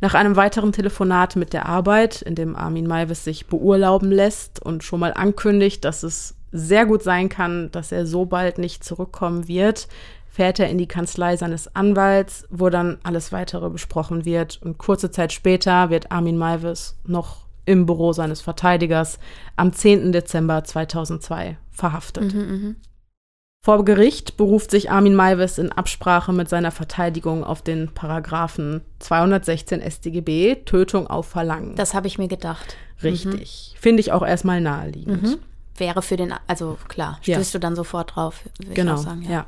[0.00, 4.84] Nach einem weiteren Telefonat mit der Arbeit, in dem Armin Maivis sich beurlauben lässt und
[4.84, 9.48] schon mal ankündigt, dass es sehr gut sein kann, dass er so bald nicht zurückkommen
[9.48, 9.88] wird,
[10.30, 14.60] fährt er in die Kanzlei seines Anwalts, wo dann alles weitere besprochen wird.
[14.62, 19.18] Und kurze Zeit später wird Armin Malvis noch im Büro seines Verteidigers
[19.56, 20.12] am 10.
[20.12, 22.32] Dezember 2002 verhaftet.
[22.32, 22.74] Mhm, mh.
[23.62, 29.82] Vor Gericht beruft sich Armin Maivis in Absprache mit seiner Verteidigung auf den Paragraphen 216
[29.82, 31.76] StGB, Tötung auf Verlangen.
[31.76, 32.76] Das habe ich mir gedacht.
[33.02, 33.74] Richtig.
[33.74, 33.78] Mhm.
[33.78, 35.22] Finde ich auch erstmal naheliegend.
[35.22, 35.38] Mhm.
[35.80, 37.58] Wäre für den, also klar, stößt ja.
[37.58, 38.94] du dann sofort drauf, würde genau.
[38.94, 39.22] ich auch sagen.
[39.22, 39.30] Ja.
[39.30, 39.46] ja.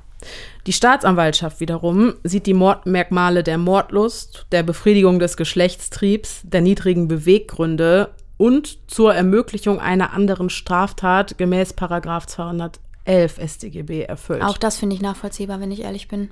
[0.67, 8.11] Die Staatsanwaltschaft wiederum sieht die Mordmerkmale der Mordlust, der Befriedigung des Geschlechtstriebs, der niedrigen Beweggründe
[8.37, 14.43] und zur Ermöglichung einer anderen Straftat gemäß Paragraph 211 StGB erfüllt.
[14.43, 16.31] Auch das finde ich nachvollziehbar, wenn ich ehrlich bin.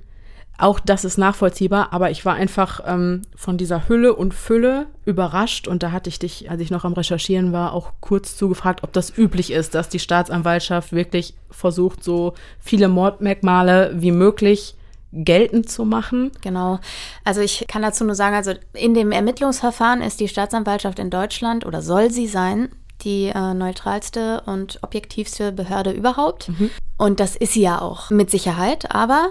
[0.60, 5.66] Auch das ist nachvollziehbar, aber ich war einfach ähm, von dieser Hülle und Fülle überrascht
[5.66, 8.92] und da hatte ich dich, als ich noch am Recherchieren war, auch kurz zugefragt, ob
[8.92, 14.74] das üblich ist, dass die Staatsanwaltschaft wirklich versucht, so viele Mordmerkmale wie möglich
[15.12, 16.30] geltend zu machen.
[16.42, 16.78] Genau.
[17.24, 21.64] Also ich kann dazu nur sagen, also in dem Ermittlungsverfahren ist die Staatsanwaltschaft in Deutschland
[21.64, 22.68] oder soll sie sein,
[23.02, 26.50] die äh, neutralste und objektivste Behörde überhaupt.
[26.50, 26.70] Mhm.
[26.98, 29.30] Und das ist sie ja auch mit Sicherheit, aber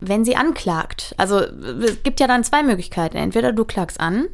[0.00, 3.16] wenn sie anklagt, also es gibt ja dann zwei Möglichkeiten.
[3.16, 4.26] Entweder du klagst an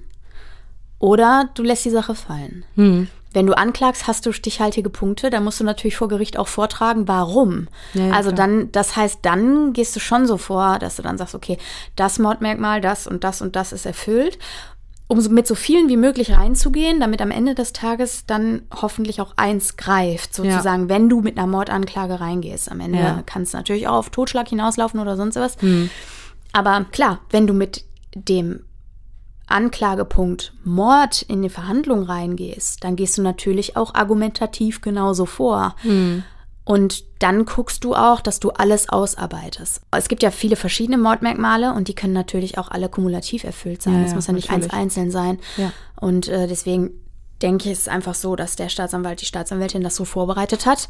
[0.99, 2.65] oder du lässt die Sache fallen.
[2.77, 3.09] Hm.
[3.35, 7.09] Wenn du anklagst, hast du stichhaltige Punkte, dann musst du natürlich vor Gericht auch vortragen,
[7.09, 7.69] warum.
[7.95, 8.47] Ja, ja, also klar.
[8.47, 11.57] dann, das heißt, dann gehst du schon so vor, dass du dann sagst, okay,
[11.97, 14.39] das Mordmerkmal, das und das und das ist erfüllt
[15.13, 19.35] um mit so vielen wie möglich reinzugehen, damit am Ende des Tages dann hoffentlich auch
[19.37, 20.89] eins greift, sozusagen, ja.
[20.89, 22.71] wenn du mit einer Mordanklage reingehst.
[22.71, 23.23] Am Ende ja.
[23.27, 25.61] kann es natürlich auch auf Totschlag hinauslaufen oder sonst was.
[25.61, 25.91] Mhm.
[26.55, 27.85] Aber klar, wenn du mit
[28.15, 28.61] dem
[29.49, 35.77] Anklagepunkt Mord in die Verhandlung reingehst, dann gehst du natürlich auch argumentativ genauso vor.
[35.83, 36.25] Mhm.
[36.65, 39.81] Und dann guckst du auch, dass du alles ausarbeitest.
[39.91, 44.03] Es gibt ja viele verschiedene Mordmerkmale und die können natürlich auch alle kumulativ erfüllt sein.
[44.05, 44.73] Es ja, muss ja nicht natürlich.
[44.73, 45.39] eins einzeln sein.
[45.57, 45.73] Ja.
[46.01, 46.91] Und äh, deswegen
[47.43, 50.89] denke ich, es ist einfach so, dass der Staatsanwalt, die Staatsanwältin das so vorbereitet hat,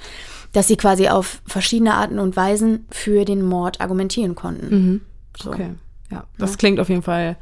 [0.52, 4.74] dass sie quasi auf verschiedene Arten und Weisen für den Mord argumentieren konnten.
[4.74, 5.00] Mhm.
[5.40, 5.52] So.
[5.52, 5.70] Okay,
[6.10, 6.24] ja.
[6.36, 6.56] Das ja.
[6.56, 7.36] klingt auf jeden Fall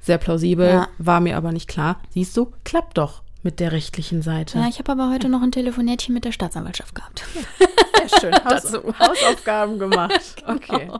[0.00, 2.00] sehr plausibel, war mir aber nicht klar.
[2.10, 4.58] Siehst du, klappt doch mit der rechtlichen Seite.
[4.58, 7.24] Ja, ich habe aber heute noch ein Telefonätchen mit der Staatsanwaltschaft gehabt.
[8.08, 8.34] Sehr schön.
[8.44, 10.36] Haus Hausaufgaben gemacht.
[10.46, 10.54] genau.
[10.54, 10.90] Okay.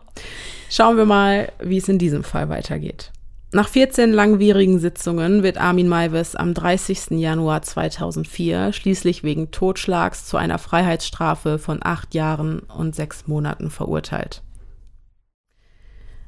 [0.70, 3.10] Schauen wir mal, wie es in diesem Fall weitergeht.
[3.52, 7.10] Nach 14 langwierigen Sitzungen wird Armin Maivis am 30.
[7.20, 14.42] Januar 2004 schließlich wegen Totschlags zu einer Freiheitsstrafe von acht Jahren und sechs Monaten verurteilt.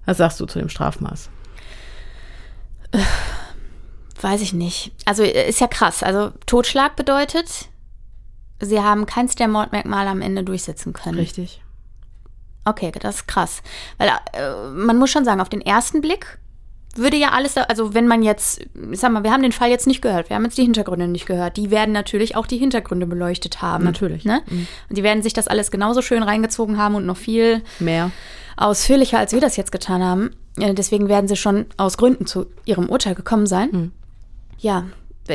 [0.05, 1.31] Was sagst du zu dem Strafmaß?
[4.21, 4.93] Weiß ich nicht.
[5.05, 6.03] Also ist ja krass.
[6.03, 7.69] Also Totschlag bedeutet,
[8.61, 11.19] sie haben keins der Mordmerkmale am Ende durchsetzen können.
[11.19, 11.63] Richtig.
[12.65, 13.63] Okay, das ist krass.
[13.99, 16.39] Weil äh, man muss schon sagen, auf den ersten Blick
[16.97, 19.87] würde ja alles, also wenn man jetzt, ich sag mal, wir haben den Fall jetzt
[19.87, 23.07] nicht gehört, wir haben jetzt die Hintergründe nicht gehört, die werden natürlich auch die Hintergründe
[23.07, 23.85] beleuchtet haben.
[23.85, 24.25] Natürlich.
[24.25, 24.43] Ne?
[24.49, 24.67] Mhm.
[24.89, 28.11] Und die werden sich das alles genauso schön reingezogen haben und noch viel mehr
[28.57, 30.31] ausführlicher, als wir das jetzt getan haben.
[30.59, 33.69] Äh, deswegen werden sie schon aus Gründen zu ihrem Urteil gekommen sein.
[33.71, 33.93] Mhm
[34.59, 34.85] ja,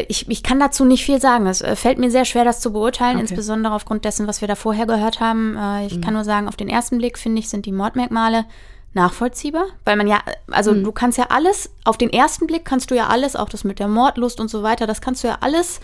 [0.08, 1.48] ich, ich kann dazu nicht viel sagen.
[1.48, 3.22] Es äh, fällt mir sehr schwer, das zu beurteilen, okay.
[3.22, 5.58] insbesondere aufgrund dessen, was wir da vorher gehört haben.
[5.58, 6.02] Äh, ich mhm.
[6.02, 8.46] kann nur sagen, auf den ersten Blick, finde ich, sind die Mordmerkmale
[8.94, 10.20] nachvollziehbar, weil man ja,
[10.50, 10.84] also mhm.
[10.84, 13.80] du kannst ja alles, auf den ersten Blick kannst du ja alles, auch das mit
[13.80, 15.80] der Mordlust und so weiter, das kannst du ja alles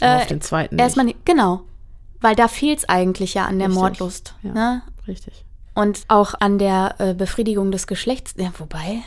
[0.00, 1.24] äh, auf den zweiten erstmal, nicht.
[1.24, 1.62] genau,
[2.20, 3.80] weil da fehlt es eigentlich ja an der Richtig.
[3.80, 4.34] Mordlust.
[4.42, 4.82] Ja, ne?
[5.06, 5.44] Richtig.
[5.74, 9.02] Und auch an der äh, Befriedigung des Geschlechts, ja, wobei,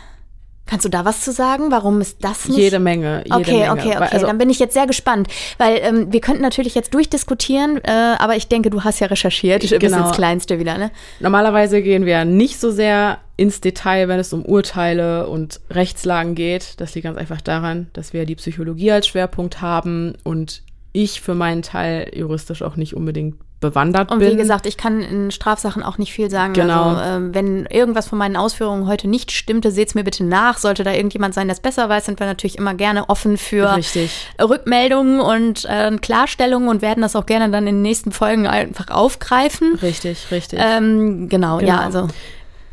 [0.66, 1.70] Kannst du da was zu sagen?
[1.70, 2.58] Warum ist das nicht?
[2.58, 3.24] Jede Menge.
[3.26, 3.72] Jede okay, Menge.
[3.72, 4.08] okay, okay.
[4.12, 5.28] Also, dann bin ich jetzt sehr gespannt,
[5.58, 9.62] weil ähm, wir könnten natürlich jetzt durchdiskutieren, äh, aber ich denke, du hast ja recherchiert
[9.62, 9.80] genau.
[9.80, 10.92] bis ins Kleinste wieder, ne?
[11.20, 16.80] Normalerweise gehen wir nicht so sehr ins Detail, wenn es um Urteile und Rechtslagen geht.
[16.80, 20.64] Das liegt ganz einfach daran, dass wir die Psychologie als Schwerpunkt haben und
[20.94, 24.28] ich für meinen Teil juristisch auch nicht unbedingt bewandert und bin.
[24.28, 26.54] Und wie gesagt, ich kann in Strafsachen auch nicht viel sagen.
[26.54, 26.96] Genau.
[26.96, 30.58] Also, äh, wenn irgendwas von meinen Ausführungen heute nicht stimmte, seht es mir bitte nach.
[30.58, 33.78] Sollte da irgendjemand sein, der es besser weiß, sind wir natürlich immer gerne offen für
[33.78, 34.28] Richtig.
[34.42, 38.90] Rückmeldungen und äh, Klarstellungen und werden das auch gerne dann in den nächsten Folgen einfach
[38.90, 39.76] aufgreifen.
[39.82, 40.60] Richtig, richtig.
[40.62, 42.08] Ähm, genau, genau, ja, also.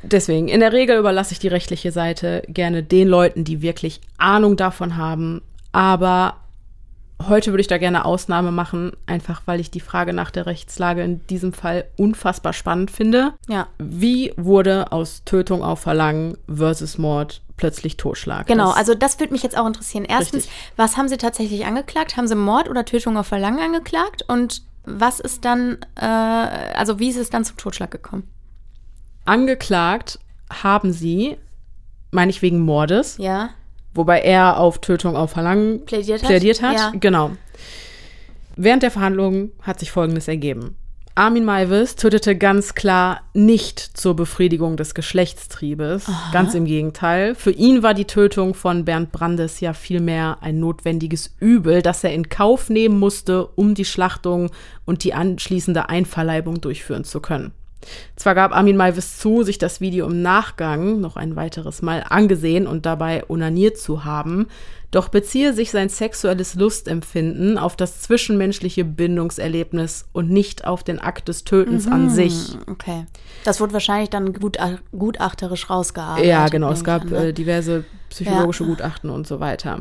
[0.03, 4.57] Deswegen, in der Regel überlasse ich die rechtliche Seite gerne den Leuten, die wirklich Ahnung
[4.57, 5.43] davon haben,
[5.73, 6.37] aber
[7.27, 11.03] Heute würde ich da gerne Ausnahme machen, einfach weil ich die Frage nach der Rechtslage
[11.03, 13.35] in diesem Fall unfassbar spannend finde.
[13.49, 13.67] Ja.
[13.79, 18.47] Wie wurde aus Tötung auf Verlangen versus Mord plötzlich Totschlag?
[18.47, 20.05] Genau, das also das würde mich jetzt auch interessieren.
[20.05, 20.73] Erstens, richtig.
[20.77, 22.17] was haben Sie tatsächlich angeklagt?
[22.17, 24.25] Haben Sie Mord oder Tötung auf Verlangen angeklagt?
[24.29, 28.29] Und was ist dann, äh, also wie ist es dann zum Totschlag gekommen?
[29.25, 30.21] Angeklagt
[30.51, 31.37] haben Sie,
[32.13, 33.17] meine ich wegen Mordes.
[33.19, 33.51] Ja
[33.95, 36.29] wobei er auf Tötung auf Verlangen plädiert hat.
[36.29, 36.77] Plädiert hat.
[36.77, 36.93] Ja.
[36.99, 37.31] Genau.
[38.57, 40.77] Während der Verhandlungen hat sich Folgendes ergeben.
[41.19, 46.09] Armin Maivis tötete ganz klar nicht zur Befriedigung des Geschlechtstriebes.
[46.09, 46.31] Aha.
[46.33, 47.35] Ganz im Gegenteil.
[47.35, 52.13] Für ihn war die Tötung von Bernd Brandes ja vielmehr ein notwendiges Übel, das er
[52.13, 54.51] in Kauf nehmen musste, um die Schlachtung
[54.85, 57.51] und die anschließende Einverleibung durchführen zu können.
[58.17, 62.67] Zwar gab Armin Maivis zu, sich das Video im Nachgang noch ein weiteres Mal angesehen
[62.67, 64.49] und dabei onaniert zu haben,
[64.91, 71.29] doch beziehe sich sein sexuelles Lustempfinden auf das zwischenmenschliche Bindungserlebnis und nicht auf den Akt
[71.29, 72.57] des Tötens mhm, an sich.
[72.67, 73.05] Okay.
[73.45, 76.29] Das wurde wahrscheinlich dann gutach gutachterisch rausgearbeitet.
[76.29, 76.73] Ja, genau.
[76.73, 77.29] Es gab ne?
[77.29, 78.71] äh, diverse psychologische ja.
[78.71, 79.81] Gutachten und so weiter.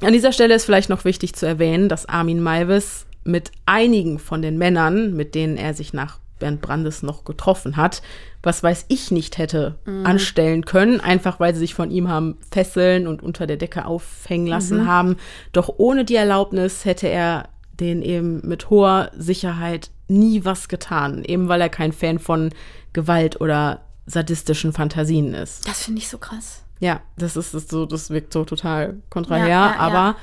[0.00, 4.42] An dieser Stelle ist vielleicht noch wichtig zu erwähnen, dass Armin Maivis mit einigen von
[4.42, 8.02] den Männern, mit denen er sich nach Bernd Brandes noch getroffen hat,
[8.42, 10.04] was weiß ich nicht hätte mhm.
[10.04, 14.48] anstellen können, einfach weil sie sich von ihm haben fesseln und unter der Decke aufhängen
[14.48, 14.86] lassen mhm.
[14.88, 15.16] haben.
[15.52, 17.48] Doch ohne die Erlaubnis hätte er
[17.78, 22.50] den eben mit hoher Sicherheit nie was getan, eben weil er kein Fan von
[22.92, 25.66] Gewalt oder sadistischen Fantasien ist.
[25.68, 26.64] Das finde ich so krass.
[26.80, 30.16] Ja, das ist, ist, so, das wirkt so total kontrahär, ja, ja, aber ja.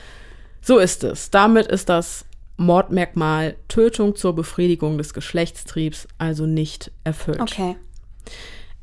[0.61, 1.31] so ist es.
[1.31, 2.25] Damit ist das
[2.59, 7.39] Mordmerkmal Tötung zur Befriedigung des Geschlechtstriebs also nicht erfüllt.
[7.39, 7.77] Okay.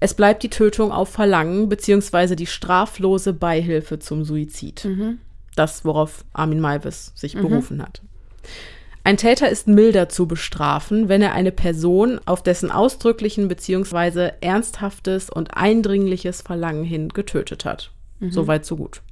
[0.00, 2.36] Es bleibt die Tötung auf Verlangen bzw.
[2.36, 4.84] die straflose Beihilfe zum Suizid.
[4.84, 5.18] Mhm.
[5.56, 7.42] Das, worauf Armin Maivis sich mhm.
[7.42, 8.02] berufen hat.
[9.04, 14.32] Ein Täter ist milder zu bestrafen, wenn er eine Person auf dessen ausdrücklichen bzw.
[14.40, 17.92] ernsthaftes und eindringliches Verlangen hin getötet hat.
[18.20, 18.30] Mhm.
[18.30, 19.02] Soweit, so gut.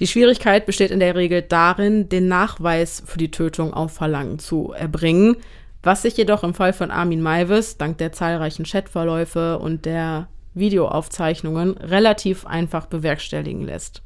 [0.00, 4.72] Die Schwierigkeit besteht in der Regel darin, den Nachweis für die Tötung auf Verlangen zu
[4.72, 5.36] erbringen,
[5.82, 11.76] was sich jedoch im Fall von Armin Maivis dank der zahlreichen Chatverläufe und der Videoaufzeichnungen
[11.76, 14.02] relativ einfach bewerkstelligen lässt.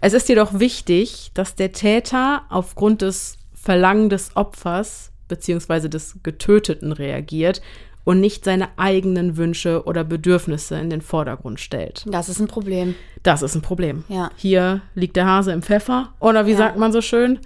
[0.00, 5.88] Es ist jedoch wichtig, dass der Täter aufgrund des Verlangen des Opfers bzw.
[5.88, 7.60] des Getöteten reagiert
[8.04, 12.04] und nicht seine eigenen Wünsche oder Bedürfnisse in den Vordergrund stellt.
[12.06, 12.94] Das ist ein Problem.
[13.22, 14.04] Das ist ein Problem.
[14.08, 14.30] Ja.
[14.36, 16.58] Hier liegt der Hase im Pfeffer oder wie ja.
[16.58, 17.38] sagt man so schön?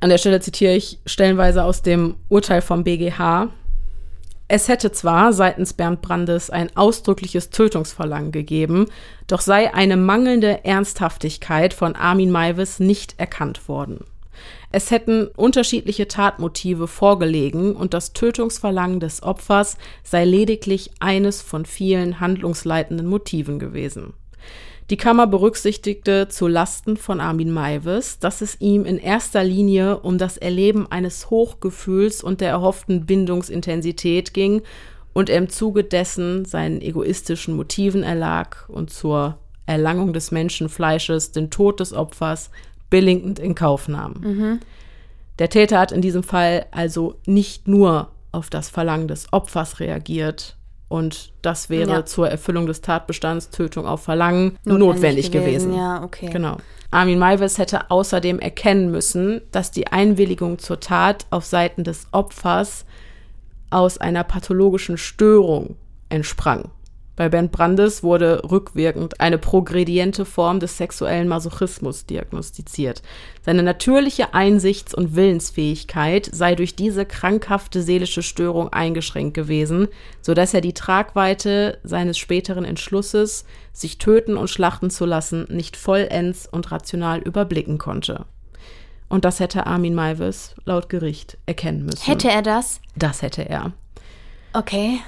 [0.00, 3.48] An der Stelle zitiere ich stellenweise aus dem Urteil vom BGH.
[4.48, 8.86] Es hätte zwar seitens Bernd Brandes ein ausdrückliches Tötungsverlangen gegeben,
[9.26, 14.04] doch sei eine mangelnde Ernsthaftigkeit von Armin Maivis nicht erkannt worden.
[14.76, 22.20] Es hätten unterschiedliche Tatmotive vorgelegen und das Tötungsverlangen des Opfers sei lediglich eines von vielen
[22.20, 24.12] handlungsleitenden Motiven gewesen.
[24.90, 30.18] Die Kammer berücksichtigte zu Lasten von Armin Maivis, dass es ihm in erster Linie um
[30.18, 34.60] das Erleben eines Hochgefühls und der erhofften Bindungsintensität ging
[35.14, 41.48] und er im Zuge dessen seinen egoistischen Motiven erlag und zur Erlangung des Menschenfleisches den
[41.48, 42.50] Tod des Opfers
[42.90, 44.14] billigend in Kauf nahm.
[44.20, 44.60] Mhm.
[45.38, 50.56] Der Täter hat in diesem Fall also nicht nur auf das Verlangen des Opfers reagiert
[50.88, 52.04] und das wäre ja.
[52.04, 55.70] zur Erfüllung des Tatbestands Tötung auf Verlangen notwendig, notwendig gewesen.
[55.70, 55.76] gewesen.
[55.76, 56.30] Ja, okay.
[56.30, 56.58] Genau.
[56.92, 62.86] Armin Maivis hätte außerdem erkennen müssen, dass die Einwilligung zur Tat auf Seiten des Opfers
[63.70, 65.76] aus einer pathologischen Störung
[66.08, 66.70] entsprang.
[67.16, 73.02] Bei Bernd Brandes wurde rückwirkend eine progrediente Form des sexuellen Masochismus diagnostiziert.
[73.40, 79.88] Seine natürliche Einsichts- und Willensfähigkeit sei durch diese krankhafte seelische Störung eingeschränkt gewesen,
[80.20, 85.78] so dass er die Tragweite seines späteren Entschlusses, sich töten und schlachten zu lassen, nicht
[85.78, 88.26] vollends und rational überblicken konnte.
[89.08, 92.04] Und das hätte Armin Maivis laut Gericht erkennen müssen.
[92.04, 92.80] Hätte er das?
[92.94, 93.72] Das hätte er.
[94.52, 95.00] Okay.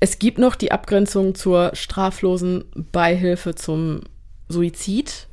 [0.00, 4.00] Es gibt noch die Abgrenzung zur straflosen Beihilfe zum
[4.48, 5.26] Suizid.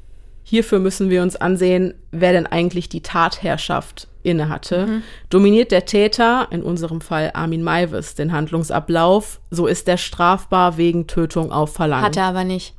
[0.44, 4.88] Hierfür müssen wir uns ansehen, wer denn eigentlich die Tatherrschaft innehatte.
[4.88, 5.03] Mhm.
[5.30, 11.07] Dominiert der Täter, in unserem Fall Armin Maivis, den Handlungsablauf, so ist er strafbar wegen
[11.07, 12.06] Tötung auf Verlangen.
[12.06, 12.73] Hat er aber nicht.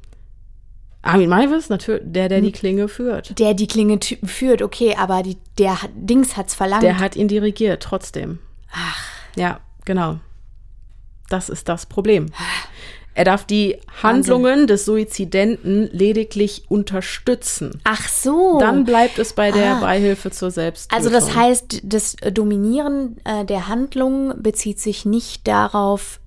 [1.03, 2.55] Armin Maivis, natürlich, der, der die hm.
[2.55, 3.39] Klinge führt.
[3.39, 6.83] Der die Klinge führt, okay, aber die, der Dings hat's verlangt.
[6.83, 8.39] Der hat ihn dirigiert, trotzdem.
[8.73, 9.05] Ach.
[9.37, 10.19] Ja, genau.
[11.29, 12.27] Das ist das Problem.
[13.15, 14.67] Er darf die Handlungen Wahnsinn.
[14.67, 17.81] des Suizidenten lediglich unterstützen.
[17.85, 18.59] Ach so.
[18.59, 19.81] Dann bleibt es bei der ah.
[19.81, 20.99] Beihilfe zur Selbsttötung.
[20.99, 26.19] Also das heißt, das Dominieren äh, der Handlung bezieht sich nicht darauf,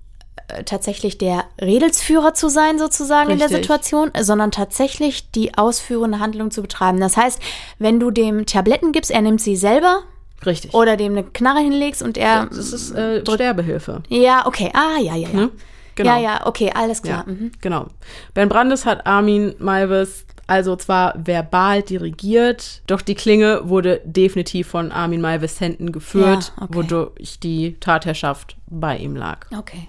[0.48, 3.44] äh, tatsächlich der Redelsführer zu sein, sozusagen Richtig.
[3.44, 7.00] in der Situation, sondern tatsächlich die ausführende Handlung zu betreiben.
[7.00, 7.38] Das heißt,
[7.78, 10.04] wenn du dem Tabletten gibst, er nimmt sie selber,
[10.46, 10.74] Richtig.
[10.74, 12.46] Oder dem eine Knarre hinlegst und er.
[12.46, 14.02] das ist äh, Sterbehilfe.
[14.08, 14.70] Ja, okay.
[14.74, 15.34] Ah, ja, ja, ja.
[15.34, 15.50] Ne?
[15.96, 16.10] Genau.
[16.10, 17.24] Ja, ja, okay, alles klar.
[17.26, 17.50] Ja, mhm.
[17.60, 17.86] Genau.
[18.34, 24.90] Ben Brandes hat Armin Malves also zwar verbal dirigiert, doch die Klinge wurde definitiv von
[24.90, 26.74] Armin Maivis Händen geführt, Ja, okay.
[26.74, 29.46] wodurch die Tatherrschaft bei ihm lag.
[29.56, 29.88] Okay.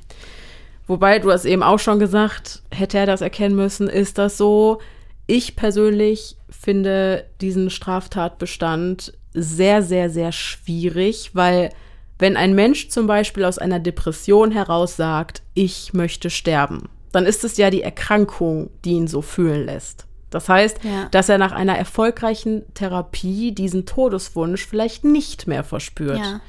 [0.86, 4.80] Wobei, du hast eben auch schon gesagt, hätte er das erkennen müssen, ist das so.
[5.28, 11.70] Ich persönlich finde diesen Straftatbestand sehr, sehr, sehr schwierig, weil
[12.18, 17.44] wenn ein Mensch zum Beispiel aus einer Depression heraus sagt, ich möchte sterben, dann ist
[17.44, 20.06] es ja die Erkrankung, die ihn so fühlen lässt.
[20.30, 21.08] Das heißt, Ja.
[21.10, 26.42] dass er nach einer erfolgreichen Therapie diesen Todeswunsch vielleicht nicht mehr verspürt Ja.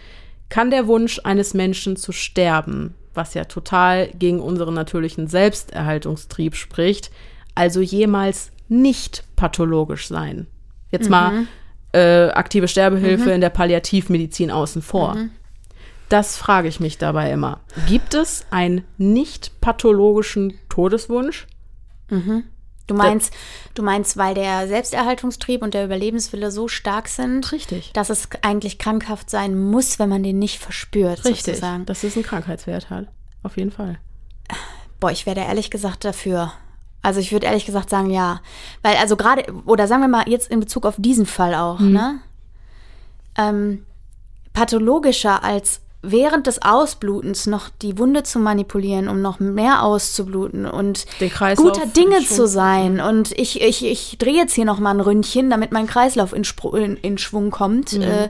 [0.49, 7.11] kann der Wunsch eines Menschen zu sterben, was ja total gegen unseren natürlichen Selbsterhaltungstrieb spricht,
[7.55, 10.47] also jemals nicht pathologisch sein.
[10.91, 11.47] Jetzt mal
[11.93, 15.17] äh, aktive Sterbehilfe in der Palliativmedizin außen vor.
[16.09, 17.61] Das frage ich mich dabei immer.
[17.87, 21.47] Gibt es einen nicht pathologischen Todeswunsch?
[22.91, 23.33] Du meinst,
[23.75, 27.93] du meinst, weil der Selbsterhaltungstrieb und der Überlebenswille so stark sind, Richtig.
[27.93, 31.45] dass es eigentlich krankhaft sein muss, wenn man den nicht verspürt, Richtig.
[31.45, 31.87] sozusagen.
[31.87, 33.07] Dass es einen Krankheitswert hat.
[33.45, 34.01] Auf jeden Fall.
[34.99, 36.53] Boah, ich wäre da ehrlich gesagt dafür.
[37.03, 38.41] Also ich würde ehrlich gesagt sagen, ja.
[38.83, 41.93] Weil also gerade, oder sagen wir mal jetzt in Bezug auf diesen Fall auch, Mhm.
[41.93, 42.19] ne?
[43.37, 43.87] Ähm,
[44.53, 51.05] pathologischer als während des Ausblutens noch die Wunde zu manipulieren, um noch mehr auszubluten und
[51.57, 53.01] guter Dinge zu sein.
[53.01, 56.45] Und ich, ich, ich drehe jetzt hier noch mal ein Ründchen, damit mein Kreislauf in,
[56.45, 57.93] Spru in, in Schwung kommt.
[57.93, 58.03] Mhm.
[58.03, 58.29] Äh,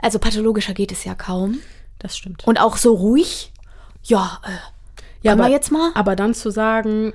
[0.00, 1.58] also pathologischer geht es ja kaum.
[1.98, 2.46] Das stimmt.
[2.46, 3.50] Und auch so ruhig.
[4.02, 4.50] Ja, äh,
[5.22, 5.90] Ja, aber, jetzt mal?
[5.94, 7.14] Aber dann zu sagen,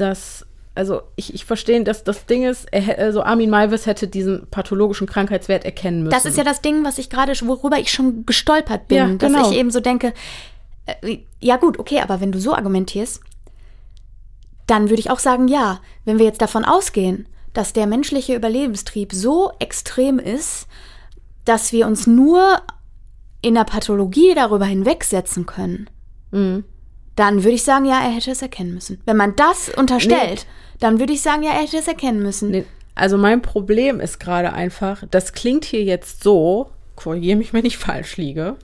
[0.00, 4.46] dass, also ich, ich verstehe, dass das Ding ist, er, also Armin Maivis hätte diesen
[4.50, 6.10] pathologischen Krankheitswert erkennen müssen.
[6.12, 9.32] Das ist ja das Ding, was ich gerade, worüber ich schon gestolpert bin, Ja, dass
[9.32, 9.50] genau.
[9.50, 10.12] ich eben so denke,
[10.86, 13.20] äh, ja gut, okay, aber wenn du so argumentierst,
[14.66, 19.12] dann würde ich auch sagen, ja, wenn wir jetzt davon ausgehen, dass der menschliche Überlebenstrieb
[19.12, 20.68] so extrem ist,
[21.44, 22.60] dass wir uns nur
[23.42, 25.90] in der Pathologie darüber hinwegsetzen können,
[26.32, 26.62] Mhm.
[27.20, 29.00] Dann würde ich sagen, ja, er hätte es erkennen müssen.
[29.04, 30.46] Wenn man das unterstellt,
[30.78, 32.50] dann würde ich sagen, ja, er hätte es erkennen müssen.
[32.50, 32.64] Nee,
[32.94, 37.76] also mein Problem ist gerade einfach, das klingt hier jetzt so, korrigiere mich, wenn ich
[37.76, 38.56] falsch liege,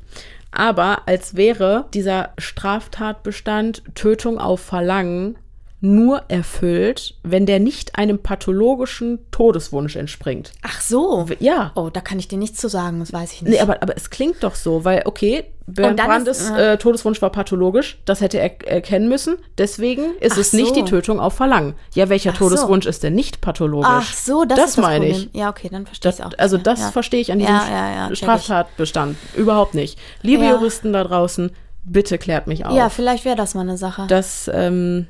[0.50, 5.36] aber als wäre dieser Straftatbestand Tötung auf Verlangen
[5.80, 10.52] nur erfüllt, wenn der nicht einem pathologischen Todeswunsch entspringt.
[10.62, 11.26] Ach so.
[11.38, 11.72] Ja.
[11.74, 13.52] Oh, da kann ich dir nichts zu sagen, das weiß ich nicht.
[13.52, 17.30] Nee, aber, aber es klingt doch so, weil, okay, Bernd Brandes ist- äh, Todeswunsch war
[17.30, 20.74] pathologisch, das hätte er erkennen müssen, deswegen ist Ach es nicht so.
[20.76, 21.74] die Tötung auf Verlangen.
[21.94, 22.48] Ja, welcher Ach so.
[22.48, 23.88] Todeswunsch ist denn nicht pathologisch?
[23.90, 25.28] Ach so, das, das ist das meine Problem.
[25.32, 25.38] ich.
[25.38, 26.30] Ja, okay, dann verstehe ich auch.
[26.38, 26.90] also nicht das ja.
[26.90, 28.14] verstehe ich an diesem Ja, ja.
[28.14, 29.98] Straftatbestand überhaupt nicht.
[30.22, 30.44] Liebe.
[30.46, 31.50] Juristen da draußen,
[31.84, 32.74] bitte klärt mich auf.
[32.76, 34.06] Ja, vielleicht wäre das mal eine Sache.
[34.08, 35.06] das ähm,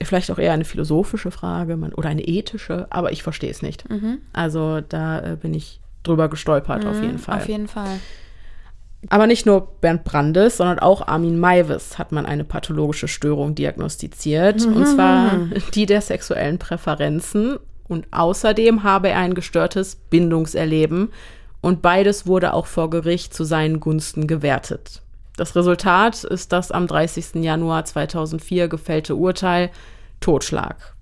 [0.00, 3.84] vielleicht auch eher eine philosophische Frage man, oder eine ethische, aber ich verstehe es nicht.
[4.32, 7.36] Also da äh, bin ich drüber gestolpert auf jeden Fall.
[7.36, 7.40] Mhm.
[7.42, 8.00] Auf jeden Fall.
[9.08, 14.64] Aber nicht nur Bernd Brandes, sondern auch Armin Maivis hat man eine pathologische Störung diagnostiziert,
[14.64, 17.58] und zwar die der sexuellen Präferenzen.
[17.88, 21.10] Und außerdem habe er ein gestörtes Bindungserleben
[21.60, 25.01] und beides wurde auch vor Gericht zu seinen Gunsten gewertet.
[25.36, 27.36] Das Resultat ist das am 30.
[27.36, 29.70] Januar 2004 gefällte Urteil
[30.20, 30.94] Totschlag.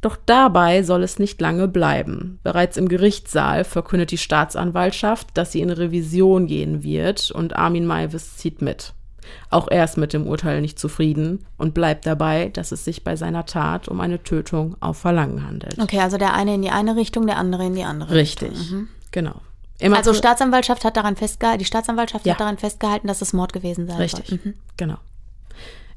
[0.00, 2.40] Doch dabei soll es nicht lange bleiben.
[2.42, 8.36] Bereits im Gerichtssaal verkündet die Staatsanwaltschaft, dass sie in Revision gehen wird und Armin Maivis
[8.36, 8.94] zieht mit.
[9.50, 13.14] Auch er ist mit dem Urteil nicht zufrieden und bleibt dabei, dass es sich bei
[13.14, 15.78] seiner Tat um eine Tötung auf Verlangen handelt.
[15.80, 18.12] Okay, also der eine in die eine Richtung, der andere in die andere.
[18.12, 18.52] Richtig,
[19.12, 19.40] genau.
[19.82, 22.34] Im Also Staatsanwaltschaft hat daran festgehalten, die Staatsanwaltschaft Ja.
[22.34, 24.30] hat daran festgehalten, dass es Mord gewesen sein Richtig.
[24.44, 24.54] Mhm.
[24.76, 24.96] genau.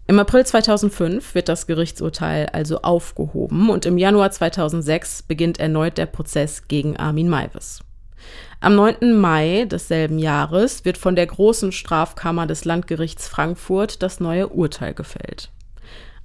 [0.07, 6.05] Im April 2005 wird das Gerichtsurteil also aufgehoben und im Januar 2006 beginnt erneut der
[6.05, 7.79] Prozess gegen Armin Maivis.
[8.59, 9.13] Am 9.
[9.19, 15.51] Mai desselben Jahres wird von der Großen Strafkammer des Landgerichts Frankfurt das neue Urteil gefällt.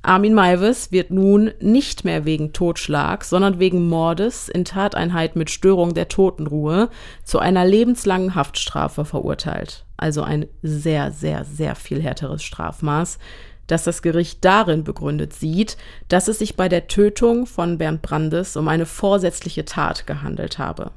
[0.03, 5.93] Armin Maivis wird nun nicht mehr wegen Totschlag, sondern wegen Mordes in Tateinheit mit Störung
[5.93, 6.89] der Totenruhe
[7.23, 9.85] zu einer lebenslangen Haftstrafe verurteilt.
[9.99, 13.19] Also ein sehr, sehr, sehr viel härteres Strafmaß,
[13.67, 15.77] das das Gericht darin begründet sieht,
[16.09, 20.93] dass es sich bei der Tötung von Bernd Brandes um eine vorsätzliche Tat gehandelt habe.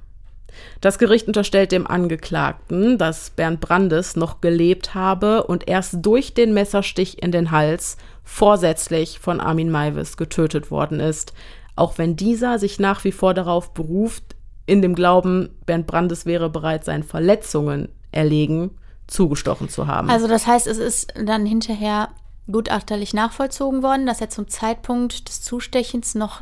[0.81, 6.53] Das Gericht unterstellt dem Angeklagten, dass Bernd Brandes noch gelebt habe und erst durch den
[6.53, 11.33] Messerstich in den Hals vorsätzlich von Armin Maivis getötet worden ist,
[11.75, 14.35] auch wenn dieser sich nach wie vor darauf beruft,
[14.65, 18.71] in dem Glauben, Bernd Brandes wäre bereits seinen Verletzungen erlegen,
[19.07, 20.09] zugestochen zu haben.
[20.09, 22.09] Also das heißt, es ist dann hinterher
[22.49, 26.41] gutachterlich nachvollzogen worden, dass er zum Zeitpunkt des Zustechens noch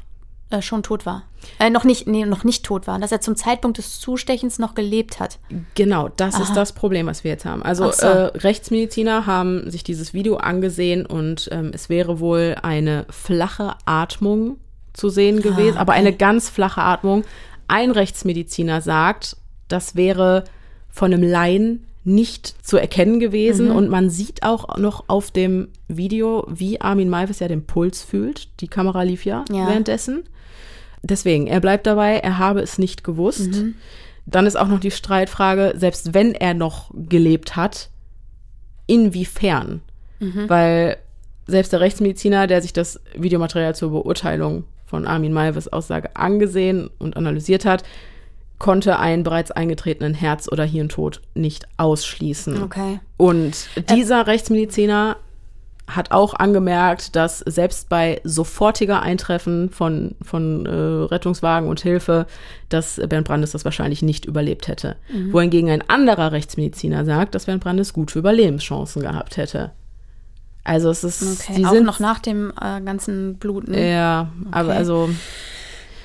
[0.51, 1.23] äh, schon tot war.
[1.59, 4.75] Äh, noch nicht, nee, noch nicht tot war, dass er zum Zeitpunkt des Zustechens noch
[4.75, 5.39] gelebt hat.
[5.75, 6.43] Genau, das Aha.
[6.43, 7.63] ist das Problem, was wir jetzt haben.
[7.63, 8.05] Also so.
[8.05, 14.57] äh, Rechtsmediziner haben sich dieses Video angesehen und ähm, es wäre wohl eine flache Atmung
[14.93, 15.79] zu sehen ah, gewesen, ah, okay.
[15.79, 17.23] aber eine ganz flache Atmung.
[17.67, 19.37] Ein Rechtsmediziner sagt,
[19.67, 20.43] das wäre
[20.89, 23.69] von einem Laien nicht zu erkennen gewesen.
[23.69, 23.75] Mhm.
[23.75, 28.49] Und man sieht auch noch auf dem Video, wie Armin Maivis ja den Puls fühlt.
[28.61, 29.67] Die Kamera lief ja, ja.
[29.67, 30.23] währenddessen.
[31.03, 33.51] Deswegen, er bleibt dabei, er habe es nicht gewusst.
[33.51, 33.75] Mhm.
[34.25, 37.89] Dann ist auch noch die Streitfrage, selbst wenn er noch gelebt hat,
[38.85, 39.81] inwiefern?
[40.19, 40.47] Mhm.
[40.47, 40.97] Weil
[41.47, 47.17] selbst der Rechtsmediziner, der sich das Videomaterial zur Beurteilung von Armin Maivis Aussage angesehen und
[47.17, 47.83] analysiert hat,
[48.59, 52.61] konnte einen bereits eingetretenen Herz- oder Hirntod nicht ausschließen.
[52.61, 52.99] Okay.
[53.17, 55.17] Und dieser Rechtsmediziner
[55.95, 62.27] hat auch angemerkt, dass selbst bei sofortiger Eintreffen von, von äh, Rettungswagen und Hilfe,
[62.69, 64.95] dass Bernd Brandes das wahrscheinlich nicht überlebt hätte.
[65.11, 65.33] Mhm.
[65.33, 69.71] Wohingegen ein anderer Rechtsmediziner sagt, dass Bernd Brandes gute Überlebenschancen gehabt hätte.
[70.63, 71.55] Also es ist, okay.
[71.57, 73.73] die auch sind noch nach dem äh, ganzen Bluten.
[73.73, 74.49] Ja, okay.
[74.51, 75.09] aber also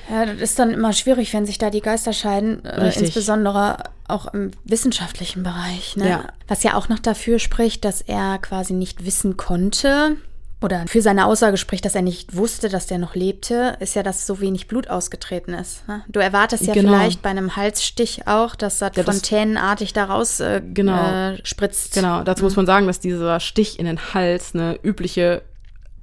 [0.09, 3.77] ja, das ist dann immer schwierig, wenn sich da die Geister scheiden, äh, insbesondere
[4.07, 5.97] auch im wissenschaftlichen Bereich.
[5.97, 6.09] Ne?
[6.09, 6.25] Ja.
[6.47, 10.17] Was ja auch noch dafür spricht, dass er quasi nicht wissen konnte
[10.59, 14.01] oder für seine Aussage spricht, dass er nicht wusste, dass der noch lebte, ist ja,
[14.01, 15.87] dass so wenig Blut ausgetreten ist.
[15.87, 16.03] Ne?
[16.07, 16.93] Du erwartest ja genau.
[16.93, 21.33] vielleicht bei einem Halsstich auch, dass das ja, fontänenartig daraus äh, genau.
[21.33, 21.93] äh, spritzt.
[21.93, 22.45] Genau, dazu mhm.
[22.45, 25.43] muss man sagen, dass dieser Stich in den Hals eine übliche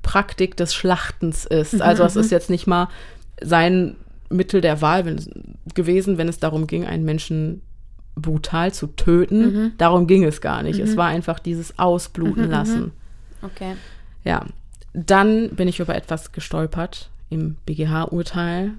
[0.02, 1.72] Praktik des Schlachtens ist.
[1.72, 2.89] Mhm, also es ist jetzt nicht mal
[3.43, 3.97] sein
[4.31, 7.62] Mittel der Wahl wenn, gewesen, wenn es darum ging, einen Menschen
[8.15, 9.40] brutal zu töten.
[9.40, 9.73] Mhm.
[9.78, 10.78] Darum ging es gar nicht.
[10.78, 10.85] Mhm.
[10.85, 12.93] Es war einfach dieses Ausbluten mhm, mhm, lassen.
[13.43, 13.74] Okay.
[14.24, 14.44] Ja.
[14.93, 18.73] Dann bin ich über etwas gestolpert im BGH-Urteil,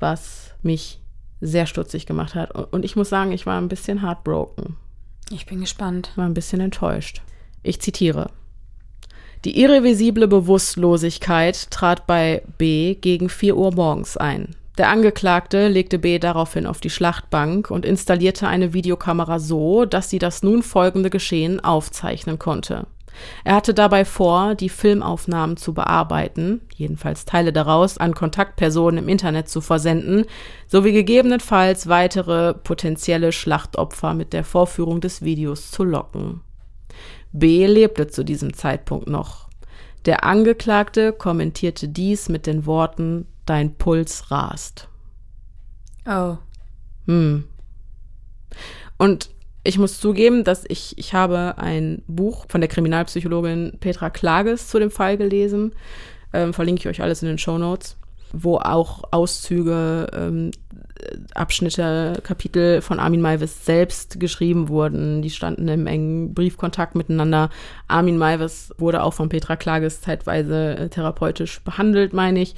[0.00, 1.00] was mich
[1.40, 2.50] sehr stutzig gemacht hat.
[2.72, 4.76] Und ich muss sagen, ich war ein bisschen heartbroken.
[5.30, 6.12] Ich bin gespannt.
[6.16, 7.22] War ein bisschen enttäuscht.
[7.62, 8.30] Ich zitiere.
[9.44, 14.56] Die irreversible Bewusstlosigkeit trat bei B gegen 4 Uhr morgens ein.
[14.78, 20.18] Der Angeklagte legte B daraufhin auf die Schlachtbank und installierte eine Videokamera so, dass sie
[20.18, 22.86] das nun folgende Geschehen aufzeichnen konnte.
[23.44, 29.48] Er hatte dabei vor, die Filmaufnahmen zu bearbeiten, jedenfalls Teile daraus, an Kontaktpersonen im Internet
[29.48, 30.24] zu versenden,
[30.66, 36.40] sowie gegebenenfalls weitere potenzielle Schlachtopfer mit der Vorführung des Videos zu locken.
[37.32, 39.48] B lebte zu diesem Zeitpunkt noch.
[40.04, 44.88] Der Angeklagte kommentierte dies mit den Worten Dein Puls rast.
[46.06, 46.36] Oh.
[47.06, 47.44] Hm.
[48.96, 49.30] Und
[49.64, 54.78] ich muss zugeben, dass ich, ich habe ein Buch von der Kriminalpsychologin Petra Klages zu
[54.78, 55.74] dem Fall gelesen.
[56.32, 57.96] Ähm, verlinke ich euch alles in den Show Notes,
[58.32, 60.50] wo auch Auszüge ähm,
[61.34, 65.22] Abschnitte, Kapitel von Armin Maivis selbst geschrieben wurden.
[65.22, 67.50] Die standen im engen Briefkontakt miteinander.
[67.86, 72.54] Armin Maivis wurde auch von Petra Klages zeitweise äh, therapeutisch behandelt, meine ich.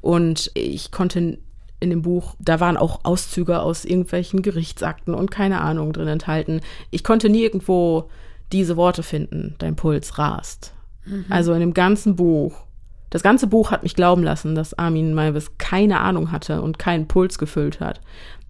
[0.00, 1.38] Und ich konnte
[1.80, 6.60] in dem Buch, da waren auch Auszüge aus irgendwelchen Gerichtsakten und keine Ahnung drin enthalten.
[6.90, 8.08] Ich konnte nie irgendwo
[8.52, 10.74] diese Worte finden, dein Puls rast.
[11.04, 11.26] Mhm.
[11.28, 12.54] Also in dem ganzen Buch
[13.12, 17.08] das ganze Buch hat mich glauben lassen, dass Armin Maivis keine Ahnung hatte und keinen
[17.08, 18.00] Puls gefüllt hat.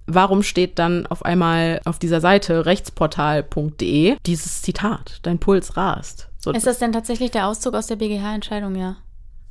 [0.06, 6.28] Warum steht dann auf einmal auf dieser Seite rechtsportal.de dieses Zitat, dein Puls rast?
[6.38, 8.96] So, ist das denn tatsächlich der Auszug aus der BGH-Entscheidung, ja?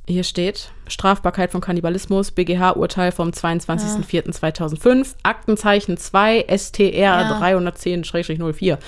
[0.08, 7.40] Hier steht Strafbarkeit von Kannibalismus, BGH-Urteil vom 22.04.2005, Aktenzeichen 2, STR ja.
[7.40, 8.78] 310-04.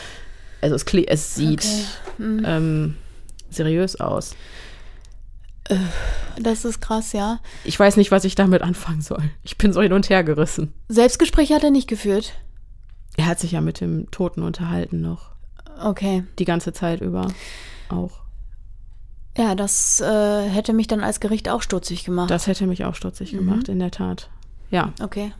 [0.62, 2.22] Also es, es sieht okay.
[2.22, 2.42] mhm.
[2.46, 2.96] ähm,
[3.50, 4.34] seriös aus.
[5.68, 5.76] Äh,
[6.40, 7.40] das ist krass, ja.
[7.64, 9.22] Ich weiß nicht, was ich damit anfangen soll.
[9.42, 10.72] Ich bin so hin und her gerissen.
[10.88, 12.32] Selbstgespräche hat er nicht geführt.
[13.16, 15.32] Er hat sich ja mit dem Toten unterhalten noch.
[15.82, 16.24] Okay.
[16.38, 17.28] Die ganze Zeit über
[17.88, 18.20] auch.
[19.36, 22.30] Ja, das äh, hätte mich dann als Gericht auch stutzig gemacht.
[22.30, 23.38] Das hätte mich auch stutzig mhm.
[23.38, 24.30] gemacht, in der Tat.
[24.70, 24.92] Ja.
[25.02, 25.32] Okay.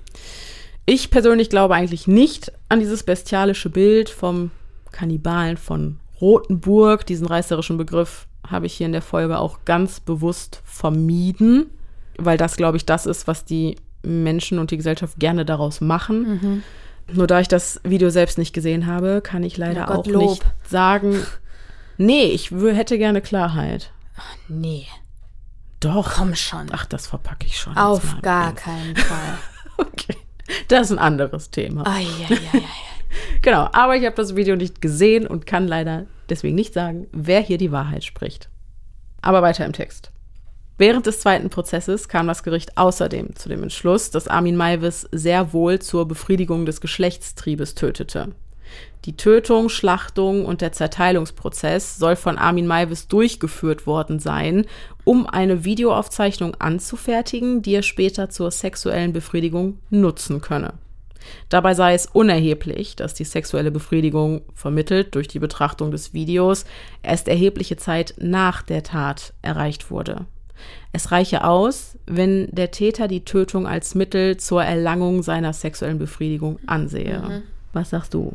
[0.87, 4.51] Ich persönlich glaube eigentlich nicht an dieses bestialische Bild vom
[4.93, 10.63] Kannibalen von Rothenburg, diesen reißerischen Begriff habe ich hier in der Folge auch ganz bewusst
[10.65, 11.67] vermieden,
[12.19, 16.23] weil das, glaube ich, das ist, was die Menschen und die Gesellschaft gerne daraus machen.
[16.23, 16.63] Mhm.
[17.13, 20.45] Nur da ich das Video selbst nicht gesehen habe, kann ich leider ja, auch nicht
[20.65, 21.19] sagen.
[21.97, 23.93] Nee, ich hätte gerne Klarheit.
[24.17, 24.89] Ach, nee.
[25.79, 26.15] Doch.
[26.15, 26.67] Komm schon.
[26.73, 27.77] Ach, das verpacke ich schon.
[27.77, 29.39] Auf gar keinen Fall.
[29.77, 30.17] okay.
[30.67, 31.87] Das ist ein anderes Thema.
[31.87, 32.63] Ai, ai, ai,
[33.43, 37.41] genau, aber ich habe das Video nicht gesehen und kann leider deswegen nicht sagen, wer
[37.41, 38.49] hier die Wahrheit spricht.
[39.23, 40.11] Aber weiter im Text.
[40.77, 45.53] Während des zweiten Prozesses kam das Gericht außerdem zu dem Entschluss, dass Armin Maivis sehr
[45.53, 48.33] wohl zur Befriedigung des Geschlechtstriebes tötete.
[49.05, 54.67] Die Tötung, Schlachtung und der Zerteilungsprozess soll von Armin Maivis durchgeführt worden sein,
[55.05, 60.75] um eine Videoaufzeichnung anzufertigen, die er später zur sexuellen Befriedigung nutzen könne.
[61.49, 66.65] Dabei sei es unerheblich, dass die sexuelle Befriedigung, vermittelt durch die Betrachtung des Videos,
[67.03, 70.27] erst erhebliche Zeit nach der Tat erreicht wurde.
[70.93, 76.59] Es reiche aus, wenn der Täter die Tötung als Mittel zur Erlangung seiner sexuellen Befriedigung
[76.67, 77.19] ansehe.
[77.19, 77.43] Mhm.
[77.73, 78.35] Was sagst du?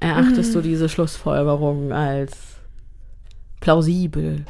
[0.00, 0.54] Erachtest mhm.
[0.54, 2.32] du diese Schlussfolgerung als
[3.60, 4.44] plausibel?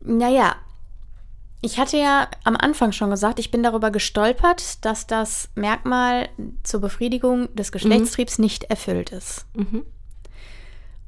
[0.00, 0.56] Naja,
[1.62, 6.28] ich hatte ja am Anfang schon gesagt, ich bin darüber gestolpert, dass das Merkmal
[6.62, 8.44] zur Befriedigung des Geschlechtstriebs mhm.
[8.44, 9.44] nicht erfüllt ist.
[9.54, 9.84] Mhm.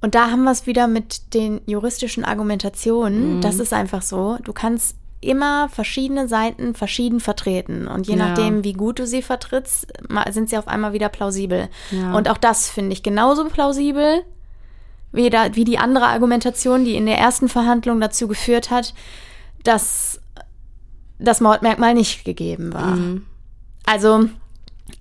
[0.02, 3.36] Und da haben wir es wieder mit den juristischen Argumentationen.
[3.36, 3.40] Mhm.
[3.40, 4.36] Das ist einfach so.
[4.42, 7.86] Du kannst immer verschiedene Seiten verschieden vertreten.
[7.86, 8.26] Und je ja.
[8.26, 9.86] nachdem, wie gut du sie vertrittst,
[10.30, 11.68] sind sie auf einmal wieder plausibel.
[11.92, 12.14] Ja.
[12.14, 14.24] Und auch das finde ich genauso plausibel
[15.12, 18.94] wie, da, wie die andere Argumentation, die in der ersten Verhandlung dazu geführt hat,
[19.62, 20.20] dass
[21.22, 22.96] das Mordmerkmal nicht gegeben war.
[22.96, 23.26] Mhm.
[23.86, 24.28] Also,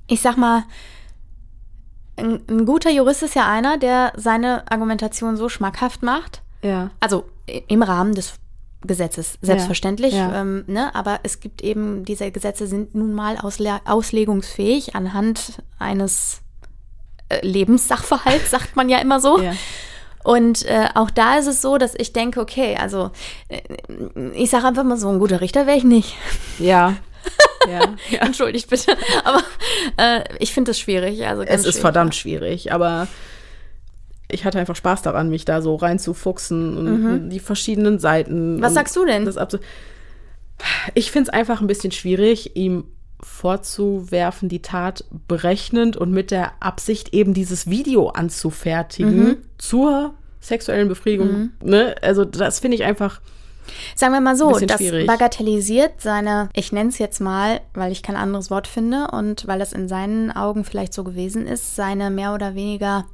[0.07, 0.63] ich sag mal,
[2.17, 6.41] ein, ein, guter Jurist ist ja einer, der seine Argumentation so schmackhaft macht.
[6.61, 6.91] Ja.
[6.99, 7.25] Also
[7.67, 8.35] im Rahmen des
[8.83, 10.13] Gesetzes, selbstverständlich.
[10.13, 10.41] Ja, ja.
[10.41, 10.93] Ähm, ne?
[10.95, 16.41] Aber es gibt eben, diese Gesetze sind nun mal ausle auslegungsfähig anhand eines
[17.29, 19.39] äh, Lebenssachverhalts, sagt man ja immer so.
[19.39, 19.53] Ja.
[20.23, 23.11] Und äh, auch da ist es so, dass ich denke, okay, also
[23.47, 23.61] äh,
[24.33, 26.15] ich sage einfach mal so, ein guter Richter wäre ich nicht.
[26.59, 26.95] Ja.
[27.67, 28.19] ja, ja.
[28.19, 28.95] Entschuldigt bitte.
[29.23, 29.41] Aber
[29.97, 31.25] äh, ich finde es schwierig.
[31.25, 33.07] Also es ist schwierig, verdammt schwierig, aber
[34.29, 37.29] ich hatte einfach Spaß daran, mich da so reinzufuchsen und mhm.
[37.29, 38.61] die verschiedenen Seiten.
[38.61, 39.29] Was sagst du denn?
[40.93, 42.85] ich finde es einfach ein bisschen schwierig, ihm
[43.23, 49.37] vorzuwerfen, die Tat berechnend und mit der Absicht, eben dieses Video anzufertigen mhm.
[49.61, 51.27] Zur sexuellen Befriedigung.
[51.27, 51.51] Mhm.
[51.63, 51.95] Ne?
[52.01, 53.21] Also das finde ich einfach.
[53.95, 55.05] Sagen wir mal so, das schwierig.
[55.05, 59.59] bagatellisiert seine, ich nenne es jetzt mal, weil ich kein anderes Wort finde und weil
[59.59, 63.05] das in seinen Augen vielleicht so gewesen ist, seine mehr oder weniger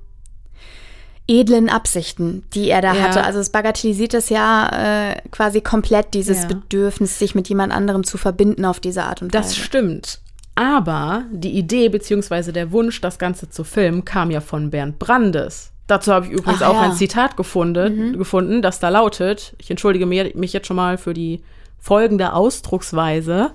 [1.28, 3.02] edlen Absichten, die er da ja.
[3.02, 3.26] hatte.
[3.26, 4.70] Also es bagatellisiert das ja
[5.12, 6.48] äh, quasi komplett, dieses ja.
[6.48, 9.44] Bedürfnis, sich mit jemand anderem zu verbinden auf diese Art und Weise.
[9.44, 10.22] Das stimmt.
[10.56, 12.54] Aber die Idee bzw.
[12.54, 15.74] der Wunsch, das Ganze zu filmen, kam ja von Bernd Brandes.
[15.88, 16.82] Dazu habe ich übrigens Ach, auch ja.
[16.82, 18.18] ein Zitat gefunden, mhm.
[18.18, 21.42] gefunden, das da lautet, ich entschuldige mich jetzt schon mal für die
[21.80, 23.52] folgende Ausdrucksweise.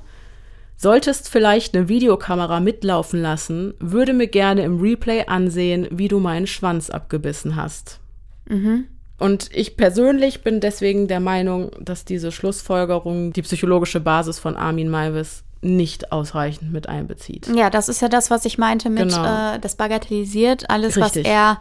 [0.77, 6.47] Solltest vielleicht eine Videokamera mitlaufen lassen, würde mir gerne im Replay ansehen, wie du meinen
[6.47, 8.01] Schwanz abgebissen hast.
[8.49, 8.87] Mhm.
[9.19, 14.89] Und ich persönlich bin deswegen der Meinung, dass diese Schlussfolgerung die psychologische Basis von Armin
[14.89, 17.47] Maivis nicht ausreichend mit einbezieht.
[17.55, 19.55] Ja, das ist ja das, was ich meinte mit, genau.
[19.55, 21.25] äh, das bagatellisiert alles, Richtig.
[21.25, 21.61] was er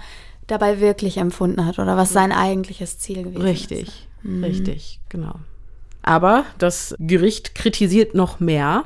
[0.51, 3.71] dabei wirklich empfunden hat oder was sein eigentliches Ziel gewesen Richtig.
[3.71, 3.87] ist.
[3.87, 4.43] Richtig, mhm.
[4.43, 5.35] richtig, genau.
[6.03, 8.85] Aber das Gericht kritisiert noch mehr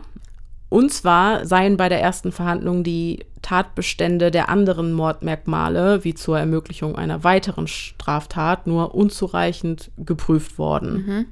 [0.69, 6.97] und zwar seien bei der ersten Verhandlung die Tatbestände der anderen Mordmerkmale, wie zur Ermöglichung
[6.97, 10.93] einer weiteren Straftat, nur unzureichend geprüft worden.
[10.93, 11.25] Mhm.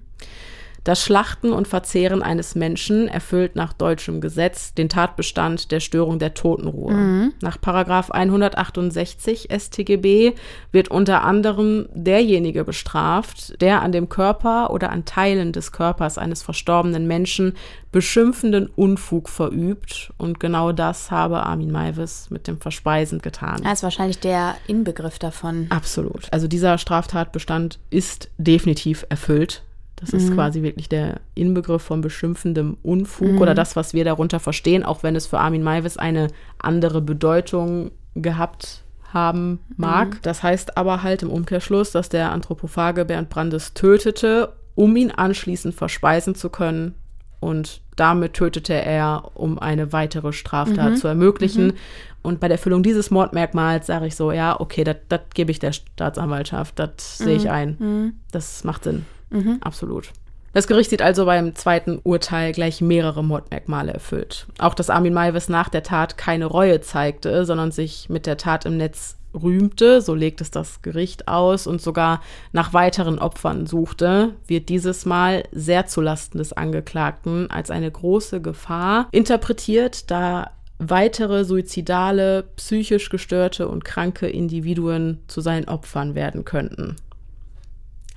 [0.84, 6.34] Das Schlachten und Verzehren eines Menschen erfüllt nach deutschem Gesetz den Tatbestand der Störung der
[6.34, 6.94] Totenruhe.
[6.94, 7.34] Mhm.
[7.42, 10.34] Nach Paragraf 168 StGB
[10.74, 16.44] wird unter anderem derjenige bestraft, der an dem Körper oder an Teilen des Körpers eines
[16.44, 17.54] verstorbenen Menschen
[17.94, 20.12] beschimpfenden Unfug verübt.
[20.18, 23.62] Und genau das habe Armin Maivis mit dem Verspeisen getan.
[23.64, 25.68] Das ist wahrscheinlich der Inbegriff davon.
[25.70, 26.28] Absolut.
[26.32, 29.64] Also dieser Straftatbestand ist definitiv erfüllt.
[30.04, 30.20] Das mhm.
[30.20, 33.42] ist quasi wirklich der Inbegriff von beschimpfendem Unfug mhm.
[33.42, 36.28] oder das, was wir darunter verstehen, auch wenn es für Armin Maivis eine
[36.60, 40.16] andere Bedeutung gehabt haben mag.
[40.16, 40.20] Mhm.
[40.24, 45.74] Das heißt aber halt im Umkehrschluss, dass der Anthropophage Bernd Brandes tötete, um ihn anschließend
[45.74, 46.96] verspeisen zu können.
[47.40, 50.96] Und damit tötete er, um eine weitere Straftat mhm.
[50.96, 51.68] zu ermöglichen.
[51.68, 51.74] Mhm.
[52.22, 55.74] Und bei der Erfüllung dieses Mordmerkmals sage ich so, ja, okay, das gebe ich der
[55.74, 57.50] Staatsanwaltschaft, das sehe ich mhm.
[57.50, 57.78] ein.
[57.80, 58.14] Mhm.
[58.32, 59.06] Das macht Sinn.
[59.34, 59.58] Mhm.
[59.62, 60.12] Absolut.
[60.54, 64.46] Das Gericht sieht also beim zweiten Urteil gleich mehrere Mordmerkmale erfüllt.
[64.60, 68.66] Auch dass Armin Maivis nach der Tat keine Reue zeigte, sondern sich mit der Tat
[68.66, 74.36] im Netz rühmte, so legt es das Gericht aus, und sogar nach weiteren Opfern suchte,
[74.46, 82.44] wird dieses Mal sehr zulasten des Angeklagten als eine große Gefahr interpretiert, da weitere suizidale,
[82.58, 86.96] psychisch gestörte und kranke Individuen zu seinen Opfern werden könnten.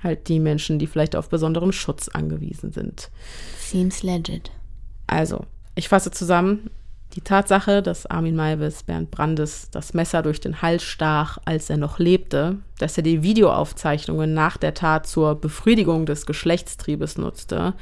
[0.03, 3.09] Halt die Menschen, die vielleicht auf besonderen Schutz angewiesen sind.
[3.59, 4.51] Seems legit.
[5.07, 5.45] Also,
[5.75, 6.69] ich fasse zusammen.
[7.13, 11.77] Die Tatsache, dass Armin Maivis Bernd Brandes das Messer durch den Hals stach, als er
[11.77, 17.73] noch lebte, dass er die Videoaufzeichnungen nach der Tat zur Befriedigung des Geschlechtstriebes nutzte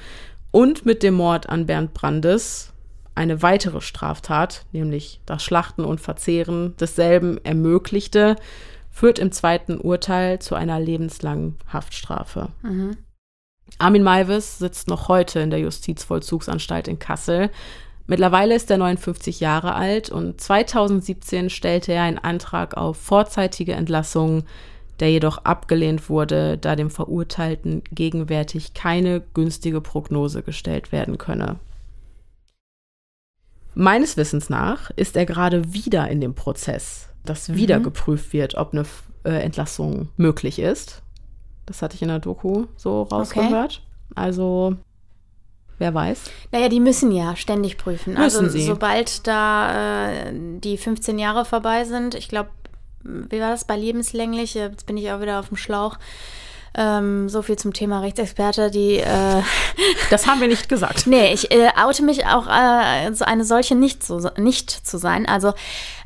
[0.51, 2.71] und mit dem Mord an Bernd Brandes
[3.15, 8.35] eine weitere Straftat, nämlich das Schlachten und Verzehren desselben ermöglichte,
[8.95, 12.47] führt im zweiten Urteil zu einer lebenslangen Haftstrafe.
[12.61, 12.95] Mhm.
[13.77, 17.49] Armin Maivis sitzt noch heute in der Justizvollzugsanstalt in Kassel.
[18.07, 24.45] Mittlerweile ist er 59 Jahre alt und 2017 stellte er einen Antrag auf vorzeitige Entlassung,
[25.01, 31.59] der jedoch abgelehnt wurde, da dem Verurteilten gegenwärtig keine günstige Prognose gestellt werden könne.
[33.73, 37.55] Meines Wissens nach ist er gerade wieder in dem Prozess, dass mhm.
[37.55, 38.85] wieder geprüft wird, ob eine
[39.23, 41.01] äh, Entlassung möglich ist.
[41.65, 43.81] Das hatte ich in der Doku so rausgehört.
[43.81, 44.13] Okay.
[44.15, 44.75] Also,
[45.79, 46.23] wer weiß.
[46.51, 48.13] Naja, die müssen ja ständig prüfen.
[48.13, 48.65] Müssen also, sie.
[48.65, 52.49] sobald da äh, die 15 Jahre vorbei sind, ich glaube,
[53.03, 54.55] wie war das bei lebenslänglich?
[54.55, 55.97] Jetzt bin ich auch wieder auf dem Schlauch.
[56.77, 58.97] Ähm, so viel zum Thema Rechtsexperte, die.
[58.97, 59.41] Äh,
[60.09, 61.07] das haben wir nicht gesagt.
[61.07, 65.25] nee, ich äh, oute mich auch, äh, eine solche nicht, so, nicht zu sein.
[65.25, 65.53] Also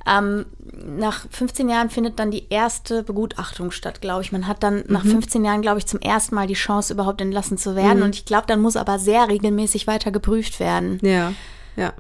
[0.06, 4.32] ähm, nach 15 Jahren findet dann die erste Begutachtung statt, glaube ich.
[4.32, 4.84] Man hat dann mhm.
[4.88, 8.00] nach 15 Jahren, glaube ich, zum ersten Mal die Chance, überhaupt entlassen zu werden.
[8.00, 8.06] Mhm.
[8.06, 11.00] Und ich glaube, dann muss aber sehr regelmäßig weiter geprüft werden.
[11.02, 11.34] Ja,
[11.76, 11.94] ja.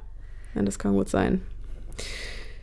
[0.55, 1.41] Ja, das kann gut sein.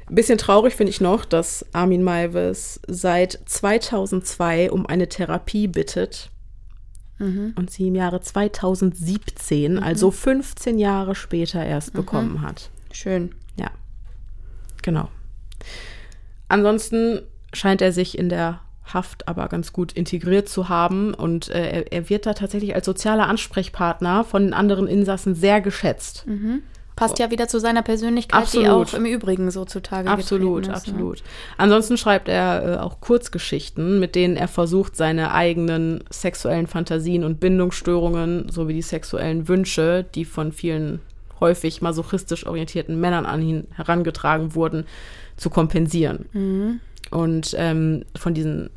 [0.08, 6.30] Ein bisschen traurig finde ich noch, dass Armin Maivis seit 2002 um eine Therapie bittet
[7.18, 7.54] mhm.
[7.56, 9.82] und sie im Jahre 2017, mhm.
[9.82, 11.98] also 15 Jahre später erst mhm.
[11.98, 12.70] bekommen hat.
[12.92, 13.34] Schön.
[13.58, 13.70] Ja,
[14.82, 15.08] genau.
[16.48, 18.60] Ansonsten scheint er sich in der
[18.92, 22.86] Haft aber ganz gut integriert zu haben und äh, er, er, wird da tatsächlich als
[22.86, 26.24] sozialer Ansprechpartner von den anderen Insassen sehr geschätzt.
[26.26, 26.62] Mhm.
[26.94, 28.66] Passt ja wieder zu seiner Persönlichkeit, absolut.
[28.66, 30.74] die auch im Übrigen so zutage Absolut, ist, ne?
[30.74, 31.16] absolut.
[31.18, 31.24] Ne?
[31.58, 37.38] Ansonsten schreibt er äh, auch Kurzgeschichten, mit denen er versucht, seine eigenen sexuellen Fantasien und
[37.38, 41.00] Bindungsstörungen sowie die sexuellen Wünsche, die von vielen
[41.38, 44.86] häufig masochistisch orientierten Männern an ihn herangetragen wurden,
[45.36, 46.26] zu kompensieren.
[46.32, 46.80] Mhm.
[47.10, 48.70] Und ähm, von diesen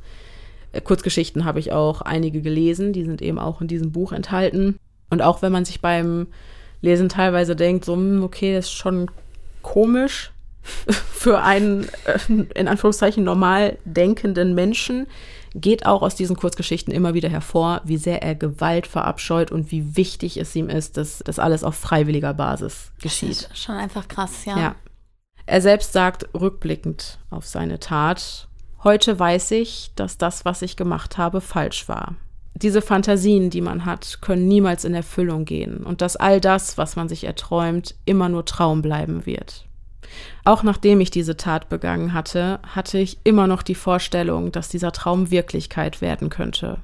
[0.72, 4.77] äh, Kurzgeschichten habe ich auch einige gelesen, die sind eben auch in diesem Buch enthalten.
[5.10, 6.27] Und auch wenn man sich beim
[6.81, 9.10] Lesen teilweise denkt, so, hm, okay, das ist schon
[9.61, 10.31] komisch
[10.90, 12.19] für einen, äh,
[12.56, 15.07] in Anführungszeichen, normal denkenden Menschen,
[15.56, 19.95] geht auch aus diesen Kurzgeschichten immer wieder hervor, wie sehr er Gewalt verabscheut und wie
[19.98, 23.45] wichtig es ihm ist, dass das alles auf freiwilliger Basis geschieht.
[23.45, 24.57] Das ist schon einfach krass, ja.
[24.60, 24.76] ja.
[25.49, 28.47] Er selbst sagt rückblickend auf seine Tat,
[28.84, 32.15] heute weiß ich, dass das, was ich gemacht habe, falsch war
[32.61, 36.95] diese Fantasien, die man hat, können niemals in Erfüllung gehen und dass all das, was
[36.95, 39.65] man sich erträumt, immer nur Traum bleiben wird.
[40.43, 44.91] Auch nachdem ich diese Tat begangen hatte, hatte ich immer noch die Vorstellung, dass dieser
[44.91, 46.80] Traum Wirklichkeit werden könnte.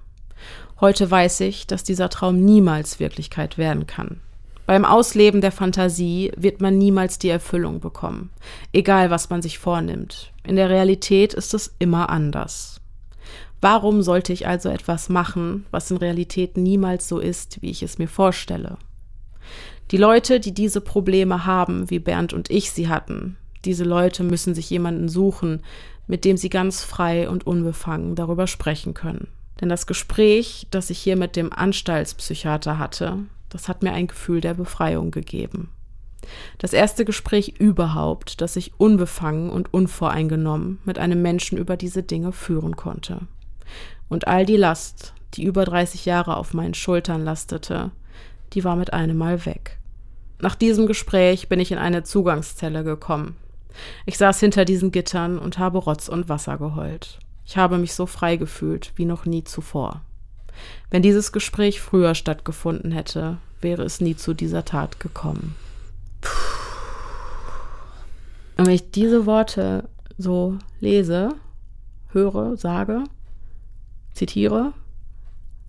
[0.79, 4.21] Heute weiß ich, dass dieser Traum niemals Wirklichkeit werden kann.
[4.65, 8.31] Beim Ausleben der Fantasie wird man niemals die Erfüllung bekommen,
[8.73, 10.31] egal was man sich vornimmt.
[10.43, 12.81] In der Realität ist es immer anders.
[13.61, 17.97] Warum sollte ich also etwas machen, was in Realität niemals so ist, wie ich es
[17.97, 18.77] mir vorstelle?
[19.91, 24.55] Die Leute, die diese Probleme haben, wie Bernd und ich sie hatten, diese Leute müssen
[24.55, 25.63] sich jemanden suchen,
[26.07, 29.27] mit dem sie ganz frei und unbefangen darüber sprechen können.
[29.61, 33.19] Denn das Gespräch, das ich hier mit dem Anstaltspsychiater hatte,
[33.56, 35.69] das hat mir ein Gefühl der Befreiung gegeben.
[36.57, 42.34] Das erste Gespräch überhaupt, das ich unbefangen und unvoreingenommen mit einem Menschen über diese Dinge
[42.34, 43.22] führen konnte.
[44.10, 47.91] Und all die Last, die über 30 Jahre auf meinen Schultern lastete,
[48.52, 49.77] die war mit einem Mal weg.
[50.41, 53.38] Nach diesem Gespräch bin ich in eine Zugangszelle gekommen.
[54.06, 57.19] Ich saß hinter diesen Gittern und habe Rotz und Wasser geheult.
[57.45, 60.02] Ich habe mich so frei gefühlt wie noch nie zuvor.
[60.90, 65.55] Wenn dieses Gespräch früher stattgefunden hätte, wäre es nie zu dieser Tat gekommen.
[68.55, 71.33] Und wenn ich diese Worte so lese,
[72.11, 73.03] höre, sage,
[74.13, 74.71] zitiere,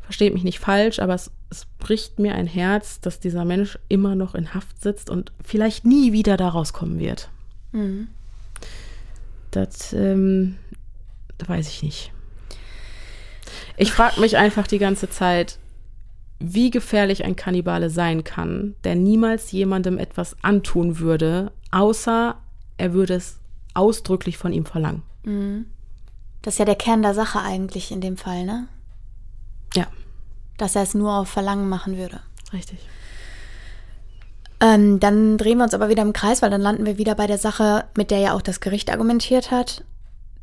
[0.02, 4.14] versteht mich nicht falsch, aber es, es, bricht mir ein Herz, dass dieser Mensch immer
[4.14, 7.28] noch in Haft sitzt und vielleicht nie wieder da rauskommen wird.
[7.72, 8.08] Mhm.
[9.50, 10.56] Das, ähm,
[11.38, 12.12] das weiß ich nicht.
[13.76, 15.58] Ich frage mich einfach die ganze Zeit,
[16.38, 22.36] wie gefährlich ein Kannibale sein kann, der niemals jemandem etwas antun würde, außer
[22.78, 23.38] er würde es
[23.74, 25.02] ausdrücklich von ihm verlangen.
[25.24, 25.66] Mhm.
[26.42, 28.68] Das ist ja der Kern der Sache eigentlich in dem Fall, ne?
[29.74, 29.86] Ja.
[30.58, 32.20] dass er es nur auf Verlangen machen würde.
[32.52, 32.78] Richtig.
[34.60, 37.26] Ähm, dann drehen wir uns aber wieder im Kreis, weil dann landen wir wieder bei
[37.26, 39.84] der Sache, mit der ja auch das Gericht argumentiert hat,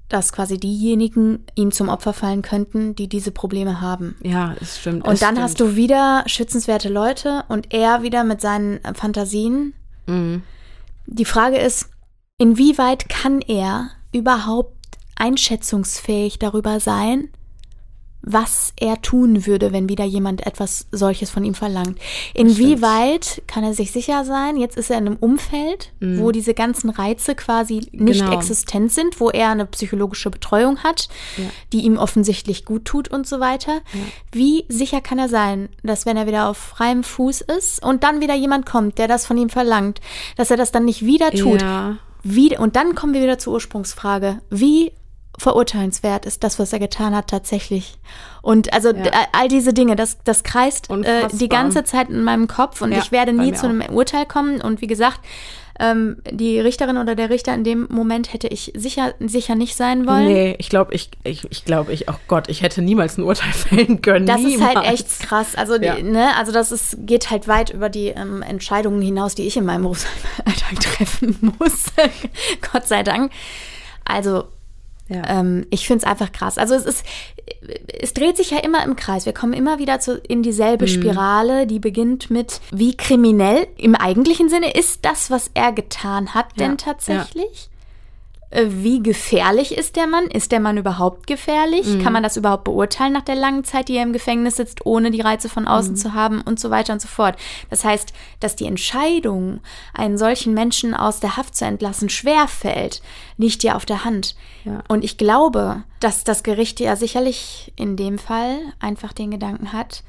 [0.09, 4.15] dass quasi diejenigen ihm zum Opfer fallen könnten, die diese Probleme haben.
[4.21, 5.07] Ja, es stimmt.
[5.07, 5.43] Und es dann stimmt.
[5.43, 9.73] hast du wieder schützenswerte Leute und er wieder mit seinen äh, Fantasien.
[10.05, 10.43] Mhm.
[11.05, 11.89] Die Frage ist,
[12.37, 14.77] inwieweit kann er überhaupt
[15.15, 17.29] einschätzungsfähig darüber sein,
[18.25, 21.99] was er tun würde, wenn wieder jemand etwas solches von ihm verlangt.
[22.33, 26.89] Inwieweit kann er sich sicher sein, jetzt ist er in einem Umfeld, wo diese ganzen
[26.89, 28.33] Reize quasi nicht Genau.
[28.33, 31.43] existent sind, wo er eine psychologische Betreuung hat, Ja.
[31.73, 33.81] die ihm offensichtlich gut tut und so weiter.
[34.31, 38.21] Wie sicher kann er sein, dass wenn er wieder auf freiem Fuß ist und dann
[38.21, 39.99] wieder jemand kommt, der das von ihm verlangt,
[40.37, 41.61] dass er das dann nicht wieder tut?
[41.61, 41.97] Ja.
[42.23, 44.39] Wie, und dann kommen wir wieder zur Ursprungsfrage.
[44.49, 44.93] Wie
[45.37, 47.95] verurteilenswert ist das, was er getan hat, tatsächlich?
[48.41, 49.03] Und also Ja.
[49.31, 52.99] all diese Dinge, das, das kreist äh, die ganze Zeit in meinem Kopf und Ja,
[52.99, 54.61] ich werde nie zu einem Urteil kommen.
[54.61, 55.19] Und wie gesagt,
[55.79, 60.05] ähm, die Richterin oder der Richter in dem Moment hätte ich sicher, sicher nicht sein
[60.05, 60.25] wollen.
[60.25, 63.51] Nee, ich glaube, ich, ich, ich glaube, ich, oh Gott, ich hätte niemals ein Urteil
[63.53, 64.27] fällen können.
[64.27, 64.55] Das niemals.
[64.71, 65.55] ist halt echt krass.
[65.55, 65.99] Also, die, Ja.
[65.99, 69.65] ne, also das ist, geht halt weit über die ähm, Entscheidungen hinaus, die ich in
[69.65, 71.85] meinem Berufsalltag treffen muss.
[72.71, 73.31] Gott sei Dank.
[74.05, 74.43] Also,
[75.13, 75.39] Ja.
[75.39, 76.57] ähm, ich finde es einfach krass.
[76.57, 77.05] Also es ist,
[78.01, 79.25] es dreht sich ja immer im Kreis.
[79.25, 80.43] Wir kommen immer wieder zu, in Mhm.
[80.43, 86.33] dieselbe Spirale, die beginnt mit, wie kriminell im eigentlichen Sinne ist das, was er getan
[86.33, 87.69] hat, Ja, denn tatsächlich?
[88.53, 90.25] Äh, Wie gefährlich ist der Mann?
[90.25, 91.87] Ist der Mann überhaupt gefährlich?
[91.87, 92.03] Mhm.
[92.03, 95.09] Kann man das überhaupt beurteilen nach der langen Zeit, die er im Gefängnis sitzt, ohne
[95.09, 95.69] die Reize von Mhm.
[95.69, 97.35] außen zu haben und so weiter und so fort?
[97.71, 99.59] Das heißt, dass die Entscheidung,
[99.93, 103.01] einen solchen Menschen aus der Haft zu entlassen, schwer fällt,
[103.37, 104.35] liegt ja auf der Hand.
[104.65, 104.83] Ja.
[104.87, 110.03] Und ich glaube, dass das Gericht ja sicherlich in dem Fall einfach den Gedanken hat,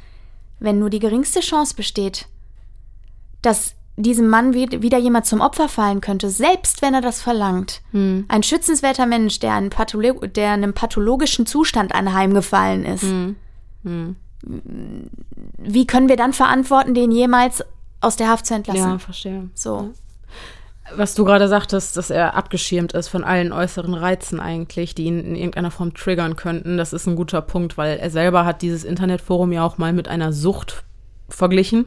[0.61, 2.27] wenn nur die geringste Chance besteht,
[3.43, 7.81] dass diesem Mann wie- wieder jemand zum Opfer fallen könnte, selbst wenn er das verlangt.
[7.93, 8.25] Hm.
[8.29, 13.05] Ein schützenswerter Mensch, der, Patholo der einem pathologischen Zustand anheimgefallen ist.
[13.85, 14.17] Hm.
[15.59, 17.63] Wie können wir dann verantworten, den jemals
[18.01, 18.81] aus der Haft zu entlassen?
[18.91, 19.49] Ja, verstehe.
[19.55, 19.91] So.
[20.97, 25.21] Was du gerade sagtest, dass er abgeschirmt ist von allen äußeren Reizen eigentlich, die ihn
[25.21, 28.85] in irgendeiner Form triggern könnten, das ist ein guter Punkt, weil er selber hat dieses
[28.85, 30.85] Internetforum ja auch mal mit einer Sucht
[31.31, 31.87] verglichen.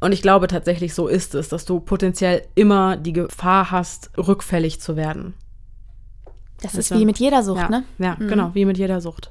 [0.00, 4.80] Und ich glaube tatsächlich, so ist es, dass du potenziell immer die Gefahr hast, rückfällig
[4.80, 5.34] zu werden.
[6.60, 7.84] Das Also, ist wie mit jeder Sucht, ja, ne?
[7.98, 9.30] Ja, genau, wie mit jeder Sucht.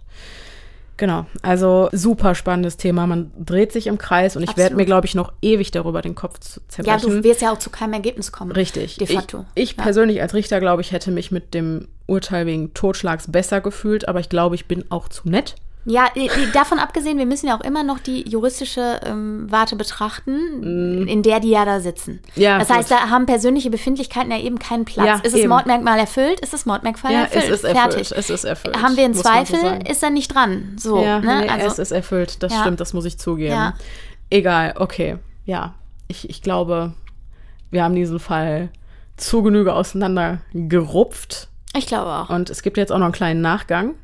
[0.97, 3.05] Genau, also super spannendes Thema.
[3.05, 6.15] Man dreht sich im Kreis und ich werde mir, glaube ich, noch ewig darüber den
[6.15, 7.09] Kopf zu Ja, zerbrechen.
[7.11, 8.51] du wirst ja auch zu keinem Ergebnis kommen.
[8.51, 8.97] Richtig.
[8.97, 9.45] De facto.
[9.53, 9.83] Ich, ich Ja.
[9.83, 14.19] persönlich als Richter, glaube ich, hätte mich mit dem Urteil wegen Totschlags besser gefühlt, aber
[14.21, 15.55] ich glaube, ich bin auch zu nett.
[15.89, 16.09] Ja,
[16.53, 21.39] davon abgesehen, wir müssen ja auch immer noch die juristische ähm, Warte betrachten, in der
[21.39, 22.19] die ja da sitzen.
[22.35, 22.39] Mm.
[22.41, 22.77] Ja, das gut.
[22.77, 25.05] heißt, da haben persönliche Befindlichkeiten ja eben keinen Platz.
[25.07, 25.45] Ja, ist das.
[25.45, 26.41] Mordmerkmal erfüllt?
[26.41, 27.45] Ist das Mordmerkmal erfüllt?
[27.45, 27.93] es ist erfüllt.
[27.93, 28.11] Fertig.
[28.13, 28.81] Es ist erfüllt.
[28.81, 29.85] Haben wir einen so Zweifel, sagen.
[29.85, 30.75] ist er nicht dran.
[30.77, 31.41] So, ja, ne?
[31.43, 32.43] nee, also, es ist erfüllt.
[32.43, 32.61] Das Ja.
[32.61, 33.53] stimmt, das muss ich zugeben.
[33.53, 33.73] Ja.
[34.29, 35.19] Egal, okay.
[35.45, 35.73] Ja,
[36.09, 36.91] ich, ich glaube,
[37.71, 38.69] wir haben diesen Fall
[39.15, 41.47] zu Genüge auseinandergerupft.
[41.75, 42.29] ich glaube auch.
[42.29, 43.95] Und es gibt jetzt auch noch einen kleinen Nachgang,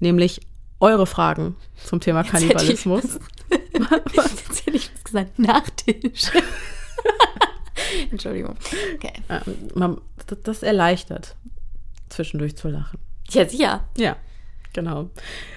[0.00, 0.40] nämlich
[0.80, 3.04] eure Fragen zum Thema hätte ich Kannibalismus.
[3.50, 5.38] Jetzt hätte ich was gesagt.
[5.38, 6.30] Nachtisch.
[8.10, 8.56] Entschuldigung.
[8.94, 9.12] Okay.
[9.28, 11.36] Ähm, man, das, das erleichtert,
[12.08, 12.98] zwischendurch zu lachen.
[13.30, 13.84] Ja, sicher.
[13.96, 14.16] Ja,
[14.72, 15.10] genau.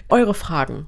[0.09, 0.87] Eure Fragen.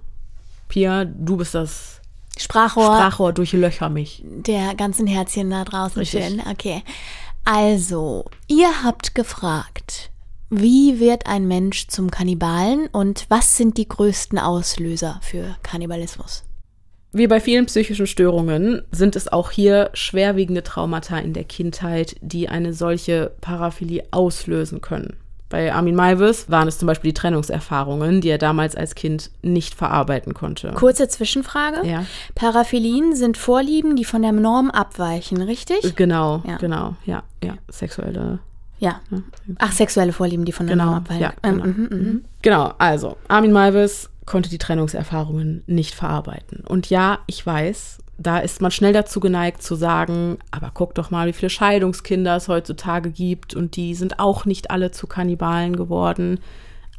[0.67, 2.01] Pia, du bist das
[2.37, 4.23] Sprachrohr Sprachrohr, durchlöcher mich.
[4.23, 5.99] der ganzen Herzchen da draußen.
[5.99, 6.25] Richtig.
[6.25, 6.41] Schön.
[6.49, 6.83] Okay.
[7.43, 10.10] Also, ihr habt gefragt,
[10.51, 16.43] wie wird ein Mensch zum Kannibalen und was sind die größten Auslöser für Kannibalismus?
[17.13, 22.47] Wie bei vielen psychischen Störungen sind es auch hier schwerwiegende Traumata in der Kindheit, die
[22.47, 25.17] eine solche Paraphilie auslösen können.
[25.49, 29.73] Bei Armin Maivis waren es zum Beispiel die Trennungserfahrungen, die er damals als Kind nicht
[29.75, 30.71] verarbeiten konnte.
[30.71, 31.85] Kurze Zwischenfrage.
[31.85, 32.05] Ja.
[32.35, 35.95] Paraphilien sind Vorlieben, die von der Norm abweichen, richtig?
[35.97, 36.55] Genau, Ja.
[36.57, 38.39] genau, ja, ja, sexuelle.
[38.81, 38.99] Ja.
[39.59, 41.21] Ach, sexuelle Vorlieben, die von der Genau, abweichen.
[41.21, 41.65] ja, Ähm, genau.
[41.67, 42.25] mhm, mhm.
[42.41, 46.63] Genau, also Armin Maivis konnte die Trennungserfahrungen nicht verarbeiten.
[46.67, 51.11] Und ja, ich weiß, da ist man schnell dazu geneigt zu sagen, aber guck doch
[51.11, 55.75] mal, wie viele Scheidungskinder es heutzutage gibt und die sind auch nicht alle zu Kannibalen
[55.75, 56.39] geworden.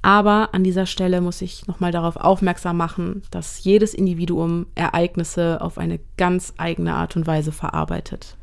[0.03, 5.79] Aber an dieser Stelle muss ich nochmal darauf aufmerksam machen, dass jedes Individuum Ereignisse auf
[5.79, 8.37] eine ganz eigene Art und Weise verarbeitet.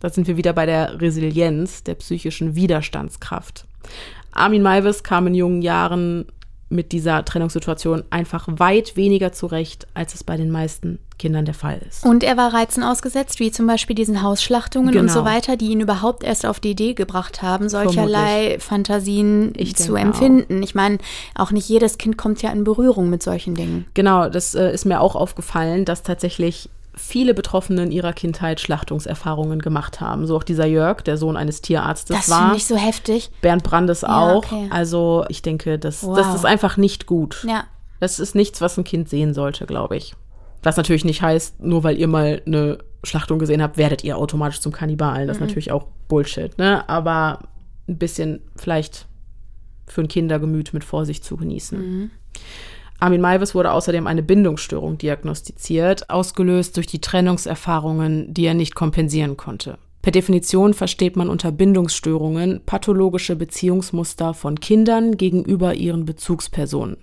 [0.00, 3.66] Da sind wir wieder bei der Resilienz, der psychischen Widerstandskraft.
[4.32, 6.26] Armin Maivis kam in jungen Jahren
[6.70, 11.80] mit dieser Trennungssituation einfach weit weniger zurecht, als es bei den meisten Kindern der Fall
[11.88, 12.04] ist.
[12.04, 15.02] Und er war Reizen ausgesetzt, wie zum Beispiel diesen Hausschlachtungen genau.
[15.02, 18.62] und so weiter, die ihn überhaupt erst auf die Idee gebracht haben, solcherlei Vermutlich.
[18.62, 20.58] Fantasien ich zu empfinden.
[20.58, 20.64] Auch.
[20.64, 20.98] Ich meine,
[21.34, 23.86] auch nicht jedes Kind kommt ja in Berührung mit solchen Dingen.
[23.94, 26.68] Genau, das äh, ist mir auch aufgefallen, dass tatsächlich
[26.98, 30.26] viele Betroffene in ihrer Kindheit Schlachtungserfahrungen gemacht haben.
[30.26, 32.36] So auch dieser Jörg, der Sohn eines Tierarztes das war.
[32.36, 33.30] Das finde ich so heftig.
[33.40, 34.44] Bernd Brandes ja, auch.
[34.44, 34.68] Okay.
[34.70, 36.16] Also ich denke, das, wow.
[36.16, 37.46] das ist einfach nicht gut.
[37.48, 37.64] Ja.
[38.00, 40.14] Das ist nichts, was ein Kind sehen sollte, glaube ich.
[40.62, 44.60] Was natürlich nicht heißt, nur weil ihr mal eine Schlachtung gesehen habt, werdet ihr automatisch
[44.60, 45.28] zum Kannibalen.
[45.28, 45.46] Das ist mhm.
[45.46, 46.88] natürlich auch Bullshit, ne?
[46.88, 47.40] Aber
[47.88, 49.06] ein bisschen vielleicht
[49.86, 51.78] für ein Kindergemüt mit Vorsicht zu genießen.
[51.78, 52.10] Mhm.
[53.00, 59.36] Armin Maivis wurde außerdem eine Bindungsstörung diagnostiziert, ausgelöst durch die Trennungserfahrungen, die er nicht kompensieren
[59.36, 59.78] konnte.
[60.02, 66.96] Per Definition versteht man unter Bindungsstörungen pathologische Beziehungsmuster von Kindern gegenüber ihren Bezugspersonen.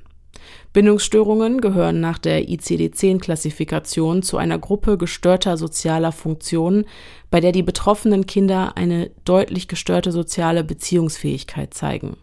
[0.74, 6.86] Bindungsstörungen gehören nach der ICD-10-Klassifikation zu einer Gruppe gestörter sozialer Funktionen,
[7.32, 12.18] bei der die betroffenen Kinder eine deutlich gestörte soziale Beziehungsfähigkeit zeigen.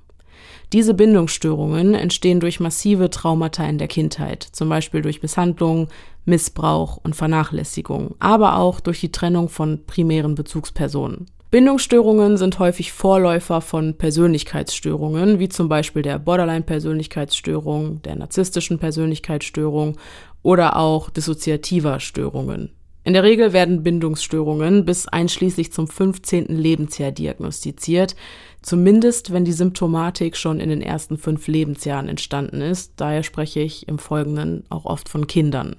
[0.73, 5.89] Diese Bindungsstörungen entstehen durch massive Traumata in der Kindheit, zum Beispiel durch Misshandlung,
[6.24, 11.27] Missbrauch und Vernachlässigung, aber auch durch die Trennung von primären Bezugspersonen.
[11.51, 19.99] Bindungsstörungen sind häufig Vorläufer von Persönlichkeitsstörungen, wie zum Beispiel der Borderline-Persönlichkeitsstörung, der narzisstischen Persönlichkeitsstörung
[20.43, 22.70] oder auch dissoziativer Störungen.
[23.05, 26.47] In der Regel werden Bindungsstörungen bis einschließlich zum 15.
[26.47, 28.15] Lebensjahr diagnostiziert,
[28.62, 32.93] zumindest wenn die Symptomatik schon in den ersten fünf Lebensjahren entstanden ist.
[32.97, 35.77] Daher spreche ich im Folgenden auch oft von Kindern.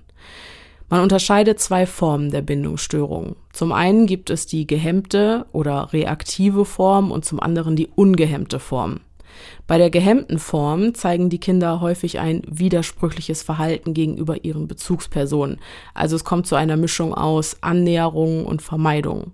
[0.90, 3.38] Man unterscheidet zwei Formen der Bindungsstörung.
[3.54, 9.00] Zum einen gibt es die gehemmte oder reaktive Form und zum anderen die ungehemmte Form.
[9.68, 15.60] Bei der gehemmten Form zeigen die Kinder häufig ein widersprüchliches Verhalten gegenüber ihren Bezugspersonen.
[15.94, 19.32] Also es kommt zu einer Mischung aus Annäherung und Vermeidung.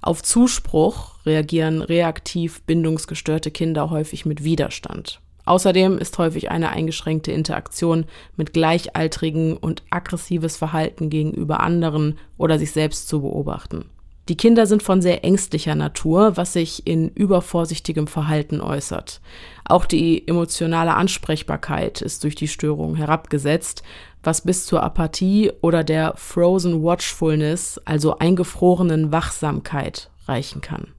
[0.00, 5.20] Auf Zuspruch reagieren reaktiv bindungsgestörte Kinder häufig mit Widerstand.
[5.44, 8.06] Außerdem ist häufig eine eingeschränkte Interaktion
[8.36, 13.86] mit Gleichaltrigen und aggressives Verhalten gegenüber anderen oder sich selbst zu beobachten.
[14.28, 19.20] Die Kinder sind von sehr ängstlicher Natur, was sich in übervorsichtigem Verhalten äußert.
[19.64, 23.82] Auch die emotionale Ansprechbarkeit ist durch die Störung herabgesetzt,
[24.22, 30.92] was bis zur Apathie oder der Frozen Watchfulness, also eingefrorenen Wachsamkeit, reichen kann.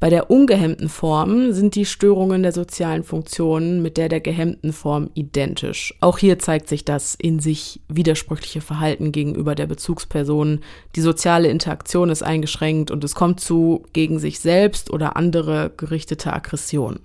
[0.00, 5.10] Bei der ungehemmten Form sind die Störungen der sozialen Funktionen mit der der gehemmten Form
[5.12, 5.94] identisch.
[6.00, 10.60] Auch hier zeigt sich das in sich widersprüchliche Verhalten gegenüber der Bezugsperson.
[10.96, 16.32] Die soziale Interaktion ist eingeschränkt und es kommt zu gegen sich selbst oder andere gerichtete
[16.32, 17.00] Aggression.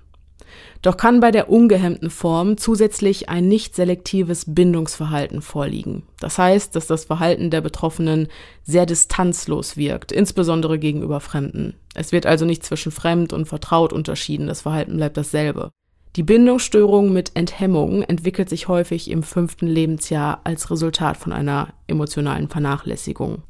[0.82, 6.04] Doch kann bei der ungehemmten Form zusätzlich ein nicht selektives Bindungsverhalten vorliegen.
[6.22, 8.30] Das heißt, dass das Verhalten der Betroffenen
[8.64, 11.74] sehr distanzlos wirkt, insbesondere gegenüber Fremden.
[11.96, 15.72] Es wird also nicht zwischen fremd und vertraut unterschieden, das Verhalten bleibt dasselbe.
[16.16, 22.48] Die Bindungsstörung mit Enthemmung entwickelt sich häufig im fünften Lebensjahr als Resultat von einer emotionalen
[22.48, 23.44] Vernachlässigung.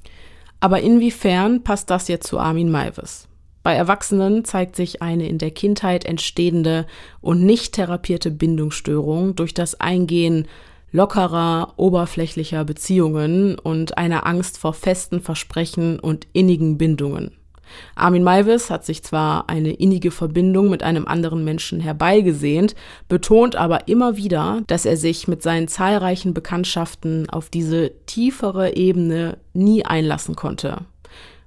[0.60, 3.28] Aber inwiefern passt das jetzt zu Armin Maivis?
[3.62, 6.86] Bei Erwachsenen zeigt sich eine in der Kindheit entstehende
[7.22, 10.48] und nicht therapierte Bindungsstörung durch das Eingehen
[10.92, 17.32] lockerer, oberflächlicher Beziehungen und einer Angst vor festen Versprechen und innigen Bindungen.
[17.96, 22.76] Armin Maivis hat sich zwar eine innige Verbindung mit einem anderen Menschen herbeigesehnt,
[23.08, 29.38] betont aber immer wieder, dass er sich mit seinen zahlreichen Bekanntschaften auf diese tiefere Ebene
[29.54, 30.86] nie einlassen konnte.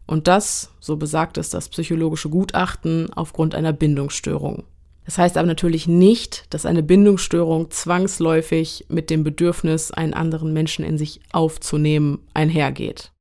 [0.07, 4.65] Und das, so besagt es das psychologische Gutachten, aufgrund einer Bindungsstörung.
[5.05, 10.85] Das heißt aber natürlich nicht, dass eine Bindungsstörung zwangsläufig mit dem Bedürfnis, einen anderen Menschen
[10.85, 13.12] in sich aufzunehmen, einhergeht.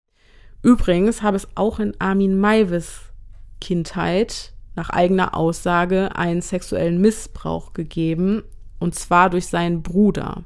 [0.67, 2.99] Übrigens habe es auch in Armin Maivis
[3.61, 8.43] Kindheit nach eigener Aussage einen sexuellen Missbrauch gegeben,
[8.77, 10.43] und zwar durch seinen Bruder.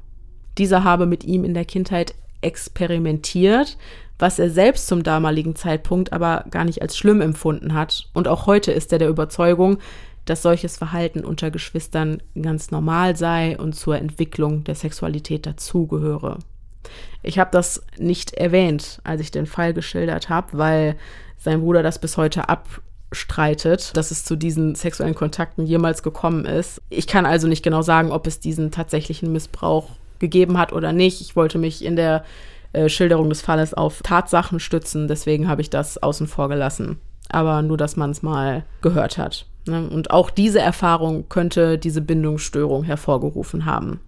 [0.58, 3.76] Dieser habe mit ihm in der Kindheit experimentiert,
[4.20, 8.08] was er selbst zum damaligen Zeitpunkt aber gar nicht als schlimm empfunden hat.
[8.14, 9.78] Und auch heute ist er der Überzeugung,
[10.24, 16.38] dass solches Verhalten unter Geschwistern ganz normal sei und zur Entwicklung der Sexualität dazugehöre.
[17.22, 20.96] Ich habe das nicht erwähnt, als ich den Fall geschildert habe, weil
[21.38, 26.80] sein Bruder das bis heute abstreitet, dass es zu diesen sexuellen Kontakten jemals gekommen ist.
[26.88, 31.20] Ich kann also nicht genau sagen, ob es diesen tatsächlichen Missbrauch gegeben hat oder nicht.
[31.20, 32.24] Ich wollte mich in der
[32.72, 35.08] äh, Schilderung des Falles auf Tatsachen stützen.
[35.08, 36.98] Deswegen habe ich das außen vor gelassen.
[37.28, 39.46] Aber nur, dass man es mal gehört hat.
[39.66, 39.88] Ne?
[39.88, 44.00] Und auch diese Erfahrung könnte diese Bindungsstörung hervorgerufen haben.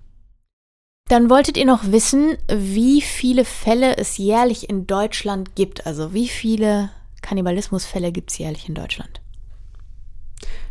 [1.09, 5.87] Dann wolltet ihr noch wissen, wie viele Fälle es jährlich in Deutschland gibt.
[5.87, 6.91] Also wie viele
[7.21, 9.21] Kannibalismusfälle gibt es jährlich in Deutschland?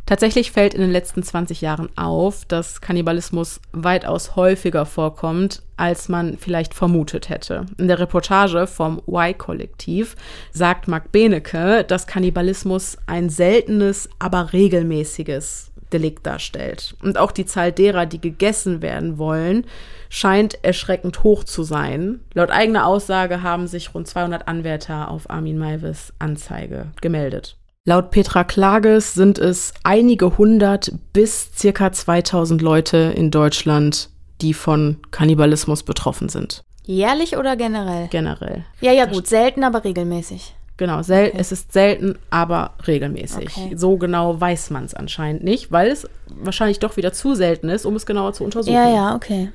[0.06, 6.38] Tatsächlich fällt in den letzten 20 Jahren auf, dass Kannibalismus weitaus häufiger vorkommt, als man
[6.38, 7.68] vielleicht vermutet hätte.
[7.78, 10.16] In der Reportage vom Y-Kollektiv
[10.52, 16.96] sagt Marc Benecke, dass Kannibalismus ein seltenes, aber regelmäßiges Delikt darstellt.
[17.02, 19.66] Und auch die Zahl derer, die gegessen werden wollen,
[20.10, 22.20] scheint erschreckend hoch zu sein.
[22.34, 27.58] Laut eigener Aussage haben sich rund 200 Anwärter auf Armin Maivis Anzeige gemeldet.
[27.86, 34.10] Laut Petra Klages sind es einige hundert bis circa 2000 Leute in Deutschland,
[34.42, 36.64] die von Kannibalismus betroffen sind.
[36.86, 38.08] Jährlich oder generell?
[38.10, 38.66] Generell.
[38.82, 40.54] Ja, ja, gut, selten, aber regelmäßig.
[40.78, 41.38] Genau, sel okay.
[41.38, 43.58] es ist selten, aber regelmäßig.
[43.58, 43.74] Okay.
[43.76, 47.86] So genau weiß man es anscheinend nicht, weil es wahrscheinlich doch wieder zu selten ist,
[47.86, 48.76] um es genauer zu untersuchen.
[48.76, 49.52] Ja, ja, okay.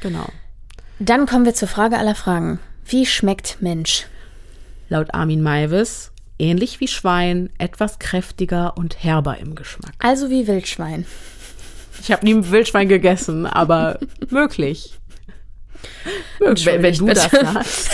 [0.00, 0.26] Genau.
[0.98, 2.58] Dann kommen wir zur Frage aller Fragen.
[2.84, 4.06] Wie schmeckt Mensch?
[4.88, 9.92] Laut Armin Maivis ähnlich wie Schwein, etwas kräftiger und herber im Geschmack.
[9.98, 11.06] Also wie Wildschwein.
[12.00, 13.98] Ich habe nie Wildschwein gegessen, aber
[14.30, 14.94] möglich.
[16.38, 17.90] möglich wenn, wenn du das sagst.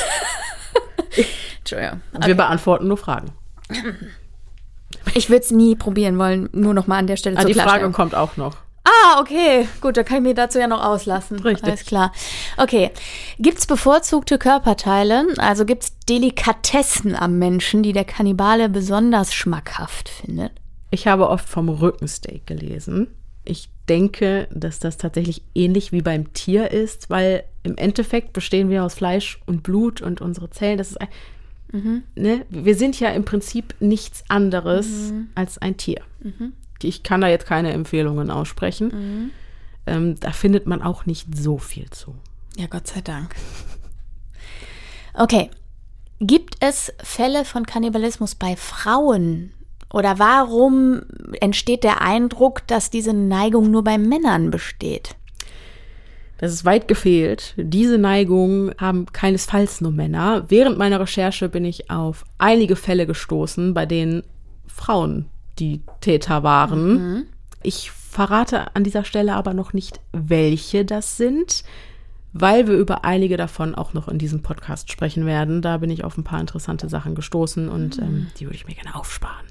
[1.62, 2.00] Entschuldigung.
[2.14, 2.26] Okay.
[2.26, 3.32] Wir beantworten nur Fragen.
[5.14, 7.54] Ich würde es nie probieren wollen, nur noch mal an der Stelle ah, zu Die
[7.54, 8.56] Frage kommt auch noch.
[8.84, 9.68] Ah, okay.
[9.80, 11.38] Gut, da kann ich mir dazu ja noch auslassen.
[11.38, 11.64] Richtig.
[11.64, 12.12] Alles klar.
[12.56, 12.90] Okay.
[13.38, 15.26] Gibt es bevorzugte Körperteile?
[15.38, 20.52] Also gibt es Delikatessen am Menschen, die der Kannibale besonders schmackhaft findet?
[20.90, 23.08] Ich habe oft vom Rückensteak gelesen.
[23.44, 28.84] Ich denke, dass das tatsächlich ähnlich wie beim Tier ist, weil im Endeffekt bestehen wir
[28.84, 30.78] aus Fleisch und Blut und unsere Zellen.
[30.78, 31.08] Das ist ein,
[31.72, 32.02] mhm.
[32.14, 32.44] ne?
[32.50, 35.28] Wir sind ja im Prinzip nichts anderes mhm.
[35.34, 36.02] als ein Tier.
[36.20, 36.52] Mhm
[36.84, 38.88] ich kann da jetzt keine Empfehlungen aussprechen.
[38.88, 39.30] Mhm.
[39.86, 42.14] Ähm, da findet man auch nicht so viel zu.
[42.56, 43.34] Ja, Gott sei Dank.
[45.14, 45.50] Okay.
[46.20, 49.52] Gibt es Fälle von Kannibalismus bei Frauen?
[49.92, 51.02] Oder warum
[51.40, 55.16] entsteht der Eindruck, dass diese Neigung nur bei Männern besteht?
[56.42, 57.54] Das ist weit gefehlt.
[57.56, 60.46] Diese Neigung haben keinesfalls nur Männer.
[60.48, 64.24] Während meiner Recherche bin ich auf einige Fälle gestoßen, bei denen
[64.66, 65.26] Frauen
[65.60, 66.94] die Täter waren.
[66.94, 67.26] Mhm.
[67.62, 71.62] Ich verrate an dieser Stelle aber noch nicht, welche das sind,
[72.32, 75.62] weil wir über einige davon auch noch in diesem Podcast sprechen werden.
[75.62, 78.02] Da bin ich auf ein paar interessante Sachen gestoßen und mhm.
[78.02, 79.46] ähm, die würde ich mir gerne aufsparen.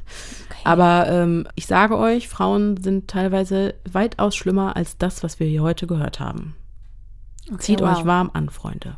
[0.49, 0.59] Okay.
[0.65, 5.61] Aber ähm, ich sage euch, Frauen sind teilweise weitaus schlimmer als das, was wir hier
[5.61, 6.55] heute gehört haben.
[7.47, 7.97] Okay, Zieht wow.
[7.97, 8.97] euch warm an, Freunde.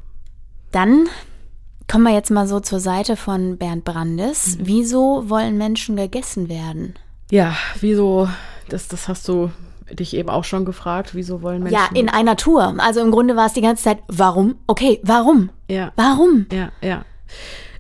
[0.72, 1.08] Dann
[1.88, 4.58] Kommen wir jetzt mal so zur Seite von Bernd Brandes.
[4.58, 4.68] Mhm.
[4.68, 6.96] Wieso wollen Menschen gegessen werden?
[7.30, 8.30] Ja, wieso,
[8.70, 9.52] das, das hast du
[9.92, 11.78] dich eben auch schon gefragt, wieso wollen Menschen.
[11.78, 12.76] Ja, in einer Tour.
[12.80, 14.56] Also im Grunde war es die ganze Zeit, warum?
[14.68, 15.50] Okay, warum?
[15.70, 15.92] Ja.
[15.96, 16.46] Warum?
[16.52, 17.06] Ja, ja.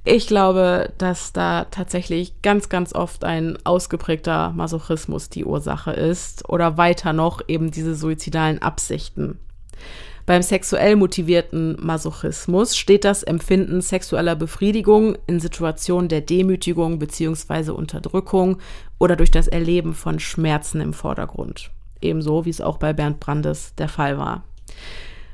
[0.05, 6.77] Ich glaube, dass da tatsächlich ganz, ganz oft ein ausgeprägter Masochismus die Ursache ist oder
[6.77, 9.39] weiter noch eben diese suizidalen Absichten.
[10.25, 17.71] Beim sexuell motivierten Masochismus steht das Empfinden sexueller Befriedigung in Situationen der Demütigung bzw.
[17.71, 18.59] Unterdrückung
[18.99, 21.71] oder durch das Erleben von Schmerzen im Vordergrund.
[22.01, 24.45] Ebenso wie es auch bei Bernd Brandes der Fall war.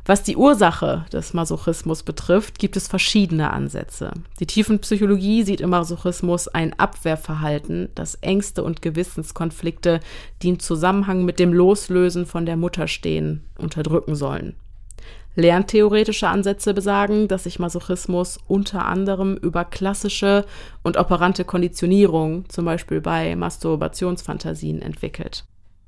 [0.06, 4.12] Was die Ursache des Masochismus betrifft, gibt es verschiedene Ansätze.
[4.40, 10.00] Die Tiefenpsychologie sieht im Masochismus ein Abwehrverhalten, das Ängste und Gewissenskonflikte,
[10.42, 14.56] die im Zusammenhang mit dem Loslösen von der Mutter stehen, unterdrücken sollen.
[15.36, 20.46] Lerntheoretische Ansätze besagen, dass sich Masochismus unter anderem über klassische
[20.84, 25.46] und operante Konditionierung, zum Beispiel bei Masturbationsfantasien, entwickelt.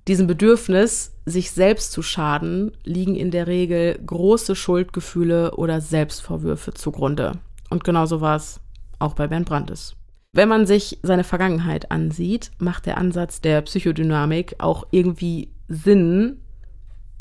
[0.08, 7.34] Diesem Bedürfnis, sich selbst zu schaden, liegen in der Regel große Schuldgefühle oder Selbstvorwürfe zugrunde.
[7.70, 8.60] Und genauso war es
[9.00, 9.96] auch bei Bernd Brandes.
[10.34, 16.41] Wenn man sich seine Vergangenheit ansieht, macht der Ansatz der Psychodynamik auch irgendwie Sinn,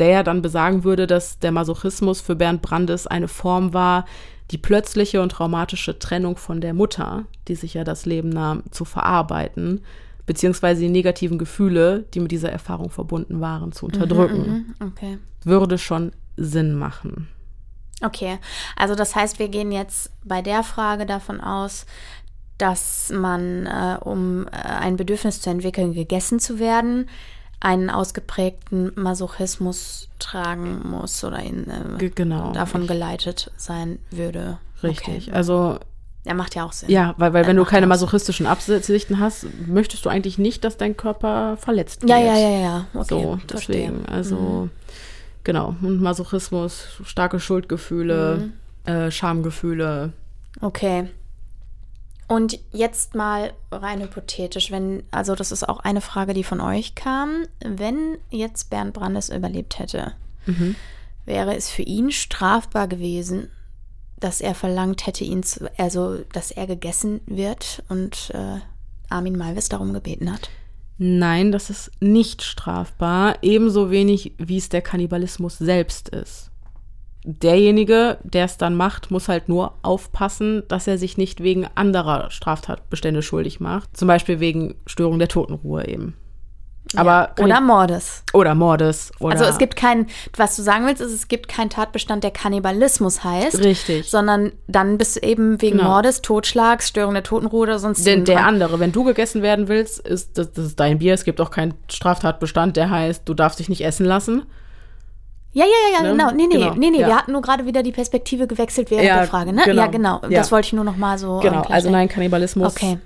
[0.01, 4.07] der dann besagen würde, dass der Masochismus für Bernd Brandes eine Form war,
[4.51, 8.85] die plötzliche und traumatische Trennung von der Mutter, die sich ja das Leben nahm, zu
[8.85, 9.83] verarbeiten,
[10.27, 14.49] beziehungsweise die negativen Gefühle, die mit dieser Erfahrung verbunden waren, zu unterdrücken.
[14.49, 15.19] Mhm, mhm, okay.
[15.45, 17.29] Würde schon Sinn machen.
[18.03, 18.39] Okay,
[18.77, 21.85] also das heißt, wir gehen jetzt bei der Frage davon aus,
[22.59, 27.09] dass man, äh, um äh, ein Bedürfnis zu entwickeln, gegessen zu werden,
[27.61, 31.67] einen ausgeprägten Masochismus tragen muss oder ihn
[31.99, 34.59] äh, genau, davon geleitet sein würde.
[34.83, 35.29] Richtig.
[35.29, 35.33] Okay.
[35.37, 35.79] Also
[36.25, 36.91] Er macht ja auch Sinn.
[36.91, 40.77] Ja, weil, weil Er wenn du keine masochistischen Absichten hast, möchtest du eigentlich nicht, dass
[40.79, 42.11] dein Körper verletzt wird.
[42.11, 42.87] Ja, ja, ja, ja.
[42.95, 43.77] Okay, so, verstehe.
[43.91, 44.07] deswegen.
[44.07, 44.71] Also, Mhm.
[45.45, 45.75] genau.
[45.83, 48.51] Und Masochismus, starke Schuldgefühle,
[48.87, 48.91] Mhm.
[48.91, 50.13] äh, Schamgefühle.
[50.63, 51.09] Okay.
[52.31, 56.95] Und jetzt mal rein hypothetisch, wenn, also das ist auch eine Frage, die von euch
[56.95, 60.13] kam, wenn jetzt Bernd Brandes überlebt hätte,
[60.47, 60.77] Mhm.
[61.25, 63.49] wäre es für ihn strafbar gewesen,
[64.21, 68.61] dass er verlangt hätte, ihn zu, also dass er gegessen wird und äh,
[69.09, 70.51] Armin Malvis darum gebeten hat?
[70.99, 76.53] Nein, das ist nicht strafbar, ebenso wenig wie es der Kannibalismus selbst ist.
[77.25, 82.31] Derjenige, der es dann macht, muss halt nur aufpassen, dass er sich nicht wegen anderer
[82.31, 83.95] Straftatbestände schuldig macht.
[83.97, 86.15] Zum Beispiel wegen Störung der Totenruhe eben.
[86.97, 88.25] Aber ja, oder Mordes.
[88.33, 89.13] oder Mordes.
[89.21, 92.33] Oder Also es gibt keinen, was du sagen willst, ist, es gibt keinen Tatbestand, der
[92.33, 94.11] Kannibalismus heißt, Richtig.
[94.11, 95.91] sondern dann bist du eben wegen Genau.
[95.91, 100.01] Mordes, Totschlags, Störung der Totenruhe oder sonst Denn der andere, wenn du gegessen werden willst,
[100.01, 101.15] ist das, das ist dein Bier.
[101.15, 104.47] Es gibt auch keinen Straftatbestand, der heißt, du darfst dich nicht essen lassen.
[105.53, 106.11] Ja, ja, ja, ja, Ne?
[106.17, 106.31] genau.
[106.33, 107.01] Nee, nee, Genau, nee, nee.
[107.01, 107.07] ja.
[107.09, 109.63] Wir hatten nur gerade wieder die Perspektive gewechselt während Ja, der Frage, ne?
[109.65, 109.83] genau.
[109.83, 110.21] Ja, genau.
[110.23, 110.29] Ja.
[110.41, 111.37] Das wollte ich nur noch mal so.
[111.37, 112.99] ähm, Genau, also nein, Kannibalismus Okay,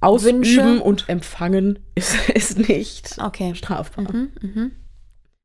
[0.00, 0.82] ausüben Wünsche?
[0.82, 3.54] und empfangen ist, ist nicht okay.
[3.54, 4.04] strafbar.
[4.12, 4.72] Mhm.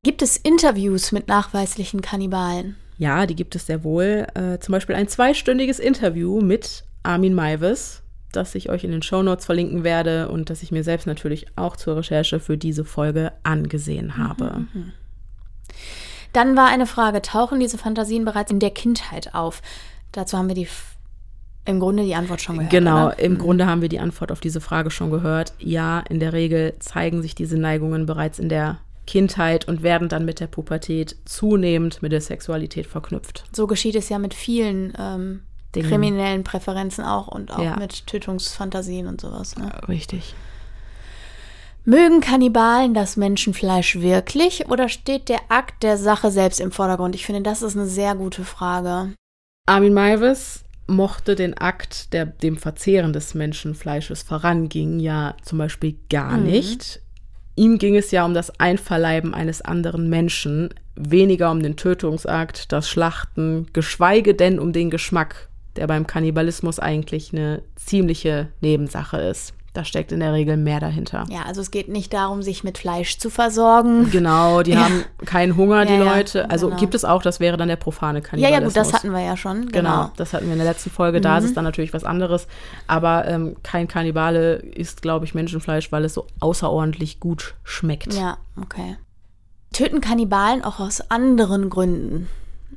[0.04, 2.76] Gibt es Interviews mit nachweislichen Kannibalen?
[2.98, 4.26] Ja, die gibt es sehr wohl.
[4.34, 8.02] Äh, zum Beispiel ein zweistündiges Interview mit Armin Maivis,
[8.32, 11.76] das ich euch in den Shownotes verlinken werde und das ich mir selbst natürlich auch
[11.76, 14.64] zur Recherche für diese Folge angesehen habe.
[16.32, 19.62] Dann war eine Frage, tauchen diese Fantasien bereits in der Kindheit auf?
[20.12, 20.68] Dazu haben wir die
[21.64, 22.70] im Grunde die Antwort schon gehört.
[22.70, 23.18] Genau, oder?
[23.18, 25.52] im Grunde haben wir die Antwort auf diese Frage schon gehört.
[25.58, 30.24] Ja, in der Regel zeigen sich diese Neigungen bereits in der Kindheit und werden dann
[30.24, 33.44] mit der Pubertät zunehmend mit der Sexualität verknüpft.
[33.52, 35.42] So geschieht es ja mit vielen ähm,
[35.72, 37.76] kriminellen Präferenzen auch und auch Ja.
[37.76, 39.56] mit Tötungsfantasien und sowas.
[39.56, 39.70] Ne?
[39.88, 40.34] Richtig.
[41.88, 47.14] Mögen Kannibalen das Menschenfleisch wirklich oder steht der Akt der Sache selbst im Vordergrund?
[47.14, 49.12] Ich finde, das ist eine sehr gute Frage.
[49.66, 56.36] Armin Maivis mochte den Akt, der dem Verzehren des Menschenfleisches voranging, ja zum Beispiel gar
[56.36, 56.46] Mhm.
[56.46, 57.02] nicht.
[57.54, 62.88] Ihm ging es ja um das Einverleiben eines anderen Menschen, weniger um den Tötungsakt, das
[62.88, 69.54] Schlachten, geschweige denn um den Geschmack, der beim Kannibalismus eigentlich eine ziemliche Nebensache ist.
[69.76, 71.24] Da steckt in der Regel mehr dahinter.
[71.28, 74.10] Ja, also es geht nicht darum, sich mit Fleisch zu versorgen.
[74.10, 74.84] Genau, die Ja.
[74.84, 76.48] haben keinen Hunger, die Ja, ja, Leute.
[76.48, 76.80] Also genau.
[76.80, 78.74] gibt es auch, das wäre dann der profane Ja, Kannibalismus.
[78.74, 79.66] ja, gut, das hatten wir ja schon.
[79.68, 80.02] Genau, Genau.
[80.04, 80.10] Mhm.
[80.16, 81.20] das hatten wir in der letzten Folge.
[81.20, 82.46] Da ist es dann natürlich was anderes.
[82.86, 88.14] Aber ähm, kein Kannibale isst, glaube ich, Menschenfleisch, weil es so außerordentlich gut schmeckt.
[88.14, 88.96] Ja, okay.
[89.72, 92.28] Töten Kannibalen auch aus anderen Gründen?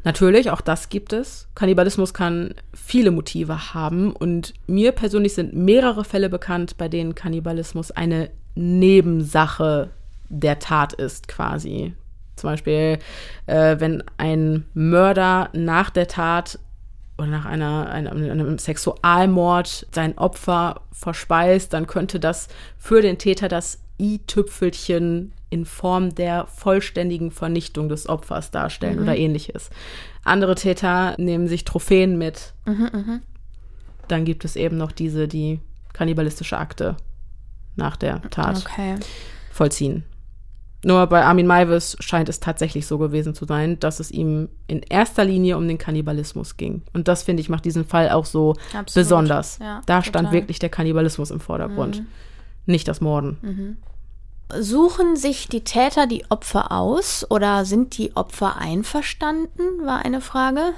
[0.04, 1.48] Natürlich, auch das gibt es.
[1.56, 4.14] Kannibalismus kann viele Motive haben.
[4.14, 9.90] Und mir persönlich sind mehrere Fälle bekannt, bei denen Kannibalismus eine Nebensache
[10.30, 11.94] der Tat ist, quasi.
[12.36, 13.00] Zum Beispiel,
[13.48, 16.60] äh, wenn ein Mörder nach der Tat
[17.20, 22.48] oder nach einer, einer, einem Sexualmord sein Opfer verspeist, dann könnte das
[22.78, 29.70] für den Täter das i-Tüpfelchen in Form der vollständigen Vernichtung des Opfers darstellen oder ähnliches.
[30.24, 32.54] Andere Täter nehmen sich Trophäen mit.
[34.08, 35.60] Dann gibt es eben noch diese, die
[35.94, 36.98] kannibalistische Akte
[37.76, 38.96] nach der Tat Okay.
[39.52, 40.04] vollziehen.
[40.84, 44.82] Nur bei Armin Maivis scheint es tatsächlich so gewesen zu sein, dass es ihm in
[44.82, 46.84] erster Linie um den Kannibalismus ging.
[46.94, 48.94] Und das, finde ich, macht diesen Fall auch so Absolut.
[48.94, 49.60] besonders.
[49.60, 50.40] Ja, da stand total.
[50.40, 52.04] wirklich der Kannibalismus im Vordergrund,
[52.66, 53.78] nicht das Morden.
[54.58, 60.74] Suchen sich die Täter die Opfer aus oder sind die Opfer einverstanden, war eine Frage.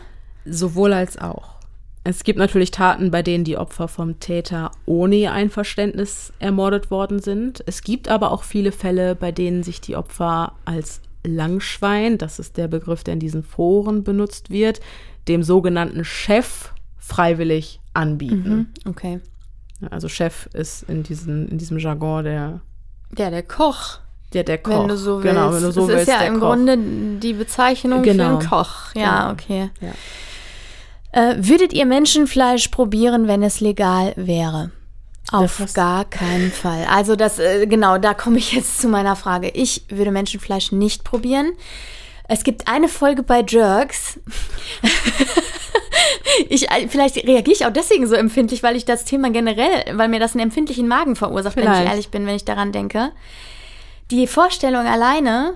[0.45, 1.60] Sowohl als auch.
[2.03, 7.19] Es gibt natürlich Taten, bei denen die Opfer vom Täter ohne ihr Einverständnis ermordet worden
[7.19, 7.63] sind.
[7.67, 12.57] Es gibt aber auch viele Fälle, bei denen sich die Opfer als Langschwein, das ist
[12.57, 14.79] der Begriff, der in diesen Foren benutzt wird,
[15.27, 18.73] dem sogenannten Chef freiwillig anbieten.
[18.87, 19.19] Okay.
[19.91, 22.61] Also Chef ist in, diesen, in diesem Jargon der,
[23.15, 23.99] Ja, der Koch,
[24.33, 24.71] der, der Koch.
[24.81, 25.29] wenn du so willst.
[25.35, 26.47] Genau, wenn du so das willst, ist ja der im Koch.
[26.47, 26.77] Grunde
[27.19, 28.23] die Bezeichnung Genau.
[28.23, 28.95] für einen Koch.
[28.95, 29.31] Ja, Genau.
[29.33, 29.69] okay.
[29.81, 29.91] Ja.
[31.11, 34.71] Äh, würdet ihr Menschenfleisch probieren, wenn es legal wäre?
[35.31, 36.85] Auf gar keinen Fall.
[36.89, 39.49] Also das, äh, genau, da komme ich jetzt zu meiner Frage.
[39.49, 41.53] Ich würde Menschenfleisch nicht probieren.
[42.27, 44.19] Es gibt eine Folge bei Jerks.
[46.49, 50.09] ich, äh, vielleicht reagiere ich auch deswegen so empfindlich, weil ich das Thema generell, weil
[50.09, 51.89] mir das einen empfindlichen Magen verursacht, wenn ich Vielleicht.
[51.89, 53.11] ehrlich bin, wenn ich daran denke.
[54.11, 55.55] Die Vorstellung alleine,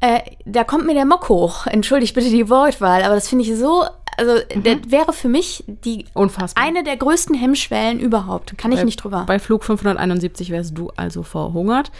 [0.00, 1.66] äh, da kommt mir der Mock hoch.
[1.66, 3.84] Entschuldigt bitte die Wortwahl, aber das finde ich so
[4.18, 4.62] Also mhm.
[4.62, 6.62] das wäre für mich die Unfassbar.
[6.62, 8.58] eine der größten Hemmschwellen überhaupt.
[8.58, 9.24] Kann ich bei, nicht drüber.
[9.26, 11.90] Bei Flug 571 wärst du also verhungert.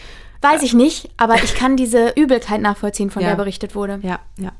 [0.40, 3.30] Weiß ich nicht, aber ich kann diese Übelkeit nachvollziehen, von ja.
[3.30, 4.00] der berichtet wurde.
[4.02, 4.52] Ja, ja.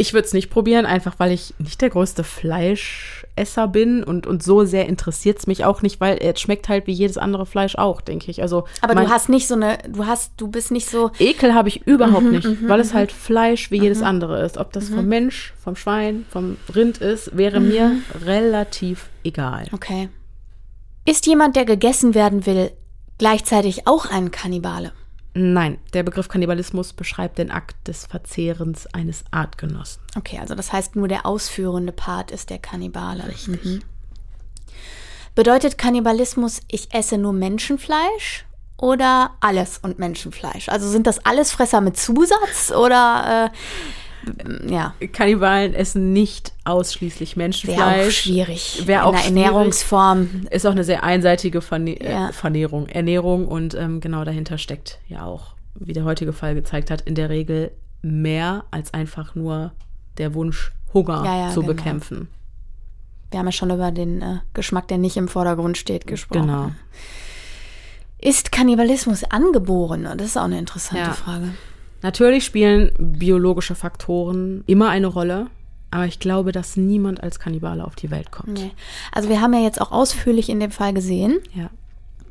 [0.00, 4.42] Ich würde es nicht probieren, einfach weil ich nicht der größte Fleischesser bin und, und
[4.42, 7.76] so sehr interessiert es mich auch nicht, weil es schmeckt halt wie jedes andere Fleisch
[7.76, 8.40] auch, denke ich.
[8.40, 11.10] Also Aber du hast nicht so eine, du hast, du bist nicht so.
[11.18, 12.96] Ekel habe ich überhaupt mhm, nicht, mhm, weil es mhm.
[12.96, 14.56] halt Fleisch wie jedes andere ist.
[14.56, 19.66] Ob das vom Mensch, vom Schwein, vom Rind ist, wäre mir relativ egal.
[19.72, 20.08] Okay.
[21.04, 22.70] Ist jemand, der gegessen werden will,
[23.18, 24.92] gleichzeitig auch ein Kannibale?
[25.32, 30.02] Nein, der Begriff Kannibalismus beschreibt den Akt des Verzehrens eines Artgenossen.
[30.16, 33.28] Okay, also das heißt, nur der ausführende Part ist der Kannibale.
[33.28, 33.64] Richtig.
[33.64, 33.82] Mhm.
[35.36, 38.44] Bedeutet Kannibalismus, ich esse nur Menschenfleisch
[38.76, 40.68] oder alles und Menschenfleisch?
[40.68, 43.56] Also sind das alles Fresser mit Zusatz oder äh,
[44.68, 44.94] ja.
[45.12, 47.78] Kannibalen essen nicht ausschließlich Menschenfleisch.
[47.78, 48.82] Wäre auch schwierig.
[48.86, 50.46] Wäre auch Ernährungsform.
[50.50, 52.32] Ist auch eine sehr einseitige Verne äh, ja.
[52.32, 57.02] Vernährung, Ernährung und ähm, genau dahinter steckt ja auch, wie der heutige Fall gezeigt hat,
[57.02, 57.72] in der Regel
[58.02, 59.72] mehr als einfach nur
[60.18, 61.74] der Wunsch, Hunger ja, ja, zu genau.
[61.74, 62.28] bekämpfen.
[63.30, 66.46] Wir haben ja schon über den äh, Geschmack, der nicht im Vordergrund steht, gesprochen.
[66.48, 66.70] Genau.
[68.18, 70.08] Ist Kannibalismus angeboren?
[70.16, 71.54] Das ist auch eine interessante Frage.
[72.02, 75.48] Natürlich spielen biologische Faktoren immer eine Rolle,
[75.90, 78.58] aber ich glaube, dass niemand als Kannibale auf die Welt kommt.
[78.60, 78.70] Nee.
[79.12, 81.68] Also wir haben ja jetzt auch ausführlich in dem Fall gesehen, ja.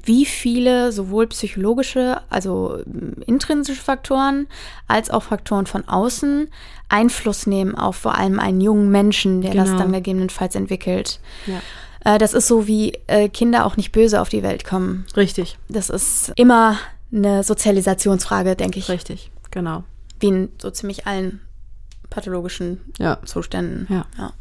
[0.03, 2.79] wie viele sowohl psychologische, also
[3.25, 4.47] intrinsische Faktoren,
[4.87, 6.47] als auch Faktoren von außen
[6.87, 9.65] Einfluss nehmen auf vor allem einen jungen Menschen, der genau.
[9.65, 11.19] das dann gegebenenfalls entwickelt.
[11.45, 11.61] Ja.
[12.15, 15.05] Äh, das ist so, wie äh, Kinder auch nicht böse auf die Welt kommen.
[15.15, 15.57] Richtig.
[15.67, 16.77] Das ist immer
[17.11, 18.89] eine Sozialisationsfrage, denke ich.
[18.89, 19.31] Richtig.
[19.51, 19.83] Genau.
[20.19, 21.41] Wie in so ziemlich allen
[22.09, 23.19] pathologischen ja.
[23.25, 23.87] Zuständen.
[23.89, 24.05] Ja.
[24.17, 24.33] ja.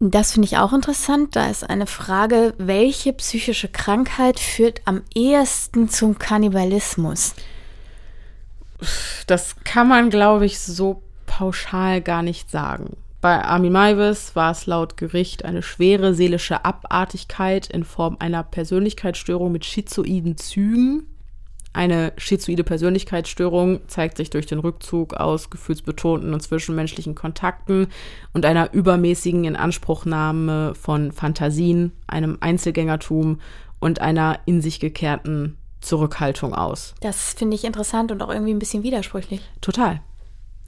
[0.00, 1.34] Das finde ich auch interessant.
[1.34, 7.34] Da ist eine Frage, welche psychische Krankheit führt am ehesten zum Kannibalismus?
[9.26, 12.96] Das kann man, glaube ich, so pauschal gar nicht sagen.
[13.20, 19.50] Bei Armin Maivis war es laut Gericht eine schwere seelische Abartigkeit in Form einer Persönlichkeitsstörung
[19.50, 21.08] mit schizoiden Zügen,
[21.72, 27.88] eine schizoide Persönlichkeitsstörung zeigt sich durch den Rückzug aus gefühlsbetonten und zwischenmenschlichen Kontakten
[28.32, 33.40] und einer übermäßigen Inanspruchnahme von Fantasien, einem Einzelgängertum
[33.80, 36.94] und einer in sich gekehrten Zurückhaltung aus.
[37.00, 39.40] Das finde ich interessant und auch irgendwie ein bisschen widersprüchlich.
[39.60, 40.00] Total.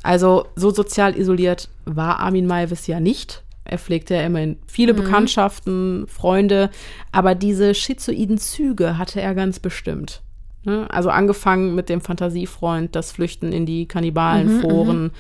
[0.02, 3.42] Also so sozial isoliert war Armin Maivis ja nicht.
[3.64, 4.98] Er pflegte ja immerhin viele mhm.
[4.98, 6.70] Bekanntschaften, Freunde,
[7.12, 10.22] aber diese schizoiden Züge hatte er ganz bestimmt.
[10.64, 10.86] Ne?
[10.90, 15.04] Also angefangen mit dem Fantasiefreund, das Flüchten in die Kannibalenforen.
[15.04, 15.10] Mhm,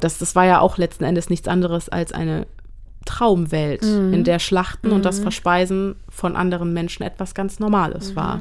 [0.00, 2.46] das, das war ja auch letzten Endes nichts anderes als eine
[3.04, 4.12] Traumwelt, mhm.
[4.12, 4.94] in der Schlachten mhm.
[4.94, 5.22] und das mhm.
[5.22, 8.16] Verspeisen von anderen Menschen etwas ganz Normales mhm.
[8.16, 8.40] war.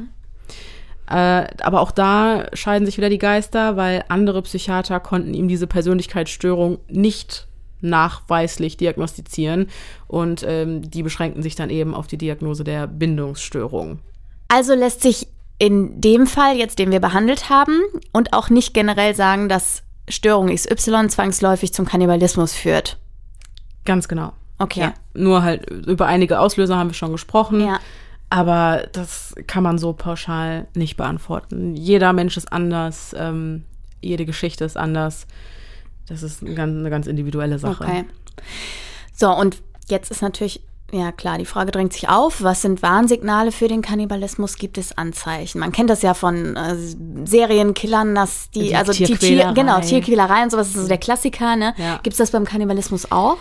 [1.09, 5.67] Äh, aber auch da scheiden sich wieder die Geister, weil andere Psychiater konnten ihm diese
[5.67, 7.47] Persönlichkeitsstörung nicht
[7.79, 9.67] nachweislich diagnostizieren
[10.07, 13.99] und ähm, die beschränken sich dann eben auf die Diagnose der Bindungsstörung.
[14.49, 15.27] Also lässt sich
[15.59, 17.81] in dem Fall jetzt, den wir behandelt haben,
[18.13, 22.97] und auch nicht generell sagen, dass Störung XY zwangsläufig zum Kannibalismus führt.
[23.85, 24.33] Ganz genau.
[24.59, 24.81] Okay.
[24.81, 27.61] Ja, nur halt über einige Auslöser haben wir schon gesprochen.
[27.61, 27.79] Ja.
[28.29, 31.75] Aber das kann man so pauschal nicht beantworten.
[31.75, 33.63] Jeder Mensch ist anders, ähm,
[34.01, 35.27] jede Geschichte ist anders.
[36.07, 37.83] Das ist eine ganz, eine ganz individuelle Sache.
[37.83, 38.05] Okay.
[39.13, 40.61] So, und jetzt ist natürlich
[40.91, 44.57] ja klar, die Frage drängt sich auf, was sind Warnsignale für den Kannibalismus?
[44.57, 45.59] Gibt es Anzeichen?
[45.59, 46.75] Man kennt das ja von äh,
[47.25, 49.53] Serienkillern, dass die, die also Tierquälerei.
[49.53, 51.73] Tier, genau, Tierquälerei und sowas, das ist so der Klassiker, ne?
[51.77, 51.99] Ja.
[52.03, 53.37] Gibt es das beim Kannibalismus auch?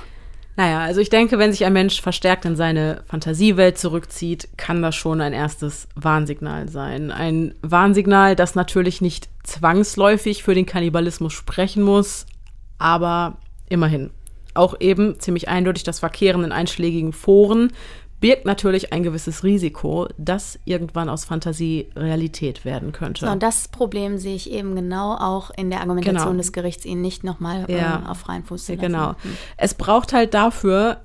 [0.57, 4.95] Naja, also ich denke, wenn sich ein Mensch verstärkt in seine Fantasiewelt zurückzieht, kann das
[4.95, 7.11] schon ein erstes Warnsignal sein.
[7.13, 12.25] Ein Warnsignal, das natürlich nicht zwangsläufig für den Kannibalismus sprechen muss,
[12.79, 13.37] aber
[13.69, 14.11] immerhin
[14.57, 17.73] auch eben ziemlich eindeutig das Verkehren in einschlägigen Foren
[18.21, 23.27] birgt natürlich ein gewisses Risiko, dass irgendwann aus Fantasie Realität werden könnte.
[23.27, 26.39] So, und das Problem sehe ich eben genau auch in der Argumentation genau.
[26.39, 28.03] des Gerichts, ihn nicht nochmal ja.
[28.05, 28.87] äh, auf freien Fuß zu lassen.
[28.87, 29.11] Genau.
[29.11, 29.37] Mhm.
[29.59, 31.03] Es braucht halt dafür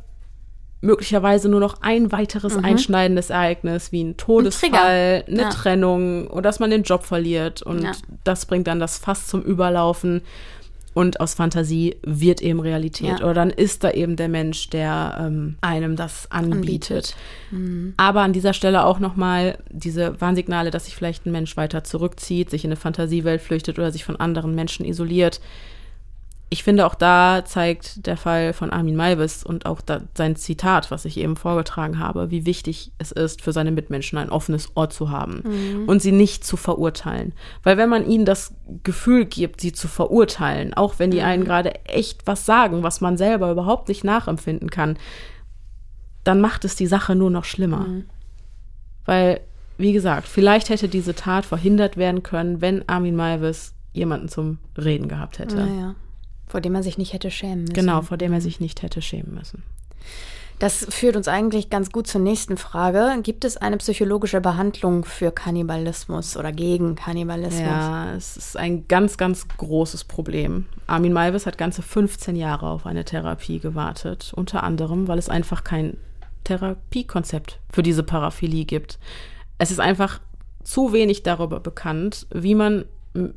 [0.80, 2.65] möglicherweise nur noch ein weiteres mhm.
[2.65, 5.49] einschneidendes Ereignis, wie ein Todesfall, ein eine ja.
[5.49, 7.61] Trennung oder dass man den Job verliert.
[7.61, 7.91] Und ja.
[8.23, 10.22] das bringt dann das Fass zum Überlaufen
[10.93, 13.19] und aus Fantasie wird eben Realität.
[13.19, 13.26] Ja.
[13.26, 16.57] Oder dann ist da eben der Mensch, der ähm, einem das anbietet.
[16.57, 17.15] anbietet.
[17.51, 17.93] Mhm.
[17.97, 22.49] Aber an dieser Stelle auch nochmal diese Warnsignale, dass sich vielleicht ein Mensch weiter zurückzieht,
[22.49, 25.39] sich in eine Fantasiewelt flüchtet oder sich von anderen Menschen isoliert.
[26.53, 30.91] Ich finde, auch da zeigt der Fall von Armin Maivis und auch da, sein Zitat,
[30.91, 34.90] was ich eben vorgetragen habe, wie wichtig es ist, für seine Mitmenschen ein offenes Ohr
[34.90, 35.88] zu haben mhm.
[35.88, 37.32] und sie nicht zu verurteilen.
[37.64, 38.53] Weil wenn man ihnen das
[38.84, 41.26] Gefühl gibt, sie zu verurteilen, auch wenn die mhm.
[41.26, 44.98] einen gerade echt was sagen, was man selber überhaupt nicht nachempfinden kann,
[46.26, 47.88] dann macht es die Sache nur noch schlimmer.
[47.88, 48.10] Mhm.
[49.06, 49.40] Weil,
[49.78, 55.07] wie gesagt, vielleicht hätte diese Tat verhindert werden können, wenn Armin Maivis jemanden zum Reden
[55.07, 55.56] gehabt hätte.
[55.56, 55.95] Naja.
[56.52, 57.73] Vor dem er sich nicht hätte schämen müssen.
[57.73, 59.64] Genau, vor dem er sich nicht hätte schämen müssen.
[60.60, 63.18] Das führt uns eigentlich ganz gut zur nächsten Frage.
[63.23, 67.61] Gibt es eine psychologische Behandlung für Kannibalismus oder gegen Kannibalismus?
[67.61, 70.65] Ja, es ist ein ganz, ganz großes Problem.
[70.88, 74.34] Armin Malvis hat ganze 15 Jahre auf eine Therapie gewartet.
[74.36, 75.95] Unter anderem, weil es einfach kein
[76.44, 78.99] Therapiekonzept für diese Paraphilie gibt.
[79.57, 80.19] Es ist einfach
[80.65, 82.84] zu wenig darüber bekannt, wie man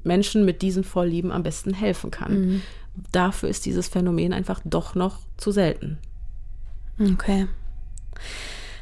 [0.03, 2.41] Menschen mit diesen Vorlieben am besten helfen kann.
[2.41, 2.63] Mhm
[3.13, 5.99] dafür ist dieses Phänomen einfach doch noch zu selten.
[7.01, 7.49] Okay.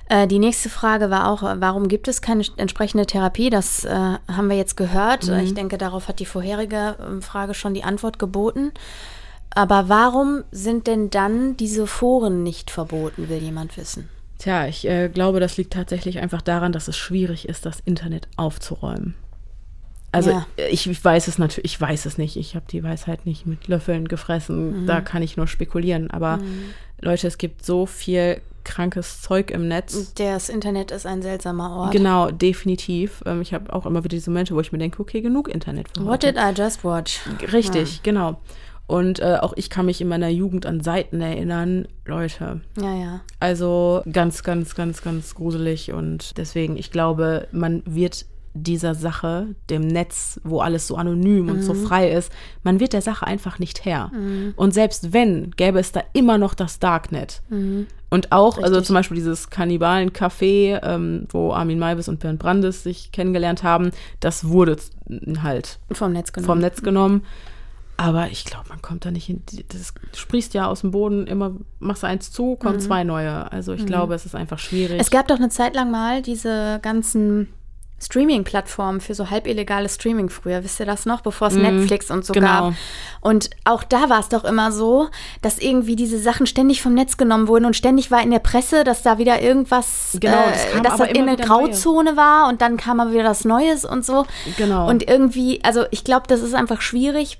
[0.09, 3.51] Äh, die nächste Frage war auch, warum gibt es keine entsprechende Therapie?
[3.51, 5.27] Das äh, haben wir jetzt gehört.
[5.27, 5.39] Mhm.
[5.39, 8.73] Ich denke, darauf hat die vorherige ähm, Frage schon die Antwort geboten.
[9.55, 14.09] Aber warum sind denn dann diese Foren nicht verboten, will jemand wissen?
[14.39, 18.29] Tja, ich äh, glaube, das liegt tatsächlich einfach daran, dass es schwierig ist, das Internet
[18.37, 19.15] aufzuräumen.
[20.13, 20.47] Also ja.
[20.71, 22.37] ich, ich, weiß es natürlich, ich weiß es nicht.
[22.37, 24.83] Ich habe die Weisheit nicht mit Löffeln gefressen.
[24.83, 24.87] Mhm.
[24.87, 26.11] Da kann ich nur spekulieren.
[26.11, 26.71] Aber mhm.
[27.01, 30.15] Leute, es gibt so viel krankes Zeug im Netz.
[30.15, 31.93] Das Internet ist ein seltsamer Ort.
[31.93, 33.23] Genau, definitiv.
[33.27, 35.89] Ähm, ich habe auch immer wieder diese Momente, wo ich mir denke, okay, genug Internet.
[35.97, 37.21] Für What did I just watch?
[37.53, 38.01] Richtig, ja.
[38.03, 38.41] genau.
[38.87, 42.61] Und äh, auch ich kann mich in meiner Jugend an Seiten erinnern, Leute.
[42.79, 43.21] Ja, ja.
[43.41, 45.93] Also ganz, ganz, ganz, ganz gruselig.
[45.93, 51.62] Und deswegen, ich glaube, man wird dieser Sache, dem Netz, wo alles so anonym und
[51.62, 51.87] so mhm.
[51.87, 52.31] frei ist,
[52.62, 54.09] man wird der Sache einfach nicht Herr.
[54.09, 54.53] Mhm.
[54.57, 57.43] Und selbst wenn, gäbe es da immer noch das Darknet.
[57.49, 57.87] Mhm.
[58.11, 58.65] Und auch, also Richtig.
[58.65, 63.91] also zum Beispiel dieses Kannibalen-Café, ähm, wo Armin Maivis und Bernd Brandes sich kennengelernt haben,
[64.20, 64.77] das wurde
[65.43, 66.47] halt vom Netz genommen.
[66.47, 67.23] Vom Netz genommen.
[67.97, 69.43] Aber ich glaube, man kommt da nicht hin.
[69.69, 72.81] Das sprießt ja aus dem Boden immer, machst eins zu, kommen mhm.
[72.81, 73.51] zwei neue.
[73.53, 73.87] Also ich mhm.
[73.87, 75.01] glaube, es ist einfach schwierig.
[75.01, 77.49] Es gab doch eine Zeit lang mal diese ganzen
[78.03, 80.65] Streaming-Plattformen für so halb illegales Streaming früher.
[80.65, 81.20] Wisst ihr das noch?
[81.20, 82.47] Bevor es mm, Netflix und so genau.
[82.70, 82.74] gab.
[83.20, 85.09] Und auch da war es doch immer so,
[85.41, 88.85] dass irgendwie diese Sachen ständig vom Netz genommen wurden und ständig war in der Presse,
[88.85, 92.16] dass da wieder irgendwas, genau, das äh, dass das in eine Grauzone neue.
[92.16, 94.27] war und dann kam aber wieder das Neues und so.
[94.57, 94.89] Genau.
[94.89, 97.39] Und irgendwie, also ich glaube, das ist einfach schwierig,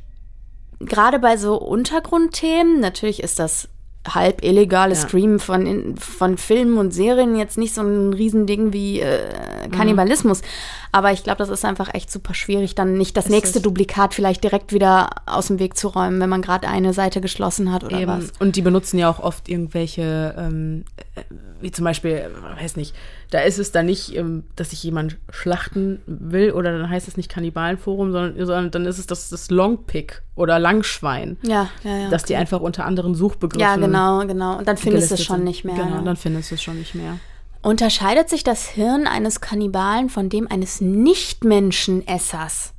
[0.81, 2.81] gerade bei so Untergrundthemen.
[2.81, 3.69] Natürlich ist das
[4.09, 5.01] halb illegale ja.
[5.01, 10.43] Streamen von, von Filmen und Serien jetzt nicht so ein Riesending wie äh, Kannibalismus.
[10.43, 10.47] Mhm.
[10.91, 14.13] Aber ich glaube, das ist einfach echt super schwierig, dann nicht das ist nächste Duplikat
[14.13, 17.85] vielleicht direkt wieder aus dem Weg zu räumen, wenn man gerade eine Seite geschlossen hat
[17.85, 18.11] oder Eben.
[18.11, 18.33] was.
[18.41, 20.85] Und die benutzen ja auch oft irgendwelche, ähm,
[21.15, 21.23] äh,
[21.61, 22.29] wie zum Beispiel,
[22.61, 22.95] weiß nicht,
[23.33, 27.17] da ist es dann nicht, ähm, dass sich jemand schlachten will oder dann heißt es
[27.17, 31.39] nicht Kannibalenforum, sondern, sondern dann ist es das, das Longpick oder Langschwein.
[31.43, 32.11] Ja, ja, ja.
[32.11, 33.61] Dass die einfach unter anderen Suchbegriffen.
[33.61, 34.59] Ja, genau, genau.
[34.59, 35.77] Und dann findest du es schon nicht mehr.
[35.77, 36.03] Genau, ja.
[36.03, 37.19] dann findest du es schon nicht mehr.
[37.63, 42.75] Unterscheidet sich das Hirn eines Kannibalen von dem eines Nichtmenschenessers?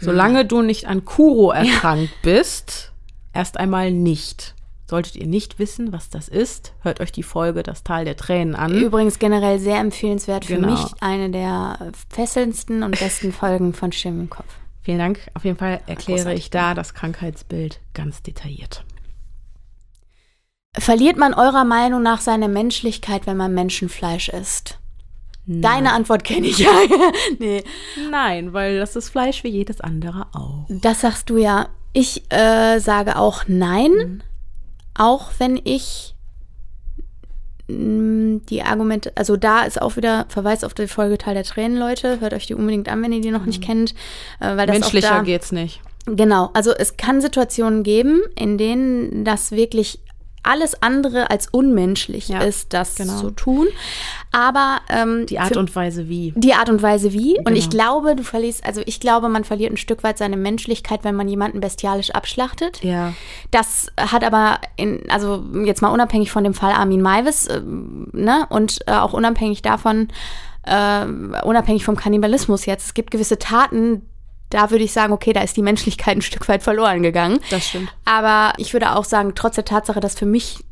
[0.00, 2.38] Solange du nicht an Kuro erkrankt ja.
[2.38, 2.92] bist,
[3.32, 4.54] erst einmal nicht.
[4.88, 8.54] Solltet ihr nicht wissen, was das ist, hört euch die Folge Das Tal der Tränen
[8.54, 8.72] an.
[8.74, 10.70] Übrigens generell sehr empfehlenswert für genau.
[10.70, 14.48] mich, eine der fesselndsten und besten Folgen von Stimme im Kopf.
[14.80, 15.20] Vielen Dank.
[15.34, 18.84] Auf jeden Fall erkläre ich da das Krankheitsbild ganz detailliert.
[20.78, 24.78] Verliert man eurer Meinung nach seine Menschlichkeit, wenn man Menschenfleisch isst?
[25.44, 25.60] Nein.
[25.60, 26.70] Deine Antwort kenne ich ja.
[27.38, 27.62] nee.
[28.10, 30.64] Nein, weil das ist Fleisch wie jedes andere auch.
[30.70, 31.68] Das sagst du ja.
[31.92, 33.92] Ich äh, sage auch nein.
[33.92, 34.22] Mhm
[34.98, 36.14] auch wenn ich
[37.68, 41.78] mm, die Argumente, also da ist auch wieder Verweis auf die Folge Teil der Tränen,
[41.78, 42.20] Leute.
[42.20, 43.66] Hört euch die unbedingt an, wenn ihr die noch nicht mhm.
[43.66, 43.94] kennt.
[44.40, 45.80] Äh, weil das Menschlicher da, geht's nicht.
[46.06, 50.00] Genau, also es kann Situationen geben, in denen das wirklich
[50.42, 53.18] alles andere als unmenschlich ja, ist, das genau.
[53.18, 53.66] zu tun.
[54.32, 56.32] Aber ähm, die Art und Weise wie.
[56.36, 57.34] Die Art und Weise wie.
[57.34, 57.50] Genau.
[57.50, 61.04] Und ich glaube, du verlierst, also ich glaube, man verliert ein Stück weit seine Menschlichkeit,
[61.04, 62.82] wenn man jemanden bestialisch abschlachtet.
[62.82, 63.14] Ja.
[63.50, 68.46] Das hat aber, in, also jetzt mal unabhängig von dem Fall Armin Maivis, äh, ne,
[68.50, 70.08] und äh, auch unabhängig davon,
[70.64, 71.04] äh,
[71.44, 72.86] unabhängig vom Kannibalismus jetzt.
[72.86, 74.02] Es gibt gewisse Taten,
[74.50, 77.40] da würde ich sagen, okay, da ist die Menschlichkeit ein Stück weit verloren gegangen.
[77.50, 77.92] Das stimmt.
[78.04, 80.64] Aber ich würde auch sagen, trotz der Tatsache, dass für mich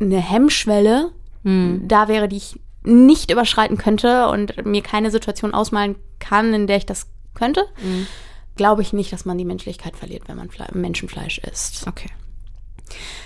[0.00, 1.12] eine Hemmschwelle
[1.44, 1.86] hm.
[1.86, 6.78] da wäre, die ich nicht überschreiten könnte und mir keine Situation ausmalen kann, in der
[6.78, 8.06] ich das könnte, hm.
[8.56, 11.86] glaube ich nicht, dass man die Menschlichkeit verliert, wenn man Fle Menschenfleisch isst.
[11.86, 12.08] Okay.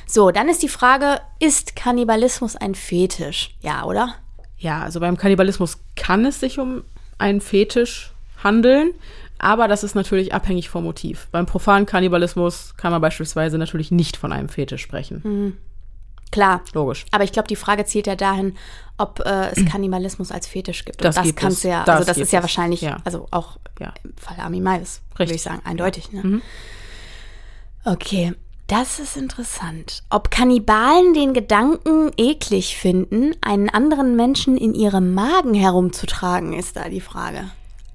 [0.07, 3.57] So, dann ist die Frage, ist Kannibalismus ein Fetisch?
[3.63, 4.15] Ja, oder?
[4.59, 6.85] Ja, also beim Kannibalismus kann es sich um
[7.19, 8.13] einen Fetisch
[8.43, 8.93] handeln,
[9.45, 11.29] aber das ist natürlich abhängig vom Motiv.
[11.31, 15.21] Beim profanen Kannibalismus kann man beispielsweise natürlich nicht von einem Fetisch sprechen.
[15.23, 15.57] Mhm.
[16.33, 16.63] Klar.
[16.73, 17.05] Logisch.
[17.13, 18.57] Aber ich glaube, die Frage zielt ja dahin,
[18.99, 21.01] ob äh, es Kannibalismus als Fetisch gibt.
[21.01, 21.63] Und Das das gibt kannst es.
[21.63, 22.43] du ja, Das also das ist ja es.
[22.43, 22.97] wahrscheinlich, Ja.
[23.05, 23.93] also auch Ja.
[24.03, 26.11] im Fall Armin Maivis, würde ich sagen, eindeutig.
[26.11, 26.23] Ne?
[26.25, 26.43] Mhm.
[27.85, 28.33] Okay,
[28.67, 30.03] das ist interessant.
[30.11, 36.89] Ob Kannibalen den Gedanken eklig finden, einen anderen Menschen in ihrem Magen herumzutragen, ist da
[36.89, 37.45] die Frage.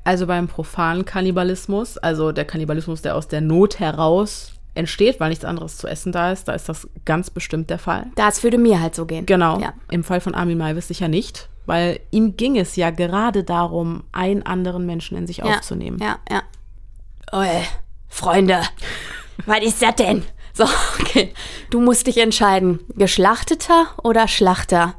[0.10, 5.46] Also beim profanen Kannibalismus, also der Kannibalismus, der aus der Not heraus entsteht, weil nichts
[5.46, 8.08] anderes zu essen da ist, da ist das ganz bestimmt der Fall.
[8.16, 9.28] Das würde mir halt so gehen.
[9.28, 9.60] Genau.
[9.60, 9.76] Ja.
[9.92, 14.42] Im Fall von Armin Maivis sicher nicht, weil ihm ging es ja gerade darum, einen
[14.42, 16.00] anderen Menschen in sich Ja, aufzunehmen.
[16.02, 16.42] Ja, ja.
[17.32, 17.44] Oh,
[18.08, 18.62] Freunde,
[19.46, 20.26] was ist das denn?
[20.54, 20.64] So,
[21.00, 21.36] okay.
[21.70, 22.80] Du musst dich entscheiden.
[22.96, 24.96] Geschlachteter oder Schlachter?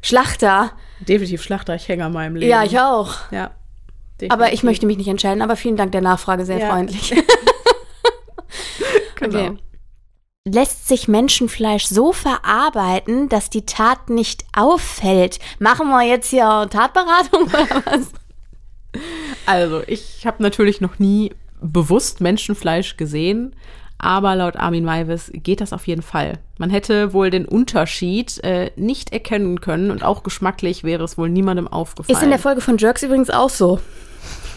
[0.00, 0.72] Schlachter.
[1.00, 2.50] Definitiv Schlachter, ich hänge an meinem Leben.
[2.50, 3.30] Ja, ich auch.
[3.30, 3.50] Ja.
[4.28, 4.62] Aber ich definitiv.
[4.64, 5.42] möchte mich nicht entscheiden.
[5.42, 6.70] Aber vielen Dank der Nachfrage, sehr Ja.
[6.70, 7.14] freundlich.
[9.16, 9.38] Genau.
[9.38, 9.56] Okay.
[10.44, 15.40] Lässt sich Menschenfleisch so verarbeiten, dass die Tat nicht auffällt?
[15.58, 18.12] Machen wir jetzt hier Tatberatung oder was?
[19.44, 23.56] Also, ich habe natürlich noch nie bewusst Menschenfleisch gesehen,
[23.98, 26.38] aber laut Armin Maivis geht das auf jeden Fall.
[26.58, 31.28] Man hätte wohl den Unterschied äh, nicht erkennen können und auch geschmacklich wäre es wohl
[31.28, 32.16] niemandem aufgefallen.
[32.16, 33.80] Ist in der Folge von Jerks übrigens auch so.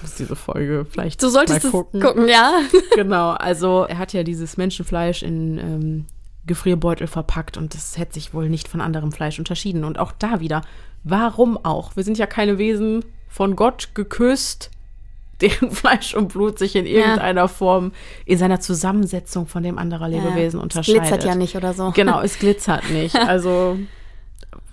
[0.01, 2.01] Muss diese Folge vielleicht Du solltest mal es gucken.
[2.01, 2.61] gucken, ja.
[2.95, 6.05] Genau, also er hat ja dieses Menschenfleisch in ähm,
[6.45, 9.84] Gefrierbeutel verpackt und das hätte sich wohl nicht von anderem Fleisch unterschieden.
[9.84, 10.61] Und auch da wieder,
[11.03, 11.95] warum auch?
[11.95, 14.71] Wir sind ja keine Wesen von Gott geküsst,
[15.41, 17.91] deren Fleisch und Blut sich in irgendeiner Form
[18.26, 21.01] in seiner Zusammensetzung von dem anderer Lebewesen Es unterscheidet.
[21.01, 21.91] glitzert ja nicht oder so.
[21.91, 23.15] Genau, es glitzert nicht.
[23.27, 23.77] Also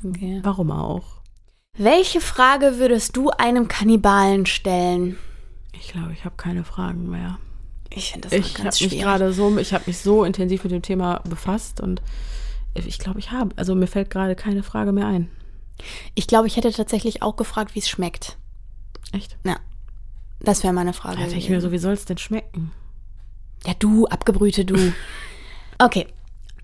[0.05, 0.41] Okay.
[0.43, 1.16] warum auch?
[1.79, 5.19] Welche Frage würdest du einem Kannibalen stellen?
[5.73, 7.39] Ich glaube, ich habe keine Fragen mehr.
[7.91, 9.05] Ich finde das Ich ganz mich schwierig.
[9.05, 12.03] gerade so, ich habe mich so intensiv mit dem Thema befasst und
[12.75, 15.31] ich glaube, ich habe, also mir fällt gerade keine Frage mehr ein.
[16.15, 18.37] Ich glaube, ich hätte tatsächlich auch gefragt, wie es schmeckt.
[19.13, 19.37] Echt?
[19.45, 19.57] Ja.
[20.41, 21.17] Das wäre meine Frage.
[21.17, 22.73] Da denke ich mir so, wie soll es denn schmecken?
[23.67, 24.77] Ja, du, abgebrühte du.
[25.79, 26.07] Okay.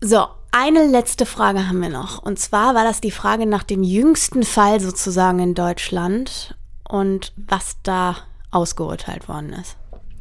[0.01, 2.23] So, eine letzte Frage haben wir noch.
[2.23, 6.55] Und zwar war das die Frage nach dem jüngsten Fall sozusagen in Deutschland
[6.89, 8.17] und was da
[8.51, 9.77] ausgeurteilt worden ist.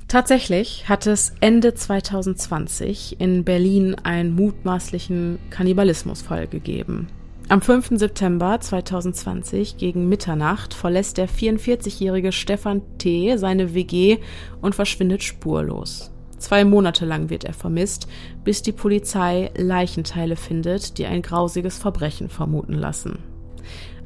[0.07, 7.07] Tatsächlich hat es Ende 2020 in Berlin einen mutmaßlichen Kannibalismusfall gegeben.
[7.47, 7.91] Am 5.
[7.95, 13.35] September 2020 gegen Mitternacht verlässt der 44-jährige Stefan T.
[13.37, 14.19] seine WG
[14.61, 16.10] und verschwindet spurlos.
[16.41, 18.07] Zwei Monate lang wird er vermisst,
[18.43, 23.19] bis die Polizei Leichenteile findet, die ein grausiges Verbrechen vermuten lassen.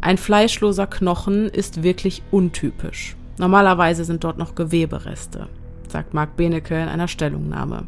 [0.01, 3.15] Ein fleischloser Knochen ist wirklich untypisch.
[3.37, 5.47] Normalerweise sind dort noch Gewebereste,
[5.87, 7.87] sagt Marc Benecke in einer Stellungnahme.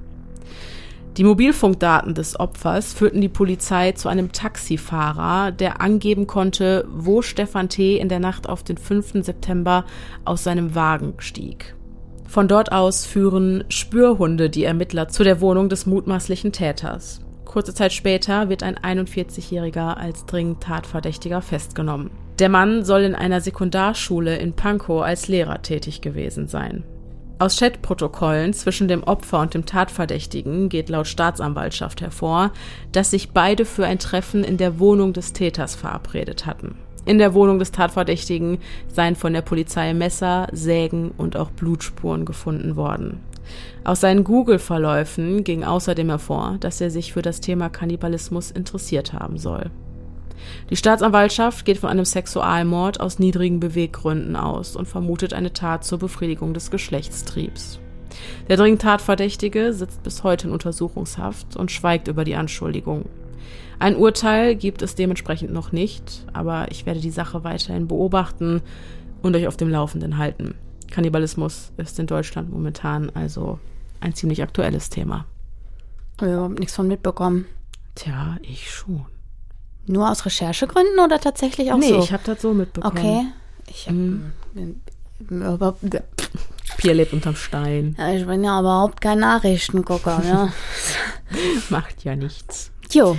[1.17, 7.67] Die Mobilfunkdaten des Opfers führten die Polizei zu einem Taxifahrer, der angeben konnte, wo Stefan
[7.67, 7.97] T.
[7.97, 9.25] in der Nacht auf den 5.
[9.25, 9.83] September
[10.23, 11.76] aus seinem Wagen stieg.
[12.27, 17.21] Von dort aus führen Spürhunde die Ermittler zu der Wohnung des mutmaßlichen Täters.
[17.45, 22.11] Kurze Zeit später wird ein 41-Jähriger als dringend Tatverdächtiger festgenommen.
[22.39, 26.83] Der Mann soll in einer Sekundarschule in Pankow als Lehrer tätig gewesen sein.
[27.39, 32.51] Aus Chatprotokollen zwischen dem Opfer und dem Tatverdächtigen geht laut Staatsanwaltschaft hervor,
[32.91, 36.75] dass sich beide für ein Treffen in der Wohnung des Täters verabredet hatten.
[37.07, 38.57] In der Wohnung des Tatverdächtigen
[38.89, 43.21] seien von der Polizei Messer, Sägen und auch Blutspuren gefunden worden.
[43.85, 49.37] Aus seinen Google-Verläufen ging außerdem hervor, dass er sich für das Thema Kannibalismus interessiert haben
[49.37, 49.71] soll.
[50.69, 55.99] Die Staatsanwaltschaft geht von einem Sexualmord aus niedrigen Beweggründen aus und vermutet eine Tat zur
[55.99, 57.79] Befriedigung des Geschlechtstriebs.
[58.49, 63.05] Der dringend Tatverdächtige sitzt bis heute in Untersuchungshaft und schweigt über die Anschuldigung.
[63.79, 68.61] Ein Urteil gibt es dementsprechend noch nicht, aber ich werde die Sache weiterhin beobachten
[69.21, 70.55] und euch auf dem Laufenden halten.
[70.89, 73.59] Kannibalismus ist in Deutschland momentan also
[73.99, 75.25] ein ziemlich aktuelles Thema.
[76.17, 77.45] Ich überhaupt nichts von mitbekommen.
[77.95, 79.05] Tja, ich schon.
[79.85, 81.99] Nur aus Recherchegründen oder tatsächlich auch nee, so?
[81.99, 82.97] ich habe das so mitbekommen.
[82.97, 83.25] Okay.
[83.67, 84.31] Ich, hab, Mhm.
[85.29, 85.81] überhaupt,
[86.77, 87.95] Pierre lebt unterm Stein.
[87.97, 90.49] ja, ich bin ja überhaupt kein Nachrichtengucker, ja.
[91.69, 92.71] Macht ja nichts.
[92.91, 93.17] Jo,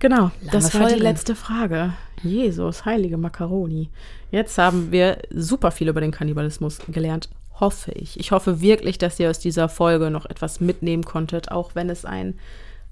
[0.00, 1.92] Genau, das war die letzte Frage.
[2.22, 3.90] Jesus, heilige Macaroni.
[4.30, 7.28] Jetzt haben wir super viel über den Kannibalismus gelernt,
[7.60, 8.18] hoffe ich.
[8.18, 12.04] Ich hoffe wirklich, dass ihr aus dieser Folge noch etwas mitnehmen konntet, auch wenn es
[12.04, 12.38] ein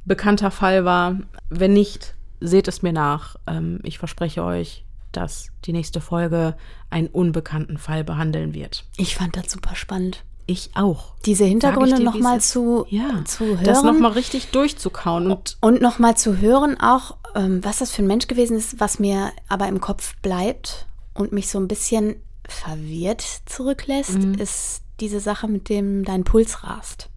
[0.04, 1.18] bekannter Fall war.
[1.48, 3.36] Wenn nicht, seht es mir nach.
[3.46, 6.56] Ähm, ich verspreche euch, dass die nächste Folge
[6.90, 8.84] einen unbekannten Fall behandeln wird.
[8.98, 10.24] Ich fand das super spannend.
[10.50, 11.12] Ich auch.
[11.26, 13.64] Diese Hintergründe nochmal zu, ja, zu hören.
[13.64, 15.30] Das nochmal richtig durchzukauen.
[15.30, 18.98] Und, und nochmal zu hören, auch ähm, was das für ein Mensch gewesen ist, was
[18.98, 22.16] mir aber im Kopf bleibt und mich so ein bisschen
[22.48, 24.34] verwirrt zurücklässt, mhm.
[24.36, 27.10] ist diese Sache, mit dem dein Puls rast.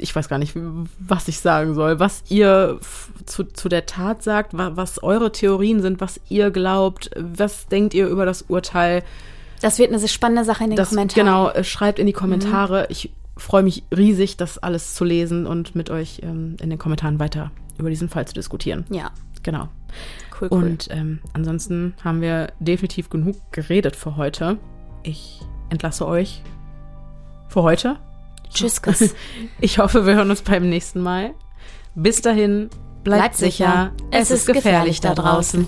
[0.00, 0.54] ich weiß gar nicht,
[0.98, 2.78] was ich sagen soll, was ihr
[3.24, 8.06] zu, zu der Tat sagt, was eure Theorien sind, was ihr glaubt, was denkt ihr
[8.08, 9.02] über das Urteil.
[9.62, 11.26] Das wird eine spannende Sache in den das, Kommentaren.
[11.26, 12.80] Genau, äh, schreibt in die Kommentare.
[12.80, 12.86] Mhm.
[12.90, 17.18] Ich freue mich riesig, das alles zu lesen und mit euch ähm, in den Kommentaren
[17.18, 18.84] weiter über diesen Fall zu diskutieren.
[18.90, 19.10] Ja.
[19.42, 19.68] Genau.
[20.40, 20.64] Cool, cool.
[20.64, 24.58] Und ähm, ansonsten haben wir definitiv genug geredet für heute.
[25.02, 26.42] Ich entlasse euch
[27.48, 27.96] für heute.
[28.52, 28.80] Tschüss.
[29.60, 31.34] Ich hoffe, wir hören uns beim nächsten Mal.
[31.94, 32.68] Bis dahin,
[33.04, 33.92] bleibt, bleibt sicher.
[33.98, 34.08] sicher.
[34.10, 35.66] Es, es ist gefährlich, gefährlich da draußen.